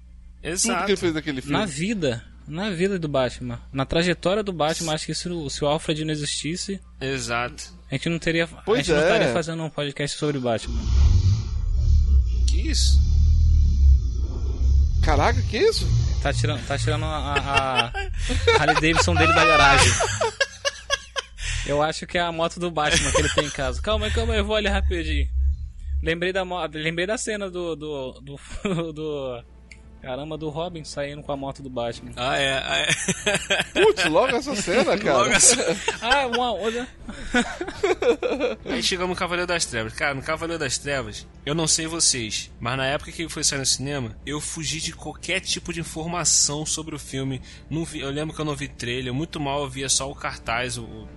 [0.43, 0.74] Exato.
[0.74, 1.59] tudo que ele fez naquele filme.
[1.59, 3.61] Na vida na vida do Batman.
[3.72, 6.80] Na trajetória do Batman, acho que se o, se o Alfred não existisse.
[7.01, 7.74] Exato.
[7.91, 8.47] A gente não teria.
[8.47, 8.95] Pois a gente é.
[8.95, 10.80] não estaria fazendo um podcast sobre Batman.
[12.47, 13.01] Que isso?
[15.03, 15.87] Caraca, que isso?
[16.23, 17.87] Tá tirando, tá tirando a, a,
[18.59, 19.93] Harley Davidson dele da garagem.
[21.67, 23.81] Eu acho que é a moto do Batman que ele tem em casa.
[23.83, 25.29] Calma calma eu vou ali rapidinho.
[26.03, 26.43] Lembrei da,
[26.73, 28.37] lembrei da cena do, do, do,
[28.93, 29.45] do
[30.01, 32.12] Caramba, do Robin saindo com a moto do Batman.
[32.16, 32.53] Ah, é.
[32.59, 33.80] Ah, é.
[33.80, 35.18] Putz, logo essa cena, cara.
[35.18, 35.57] Logo essa...
[36.01, 36.86] ah, uma outra.
[38.64, 39.92] Aí chegamos no Cavaleiro das Trevas.
[39.94, 43.59] Cara, no Cavaleiro das Trevas, eu não sei vocês, mas na época que foi sair
[43.59, 47.40] no cinema, eu fugi de qualquer tipo de informação sobre o filme.
[47.68, 50.14] Não vi, eu lembro que eu não vi trailer, muito mal eu via só o
[50.14, 51.09] cartaz o,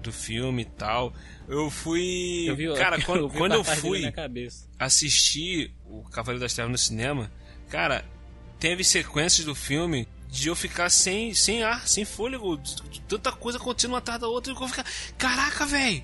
[0.00, 1.12] do filme e tal.
[1.48, 2.44] Eu fui.
[2.46, 4.02] Eu vi, cara, quando eu, quando eu fui
[4.78, 7.30] assistir o Cavaleiro das Trevas no cinema,
[7.68, 8.04] cara,
[8.58, 12.60] teve sequências do filme de eu ficar sem, sem ar, sem fôlego,
[13.08, 14.84] tanta coisa acontecendo uma atrás da outra, e eu ficar,
[15.16, 16.02] caraca, velho!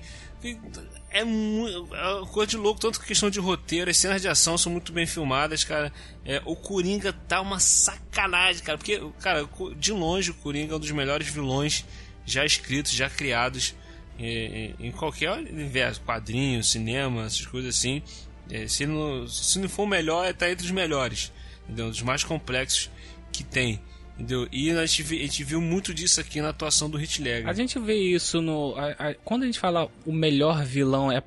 [1.09, 4.57] É, muito, é coisa de louco, tanto que questão de roteiro, as cenas de ação
[4.57, 5.91] são muito bem filmadas, cara.
[6.25, 9.47] É, o Coringa tá uma sacanagem, cara, porque, cara,
[9.77, 11.85] de longe o Coringa é um dos melhores vilões
[12.25, 13.75] já escritos, já criados
[14.19, 18.03] é, em qualquer universo, quadrinho, cinema, essas coisas assim.
[18.49, 21.31] É, se, não, se não for o melhor, é tá entre os melhores
[21.65, 21.87] entendeu?
[21.87, 22.89] Um dos mais complexos
[23.31, 23.81] que tem.
[24.15, 24.47] Entendeu?
[24.51, 27.49] E a gente, a gente viu muito disso aqui na atuação do Hit Ledger.
[27.49, 28.73] A gente vê isso no.
[28.77, 31.21] A, a, quando a gente fala o melhor vilão, é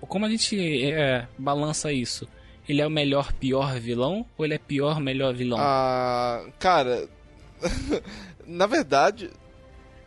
[0.00, 0.58] como a gente
[0.90, 2.26] é, balança isso?
[2.68, 4.24] Ele é o melhor, pior vilão?
[4.38, 5.58] Ou ele é pior, melhor vilão?
[5.60, 7.08] Ah, cara.
[8.46, 9.30] na verdade,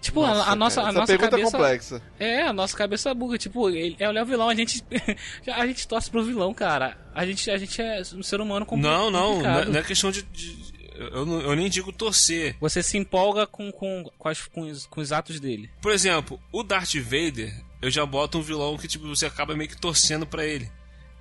[0.03, 1.47] Tipo, nossa, a, a nossa, a nossa pergunta é cabeça.
[1.47, 2.01] É complexa.
[2.19, 3.37] É, a nossa cabeça buga.
[3.37, 4.83] Tipo, ele é o vilão, a gente.
[5.47, 6.97] a gente torce pro vilão, cara.
[7.15, 9.09] A gente, a gente é um ser humano complicado.
[9.09, 10.21] Não, não, não é, é questão de.
[10.23, 12.57] de eu, eu, nem digo torcer.
[12.59, 15.71] Você se empolga com, com, com, as, com, os, com os atos dele.
[15.81, 19.69] Por exemplo, o Darth Vader, eu já boto um vilão que tipo, você acaba meio
[19.69, 20.69] que torcendo para ele.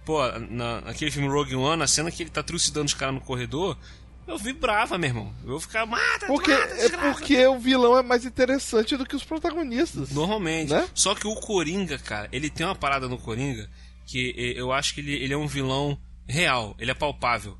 [0.04, 0.20] Pô,
[0.50, 3.78] na, naquele filme Rogue One, a cena que ele tá trucidando os caras no corredor,
[4.26, 5.34] eu vibrava, meu irmão.
[5.42, 9.16] Eu vou ficar, mata, porque, mata, É porque o vilão é mais interessante do que
[9.16, 10.10] os protagonistas.
[10.10, 10.70] Normalmente.
[10.70, 10.88] Né?
[10.94, 13.68] Só que o Coringa, cara, ele tem uma parada no Coringa
[14.06, 15.98] que eu acho que ele, ele é um vilão
[16.28, 17.56] real, ele é palpável.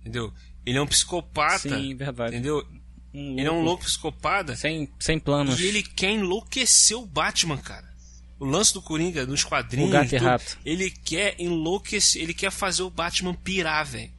[0.00, 0.32] Entendeu?
[0.64, 1.68] Ele é um psicopata.
[1.78, 2.34] Sim, verdade.
[2.34, 2.66] Entendeu?
[3.12, 4.56] Um ele é um louco psicopata.
[4.56, 5.60] Sem, sem planos.
[5.60, 7.92] E ele quer enlouquecer o Batman, cara.
[8.38, 9.88] O lance do Coringa nos quadrinhos.
[9.88, 10.58] O gato e rato.
[10.64, 14.10] Ele quer enlouquecer, ele quer fazer o Batman pirar, velho.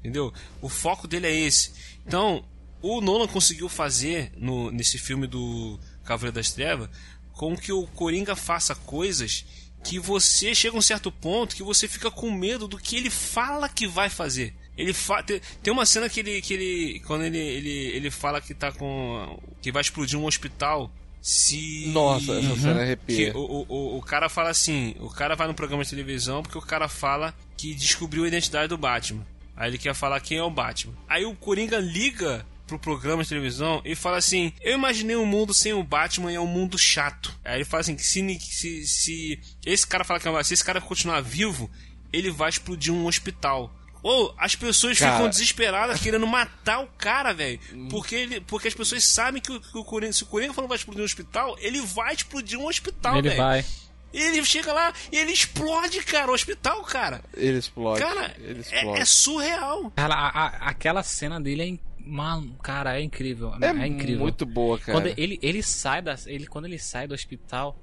[0.00, 0.32] Entendeu?
[0.60, 1.72] O foco dele é esse.
[2.06, 2.44] Então,
[2.82, 6.88] o Nolan conseguiu fazer no, nesse filme do Cavaleiro das Trevas
[7.32, 9.44] com que o Coringa faça coisas
[9.82, 13.10] que você chega a um certo ponto que você fica com medo do que ele
[13.10, 14.54] fala que vai fazer.
[14.76, 15.22] Ele fa...
[15.22, 19.38] tem uma cena que ele que ele quando ele, ele ele fala que tá com
[19.60, 20.90] que vai explodir um hospital
[21.20, 23.32] se Nossa, essa cena arrepia.
[23.32, 26.58] Que o, o, o cara fala assim, o cara vai no programa de televisão porque
[26.58, 29.26] o cara fala que descobriu a identidade do Batman.
[29.60, 30.94] Aí ele quer falar quem é o Batman.
[31.06, 35.52] Aí o Coringa liga pro programa de televisão e fala assim: Eu imaginei um mundo
[35.52, 37.38] sem o Batman e é um mundo chato.
[37.44, 40.64] Aí ele fala assim: que se, se, se esse cara fala que é se esse
[40.64, 41.70] cara continuar vivo,
[42.10, 43.70] ele vai explodir um hospital.
[44.02, 45.12] Ou as pessoas cara...
[45.12, 47.60] ficam desesperadas querendo matar o cara, velho.
[47.90, 50.68] Porque, ele, porque as pessoas sabem que o, que o Coringa, se o Coringa falou
[50.68, 53.26] que vai explodir um hospital, ele vai explodir um hospital, velho.
[53.26, 53.42] Ele véio.
[53.42, 53.64] vai.
[54.12, 57.22] Ele chega lá e ele explode, cara, o hospital, cara.
[57.34, 58.00] Ele explode.
[58.00, 58.98] Cara, ele explode.
[58.98, 59.92] É, é, surreal.
[59.96, 63.52] Cara, a, a, aquela cena dele é Mano, cara, é incrível.
[63.60, 64.22] É, é incrível.
[64.22, 64.92] muito boa, cara.
[64.98, 67.78] Quando ele, ele sai da, ele, quando ele sai do hospital,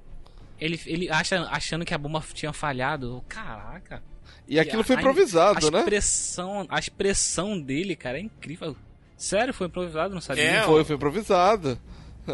[0.59, 3.23] ele, ele acha, achando que a bomba tinha falhado.
[3.29, 4.03] Caraca.
[4.47, 5.79] E aquilo foi improvisado, a, a né?
[5.79, 8.75] Expressão, a expressão dele, cara, é incrível.
[9.15, 10.43] Sério, foi improvisado, não sabia?
[10.43, 11.79] É, foi, foi improvisado.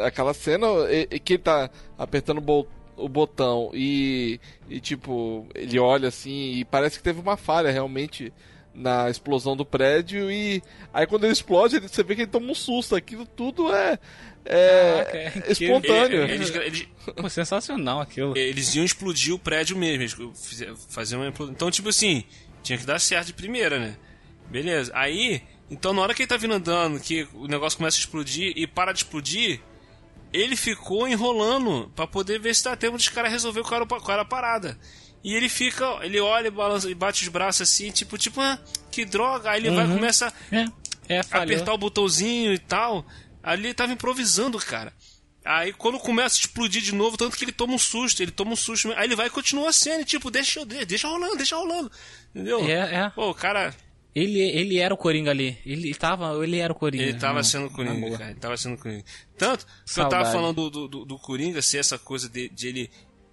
[0.04, 0.68] Aquela cena
[1.24, 2.83] que ele tá apertando o botão
[3.74, 4.40] e,
[4.70, 8.32] e, tipo, ele olha assim e parece que teve uma falha realmente
[8.74, 10.60] na explosão do prédio e
[10.92, 12.96] aí quando ele explode você vê que ele toma um susto.
[12.96, 14.00] Aquilo tudo é,
[14.46, 15.18] é, Caraca,
[15.48, 16.24] é espontâneo.
[16.24, 18.38] Eles, eles, Pô, sensacional aquilo.
[18.38, 20.34] Eles iam explodir o prédio mesmo.
[20.90, 22.24] Fazer uma Então, tipo assim,
[22.62, 23.96] tinha que dar certo de primeira, né?
[24.50, 24.92] Beleza.
[24.96, 28.54] Aí, então na hora que ele tá vindo andando, que o negócio começa a explodir
[28.56, 29.62] e para de explodir,
[30.34, 34.78] ele ficou enrolando para poder ver se dá tempo dos caras resolver o cara, parada.
[35.24, 38.60] E ele fica, ele olha, balança, e bate os braços assim, tipo, tipo, ah,
[38.92, 39.52] que droga.
[39.52, 39.76] Aí ele uhum.
[39.76, 40.66] vai começa é.
[41.08, 43.06] É, a apertar o botãozinho e tal.
[43.42, 44.92] Ali ele tava improvisando, cara.
[45.46, 48.52] Aí quando começa a explodir de novo, tanto que ele toma um susto, ele toma
[48.54, 48.92] um susto.
[48.94, 51.92] Aí ele vai e continua a cena, tipo, deixa, deixa rolando, deixa rolando.
[52.34, 52.60] Entendeu?
[52.66, 53.10] É, é.
[53.10, 53.74] Pô, o cara.
[54.16, 55.58] Ele, ele era o Coringa ali.
[55.66, 57.04] Ele tava, ele era o Coringa.
[57.04, 58.32] Ele tava não, sendo Coringa, cara.
[58.32, 59.04] Ele tava sendo Coringa.
[59.38, 62.92] Tanto que eu tava falando do, do, do, Coringa ser essa coisa de, de ele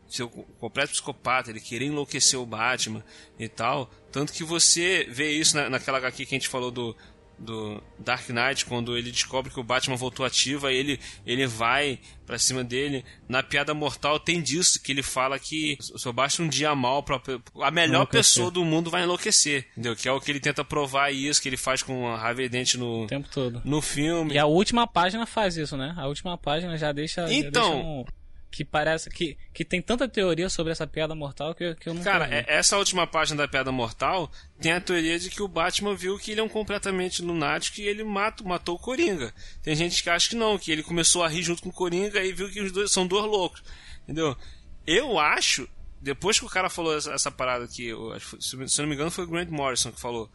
[0.08, 3.04] ser um completo psicopata, ele querer enlouquecer o Batman
[3.38, 3.90] e tal.
[4.10, 6.96] Tanto que você vê isso na, naquela HQ que a gente falou do,
[7.40, 12.38] do Dark Knight, quando ele descobre que o Batman voltou ativa, ele, ele vai para
[12.38, 13.04] cima dele.
[13.28, 17.20] Na Piada Mortal tem disso, que ele fala que só basta um dia mal pra,
[17.62, 19.96] a melhor pessoa do mundo vai enlouquecer, entendeu?
[19.96, 22.74] Que é o que ele tenta provar isso, que ele faz com a Harvey Dent
[22.74, 23.62] no, o tempo todo.
[23.64, 24.34] no filme.
[24.34, 25.94] E a última página faz isso, né?
[25.96, 27.22] A última página já deixa...
[27.32, 27.62] Então...
[27.64, 28.04] Já deixa um
[28.50, 32.02] que parece que, que tem tanta teoria sobre essa piada mortal que, que eu não
[32.02, 32.34] Cara, vi.
[32.34, 34.30] É, essa última página da piada mortal
[34.60, 37.86] tem a teoria de que o Batman viu que ele é um completamente lunático e
[37.86, 39.32] ele mata, matou o Coringa.
[39.62, 42.22] Tem gente que acha que não, que ele começou a rir junto com o Coringa
[42.24, 43.62] e viu que os dois são dois loucos.
[44.02, 44.36] Entendeu?
[44.84, 45.68] Eu acho,
[46.00, 47.92] depois que o cara falou essa, essa parada aqui,
[48.40, 50.28] se não me engano foi o Grant Morrison que falou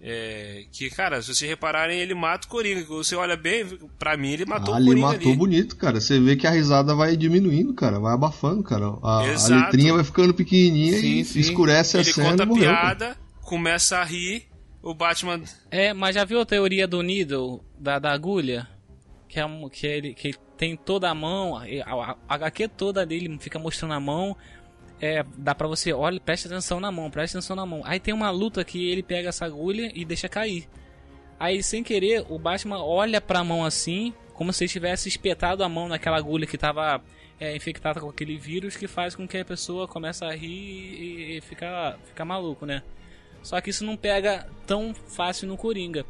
[0.00, 2.84] é, que, cara, se vocês repararem, ele mata o Coringa.
[2.84, 3.66] Você olha bem,
[3.98, 5.06] pra mim ele matou ah, o Coringa.
[5.08, 5.36] Ele matou ali.
[5.36, 6.00] bonito, cara.
[6.00, 7.98] Você vê que a risada vai diminuindo, cara.
[7.98, 8.86] Vai abafando, cara.
[9.02, 11.40] A, a letrinha vai ficando pequenininha sim, e sim.
[11.40, 12.28] escurece ele a cena.
[12.28, 13.18] Ele conta a morreu, piada, cara.
[13.42, 14.46] começa a rir,
[14.80, 15.42] o Batman.
[15.70, 18.68] É, mas já viu a teoria do Needle, da, da agulha?
[19.28, 23.36] Que, é, que, ele, que tem toda a mão, a, a, a HQ toda dele
[23.40, 24.36] fica mostrando a mão
[25.00, 27.82] é, dá pra você, olha, preste atenção na mão, preste atenção na mão.
[27.84, 30.68] Aí tem uma luta que ele pega essa agulha e deixa cair.
[31.38, 35.88] Aí, sem querer, o Batman olha pra mão assim, como se tivesse espetado a mão
[35.88, 37.00] naquela agulha que tava
[37.38, 41.36] é, infectada com aquele vírus que faz com que a pessoa comece a rir e,
[41.36, 42.82] e ficar fica maluco, né?
[43.42, 46.04] Só que isso não pega tão fácil no Coringa.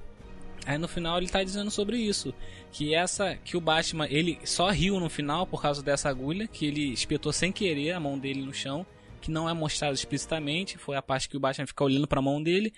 [0.68, 2.34] Aí no final ele tá dizendo sobre isso,
[2.70, 6.66] que essa que o Batman, ele só riu no final por causa dessa agulha que
[6.66, 8.84] ele espetou sem querer a mão dele no chão,
[9.18, 12.22] que não é mostrado explicitamente, foi a parte que o Batman fica olhando para a
[12.22, 12.74] mão dele.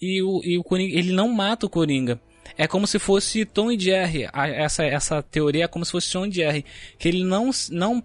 [0.00, 2.18] E o, e o Coringa, ele não mata o Coringa.
[2.56, 4.26] É como se fosse Tom e Jerry.
[4.32, 6.64] Essa, essa teoria é como se fosse Tom e Jerry.
[6.98, 8.02] Que ele não, não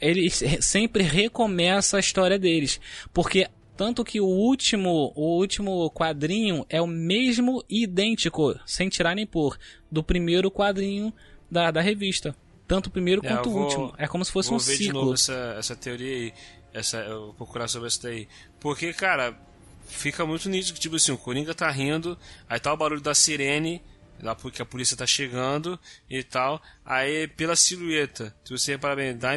[0.00, 2.80] ele sempre recomeça a história deles.
[3.12, 3.46] Porque
[3.76, 9.58] tanto que o último, o último quadrinho é o mesmo idêntico, sem tirar nem pôr,
[9.90, 11.12] do primeiro quadrinho
[11.50, 12.34] da, da revista.
[12.66, 13.94] Tanto o primeiro é, quanto o último.
[13.98, 14.86] É como se fosse um ver ciclo.
[14.86, 16.32] De novo essa, essa teoria aí.
[16.72, 18.26] Essa, eu vou procurar sobre essa daí.
[18.58, 19.38] Porque, cara,
[19.86, 22.18] fica muito nítido que, tipo assim, o Coringa tá rindo,
[22.48, 23.82] aí tá o barulho da sirene,
[24.20, 26.60] lá porque a polícia tá chegando e tal.
[26.84, 29.32] Aí, pela silhueta, se você reparar bem, dá,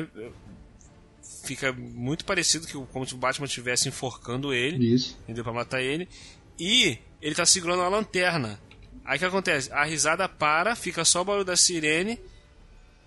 [1.48, 4.94] fica muito parecido que como se o Batman estivesse enforcando ele.
[4.94, 5.18] Isso.
[5.24, 5.44] Entendeu?
[5.44, 6.08] Pra matar ele.
[6.60, 8.60] E ele tá segurando a lanterna.
[9.06, 9.72] Aí o que acontece?
[9.72, 12.20] A risada para, fica só o barulho da sirene.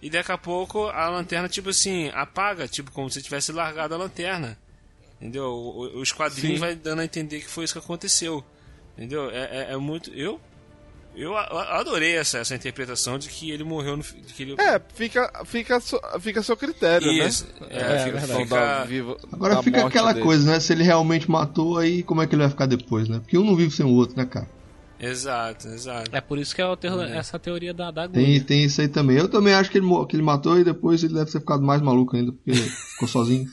[0.00, 3.98] E daqui a pouco a lanterna, tipo assim, apaga, tipo como se tivesse largado a
[3.98, 4.58] lanterna.
[5.20, 5.52] Entendeu?
[5.94, 6.60] Os quadrinhos Sim.
[6.60, 8.42] vai dando a entender que foi isso que aconteceu.
[8.96, 9.30] Entendeu?
[9.30, 10.10] É, é, é muito.
[10.14, 10.40] Eu
[11.14, 14.02] eu adorei essa, essa interpretação de que ele morreu no.
[14.02, 14.54] De que ele...
[14.58, 15.80] É, fica, fica,
[16.20, 17.26] fica a seu critério, né?
[17.26, 17.66] Isso, né?
[17.70, 18.84] É, é, fica, fica...
[18.84, 20.24] Vivo, Agora fica aquela dele.
[20.24, 20.60] coisa, né?
[20.60, 23.18] Se ele realmente matou, aí como é que ele vai ficar depois, né?
[23.18, 24.48] Porque um não vive sem o outro, né, cara?
[25.00, 26.10] Exato, exato.
[26.12, 27.16] É por isso que é, é.
[27.16, 28.22] essa teoria da, da agulha.
[28.22, 29.16] Tem, tem isso aí também.
[29.16, 31.80] Eu também acho que ele, que ele matou e depois ele deve ter ficado mais
[31.80, 32.52] maluco ainda, porque
[32.92, 33.48] ficou sozinho.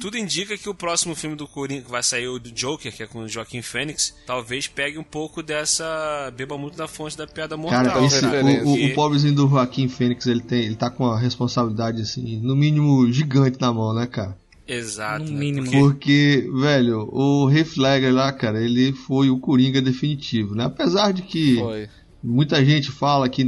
[0.00, 3.02] Tudo indica que o próximo filme do Coringa, que vai sair o do Joker, que
[3.02, 6.32] é com o Joaquim Fênix, talvez pegue um pouco dessa.
[6.36, 7.84] beba muito da fonte da piada mortal.
[7.84, 11.18] Cara, esse, o, o, o, pobrezinho do Joaquim Fênix, ele, tem, ele tá com uma
[11.18, 14.41] responsabilidade, assim, no mínimo gigante na mão, né, cara?
[14.66, 15.24] Exato.
[15.24, 15.38] No né?
[15.38, 15.70] mínimo.
[15.70, 20.64] Porque, velho, o Ledger lá, cara, ele foi o Coringa definitivo, né?
[20.64, 21.88] Apesar de que foi.
[22.22, 23.44] muita gente fala que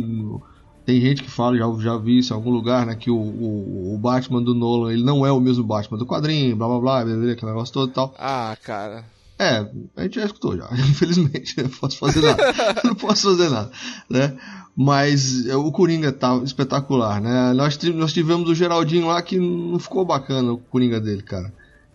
[0.84, 2.94] tem gente que fala, já, já vi isso em algum lugar, né?
[2.94, 6.56] Que o, o, o, Batman do Nolan ele não é o mesmo Batman do quadrinho,
[6.56, 8.14] blá blá blá, aquele negócio todo e tal.
[8.18, 9.04] Ah, cara.
[9.38, 9.66] É,
[9.96, 12.54] a gente já escutou já, infelizmente, não posso fazer nada.
[12.84, 13.70] não posso fazer nada,
[14.10, 14.36] né?
[14.76, 17.52] Mas é, o Coringa tá espetacular, né?
[17.52, 21.52] Nós, nós tivemos o Geraldinho lá que não ficou bacana o Coringa dele, cara.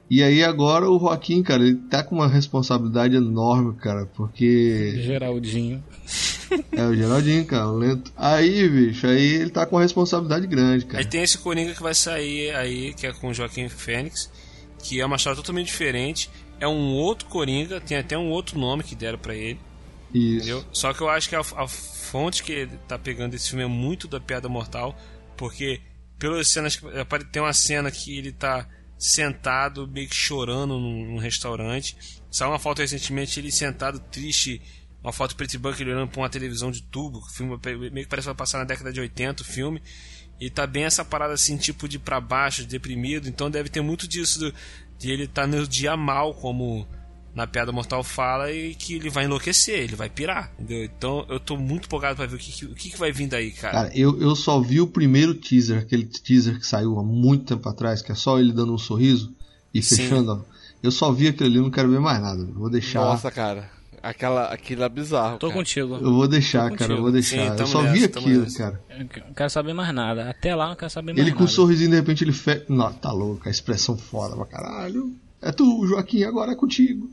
[0.09, 4.93] E aí agora o Joaquim, cara, ele tá com uma responsabilidade enorme, cara, porque.
[5.03, 5.83] Geraldinho.
[6.71, 8.11] É, o Geraldinho, cara, lento.
[8.17, 10.97] Aí, bicho, aí ele tá com uma responsabilidade grande, cara.
[10.97, 14.31] Aí tem esse Coringa que vai sair aí, que é com o Joaquim Fênix,
[14.81, 16.27] que é uma história totalmente diferente.
[16.59, 19.59] É um outro Coringa, tem até um outro nome que deram para ele.
[20.11, 20.37] Isso.
[20.37, 20.65] Entendeu?
[20.71, 21.67] Só que eu acho que a, a
[22.09, 24.97] fonte que ele tá pegando esse filme é muito da Piada Mortal,
[25.37, 25.79] porque
[26.17, 26.81] pelas cenas
[27.31, 28.67] tem uma cena que ele tá
[28.97, 31.95] sentado, meio que chorando num, restaurante.
[32.29, 34.61] Saiu uma foto recentemente, ele sentado, triste,
[35.01, 37.21] uma foto preto e branco, ele olhando pra uma televisão de tubo.
[37.31, 39.81] Filme meio que parece que vai passar na década de 80 o filme.
[40.39, 43.29] E tá bem essa parada assim, tipo de pra baixo, deprimido.
[43.29, 44.53] Então deve ter muito disso do,
[44.97, 46.87] de ele tá no dia mal, como
[47.33, 50.83] na piada mortal fala, e que ele vai enlouquecer, ele vai pirar, entendeu?
[50.83, 53.51] Então eu tô muito empolgado pra ver o que, o que, que vai vir daí,
[53.51, 53.73] cara.
[53.73, 57.67] Cara, eu, eu só vi o primeiro teaser, aquele teaser que saiu há muito tempo
[57.69, 59.33] atrás, que é só ele dando um sorriso
[59.73, 60.41] e fechando, Sim.
[60.41, 60.59] ó.
[60.81, 62.45] Eu só vi aquele ali, não quero ver mais nada.
[62.53, 63.01] Vou deixar.
[63.01, 63.69] Nossa, cara.
[64.01, 65.37] Aquela, aquilo é bizarro.
[65.37, 65.59] Tô cara.
[65.59, 65.95] contigo.
[65.95, 66.93] Eu vou deixar, cara.
[66.93, 67.53] Eu vou deixar.
[67.57, 68.81] Sim, eu só nessa, vi aquilo, cara.
[68.89, 70.29] Eu não quero saber mais nada.
[70.29, 71.31] Até lá não quero saber mais ele nada.
[71.31, 72.63] Ele com um sorrisinho, de repente, ele fecha.
[72.69, 73.47] Não, tá louco.
[73.47, 75.13] A expressão foda pra caralho.
[75.41, 77.09] É tu, Joaquim, agora é contigo.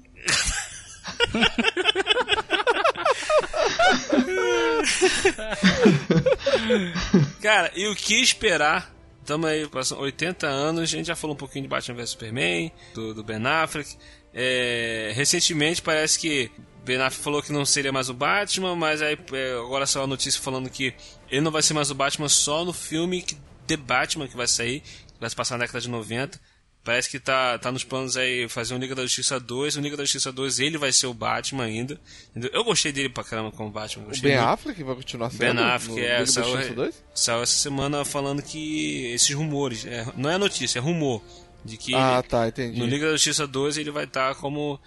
[7.41, 8.93] Cara, e o que esperar?
[9.21, 12.71] Estamos aí, passando 80 anos, a gente já falou um pouquinho de Batman vs Superman,
[12.95, 13.97] do, do Ben Affleck.
[14.33, 16.51] É, recentemente parece que
[16.85, 20.07] Ben Affleck falou que não seria mais o Batman, mas aí é, agora saiu a
[20.07, 20.95] notícia falando que
[21.29, 23.25] ele não vai ser mais o Batman só no filme
[23.67, 26.41] The Batman que vai sair, que vai se passar na década de 90.
[26.87, 29.77] Parece que tá, tá nos planos aí fazer um Liga da Justiça 2.
[29.77, 32.01] O Liga da Justiça 2 ele vai ser o Batman ainda.
[32.31, 32.49] Entendeu?
[32.55, 34.05] Eu gostei dele pra caramba como Batman.
[34.05, 34.49] o Ben muito.
[34.49, 36.25] Affleck vai continuar sendo Ben Affleck, é.
[36.25, 39.85] Saiu, saiu essa semana falando que esses rumores.
[39.85, 41.21] É, não é notícia, é rumor.
[41.65, 42.79] De que ah, tá, entendi.
[42.79, 44.81] no Liga da Justiça 2 ele vai estar tá como,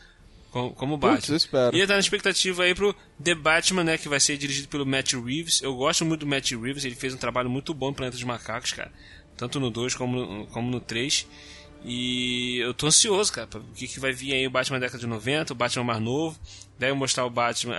[0.51, 1.17] como, como Batman.
[1.17, 1.75] Putz, espero.
[1.75, 3.97] E ele tá na expectativa aí pro The Batman, né?
[3.97, 5.61] Que vai ser dirigido pelo Matt Reeves.
[5.61, 8.23] Eu gosto muito do Matt Reeves, ele fez um trabalho muito bom no Planeta dos
[8.23, 8.89] Macacos, cara.
[9.35, 11.27] Tanto no 2 como no, como no 3.
[11.83, 14.99] E eu tô ansioso, cara, o que, que vai vir aí o Batman da década
[14.99, 16.39] de 90, o Batman mais novo.
[16.77, 17.75] Deve mostrar o Batman.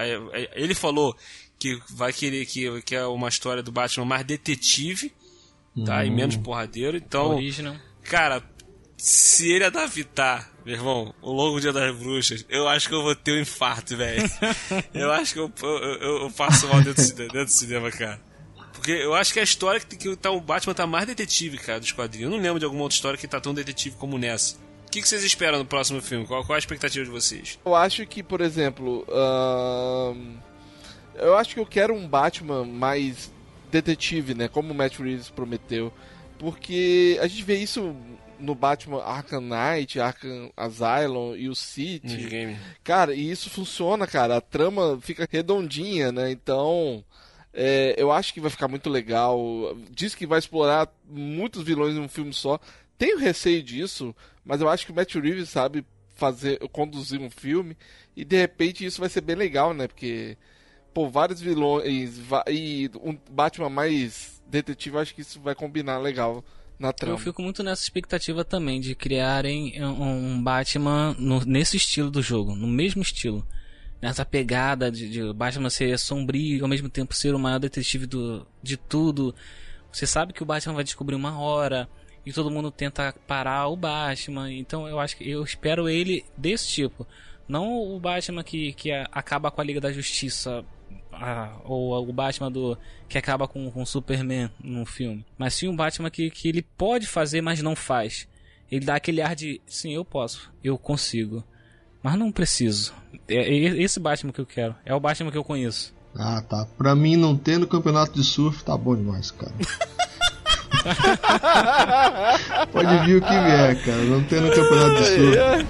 [0.54, 1.16] Ele falou
[1.58, 5.12] que vai querer que, que é uma história do Batman mais detetive,
[5.84, 5.98] tá?
[5.98, 6.04] Hum.
[6.04, 6.96] E menos porradeiro.
[6.96, 7.76] Então, Original.
[8.02, 8.42] cara,
[8.96, 13.14] se ele adaptar, meu irmão, o Longo Dia das Bruxas, eu acho que eu vou
[13.14, 14.22] ter um infarto, velho.
[14.92, 18.20] eu acho que eu, eu, eu, passo mal dentro do cinema, cara.
[18.80, 21.58] Porque eu acho que é a história que, que tá, o Batman tá mais detetive,
[21.58, 22.32] cara, dos quadrinhos.
[22.32, 24.56] Eu não lembro de alguma outra história que tá tão detetive como nessa.
[24.86, 26.26] O que, que vocês esperam no próximo filme?
[26.26, 27.58] Qual, qual a expectativa de vocês?
[27.62, 29.06] Eu acho que, por exemplo,
[31.14, 33.30] eu acho que eu quero um Batman mais
[33.70, 34.48] detetive, né?
[34.48, 35.92] Como o Matt Reeves prometeu.
[36.38, 37.94] Porque a gente vê isso
[38.38, 42.16] no Batman Arkham Knight, Arkham Asylum e o City.
[42.82, 44.38] Cara, e isso funciona, cara.
[44.38, 46.30] A trama fica redondinha, né?
[46.30, 47.04] Então,
[47.52, 49.76] é, eu acho que vai ficar muito legal.
[49.90, 52.60] Diz que vai explorar muitos vilões em um filme só.
[52.96, 54.14] Tenho receio disso,
[54.44, 57.76] mas eu acho que o Matt Reeves sabe fazer, conduzir um filme
[58.14, 59.88] e de repente isso vai ser bem legal, né?
[59.88, 60.36] Porque
[60.92, 66.44] pô, vários vilões e um Batman mais detetive, acho que isso vai combinar legal
[66.78, 67.14] na trama.
[67.14, 72.54] Eu fico muito nessa expectativa também de criarem um Batman no, nesse estilo do jogo,
[72.54, 73.46] no mesmo estilo
[74.00, 78.06] nessa pegada de, de Batman ser sombrio e ao mesmo tempo ser o maior detetive
[78.06, 79.34] do, de tudo.
[79.92, 81.88] Você sabe que o Batman vai descobrir uma hora
[82.24, 84.52] e todo mundo tenta parar o Batman.
[84.52, 87.06] Então eu acho que eu espero ele desse tipo.
[87.48, 90.64] Não o Batman que, que acaba com a Liga da Justiça.
[91.64, 92.78] ou o Batman do
[93.08, 95.26] que acaba com, com o Superman no filme.
[95.36, 98.28] Mas sim um Batman que, que ele pode fazer, mas não faz.
[98.70, 101.44] Ele dá aquele ar de sim, eu posso, eu consigo.
[102.02, 102.94] Mas não preciso.
[103.30, 104.74] É, é esse Batman que eu quero.
[104.84, 105.94] É o Batman que eu conheço.
[106.16, 106.66] Ah, tá.
[106.76, 109.52] Pra mim, não tendo campeonato de surf, tá bom demais, cara.
[112.72, 114.02] Pode vir o que vier, cara.
[114.04, 115.66] Não tendo campeonato de surf.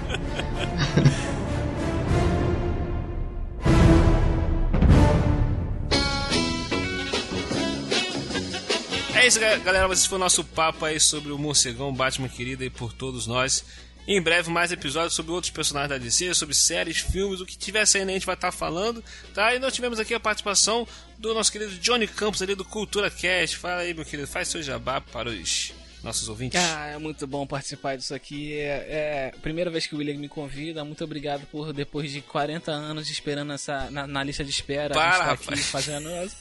[9.31, 9.91] isso, galera.
[9.93, 13.63] Esse foi o nosso papo aí sobre o morcegão Batman querido aí por todos nós.
[14.11, 17.85] Em breve, mais episódios sobre outros personagens da DC, sobre séries, filmes, o que tiver
[17.85, 19.01] saindo a gente vai estar falando,
[19.33, 19.55] tá?
[19.55, 20.85] E nós tivemos aqui a participação
[21.17, 23.55] do nosso querido Johnny Campos ali do Cultura Cast.
[23.55, 25.71] Fala aí, meu querido, faz seu jabá para os
[26.03, 26.59] nossos ouvintes.
[26.59, 28.51] Ah, é muito bom participar disso aqui.
[28.51, 30.83] É, é a primeira vez que o William me convida.
[30.83, 35.19] Muito obrigado por, depois de 40 anos esperando essa, na, na lista de espera, Para,
[35.19, 36.35] tá aqui fazendo essa,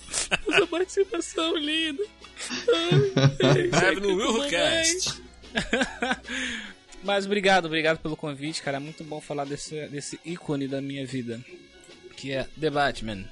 [0.48, 2.02] essa participação linda.
[3.80, 5.22] Ai, no Willcast.
[7.02, 8.76] Mas obrigado, obrigado pelo convite, cara.
[8.76, 11.40] É muito bom falar desse, desse ícone da minha vida,
[12.16, 13.24] que é The Batman.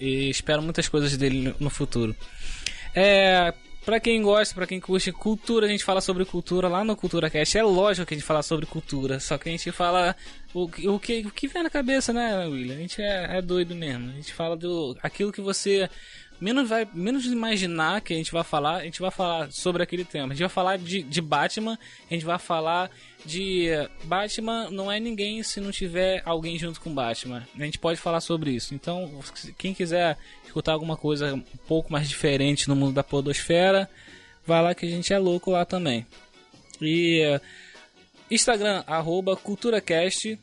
[0.00, 2.14] E espero muitas coisas dele no futuro.
[2.94, 3.52] É,
[3.86, 7.30] Pra quem gosta, pra quem curte cultura, a gente fala sobre cultura lá no Cultura
[7.30, 7.56] Cast.
[7.56, 10.16] É lógico que a gente fala sobre cultura, só que a gente fala
[10.52, 12.74] o, o, que, o que vem na cabeça, né, William?
[12.74, 14.10] A gente é, é doido mesmo.
[14.10, 15.88] A gente fala do aquilo que você
[16.40, 20.04] menos vai menos imaginar que a gente vai falar, a gente vai falar sobre aquele
[20.04, 20.26] tema.
[20.26, 21.78] A gente vai falar de, de Batman,
[22.10, 22.90] a gente vai falar
[23.24, 23.68] de
[24.04, 27.46] Batman não é ninguém se não tiver alguém junto com Batman.
[27.58, 28.74] A gente pode falar sobre isso.
[28.74, 29.10] Então,
[29.58, 33.90] quem quiser escutar alguma coisa um pouco mais diferente no mundo da podosfera,
[34.46, 36.06] vai lá que a gente é louco lá também.
[36.80, 37.40] E
[38.30, 40.38] Instagram, arroba CulturaCast.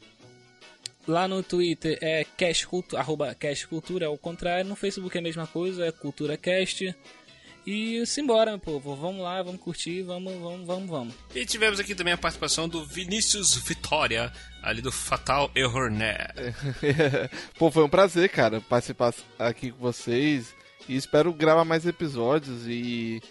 [1.08, 4.70] Lá no Twitter é cast cultura, arroba cast cultura, ao contrário.
[4.70, 6.96] No Facebook é a mesma coisa, é CulturaCast.
[7.66, 8.96] E simbora, povo.
[8.96, 11.14] Vamos lá, vamos curtir, vamos, vamos, vamos, vamos.
[11.34, 14.32] E tivemos aqui também a participação do Vinícius Vitória,
[14.62, 15.90] ali do Fatal Error.
[17.58, 20.54] Pô, foi um prazer, cara, participar aqui com vocês.
[20.90, 23.22] E espero gravar mais episódios e.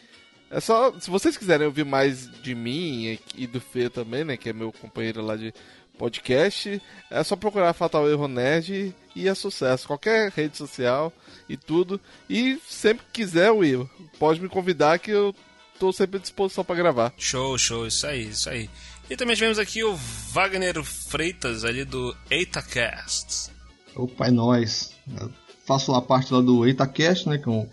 [0.50, 0.98] É só.
[0.98, 4.38] Se vocês quiserem ouvir mais de mim e do Fê também, né?
[4.38, 5.52] Que é meu companheiro lá de
[5.98, 6.80] podcast.
[7.10, 9.86] É só procurar Fatal Erro Nerd e é sucesso.
[9.86, 11.12] Qualquer rede social
[11.48, 12.00] e tudo.
[12.28, 13.88] E sempre que quiser, Will,
[14.18, 15.34] pode me convidar que eu
[15.78, 17.12] tô sempre à disposição para gravar.
[17.18, 18.70] Show, show, isso aí, isso aí.
[19.10, 19.94] E também tivemos aqui o
[20.32, 23.50] Wagner Freitas ali do EitaCast.
[23.94, 24.92] Opa, é nóis.
[25.20, 25.30] Eu
[25.66, 27.36] faço lá parte lá do EitaCast, né?
[27.36, 27.68] Que é um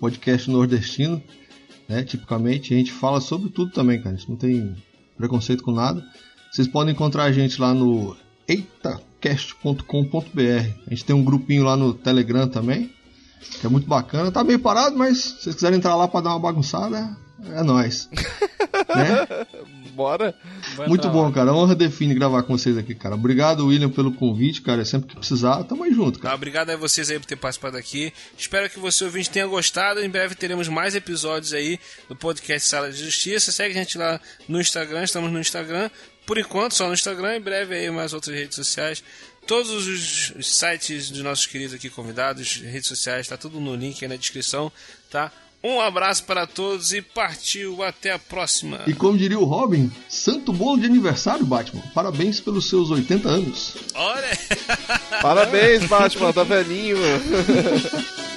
[0.00, 1.22] podcast nordestino,
[1.88, 2.04] né?
[2.04, 4.14] Tipicamente, a gente fala sobre tudo também, cara.
[4.14, 4.74] A gente não tem
[5.16, 6.02] preconceito com nada.
[6.50, 8.16] Vocês podem encontrar a gente lá no
[8.48, 9.82] eitacast.com.br.
[10.86, 12.92] A gente tem um grupinho lá no Telegram também,
[13.60, 14.32] que é muito bacana.
[14.32, 17.16] Tá meio parado, mas se vocês quiserem entrar lá para dar uma bagunçada,
[17.52, 18.08] é nóis.
[18.94, 19.46] né?
[19.92, 20.34] Bora.
[20.86, 21.52] Muito bom, cara.
[21.52, 23.16] honra define gravar com vocês aqui, cara.
[23.16, 24.84] Obrigado, William, pelo convite, cara.
[24.84, 26.30] Sempre que precisar, tamo aí junto, cara.
[26.30, 28.12] Tá, obrigado a vocês aí por ter participado aqui.
[28.36, 30.00] Espero que você, ouvinte, tenha gostado.
[30.00, 33.50] Em breve teremos mais episódios aí do podcast Sala de Justiça.
[33.50, 35.02] Segue a gente lá no Instagram.
[35.02, 35.90] Estamos no Instagram
[36.28, 39.02] por enquanto, só no Instagram, em breve aí mais outras redes sociais.
[39.46, 44.08] Todos os sites dos nossos queridos aqui convidados, redes sociais, tá tudo no link aí
[44.10, 44.70] na descrição,
[45.10, 45.32] tá?
[45.64, 47.82] Um abraço para todos e partiu.
[47.82, 48.82] Até a próxima.
[48.86, 51.82] E como diria o Robin, santo bolo de aniversário, Batman.
[51.94, 53.74] Parabéns pelos seus 80 anos.
[53.94, 54.38] Olha!
[55.22, 56.98] Parabéns, Batman, tá velhinho.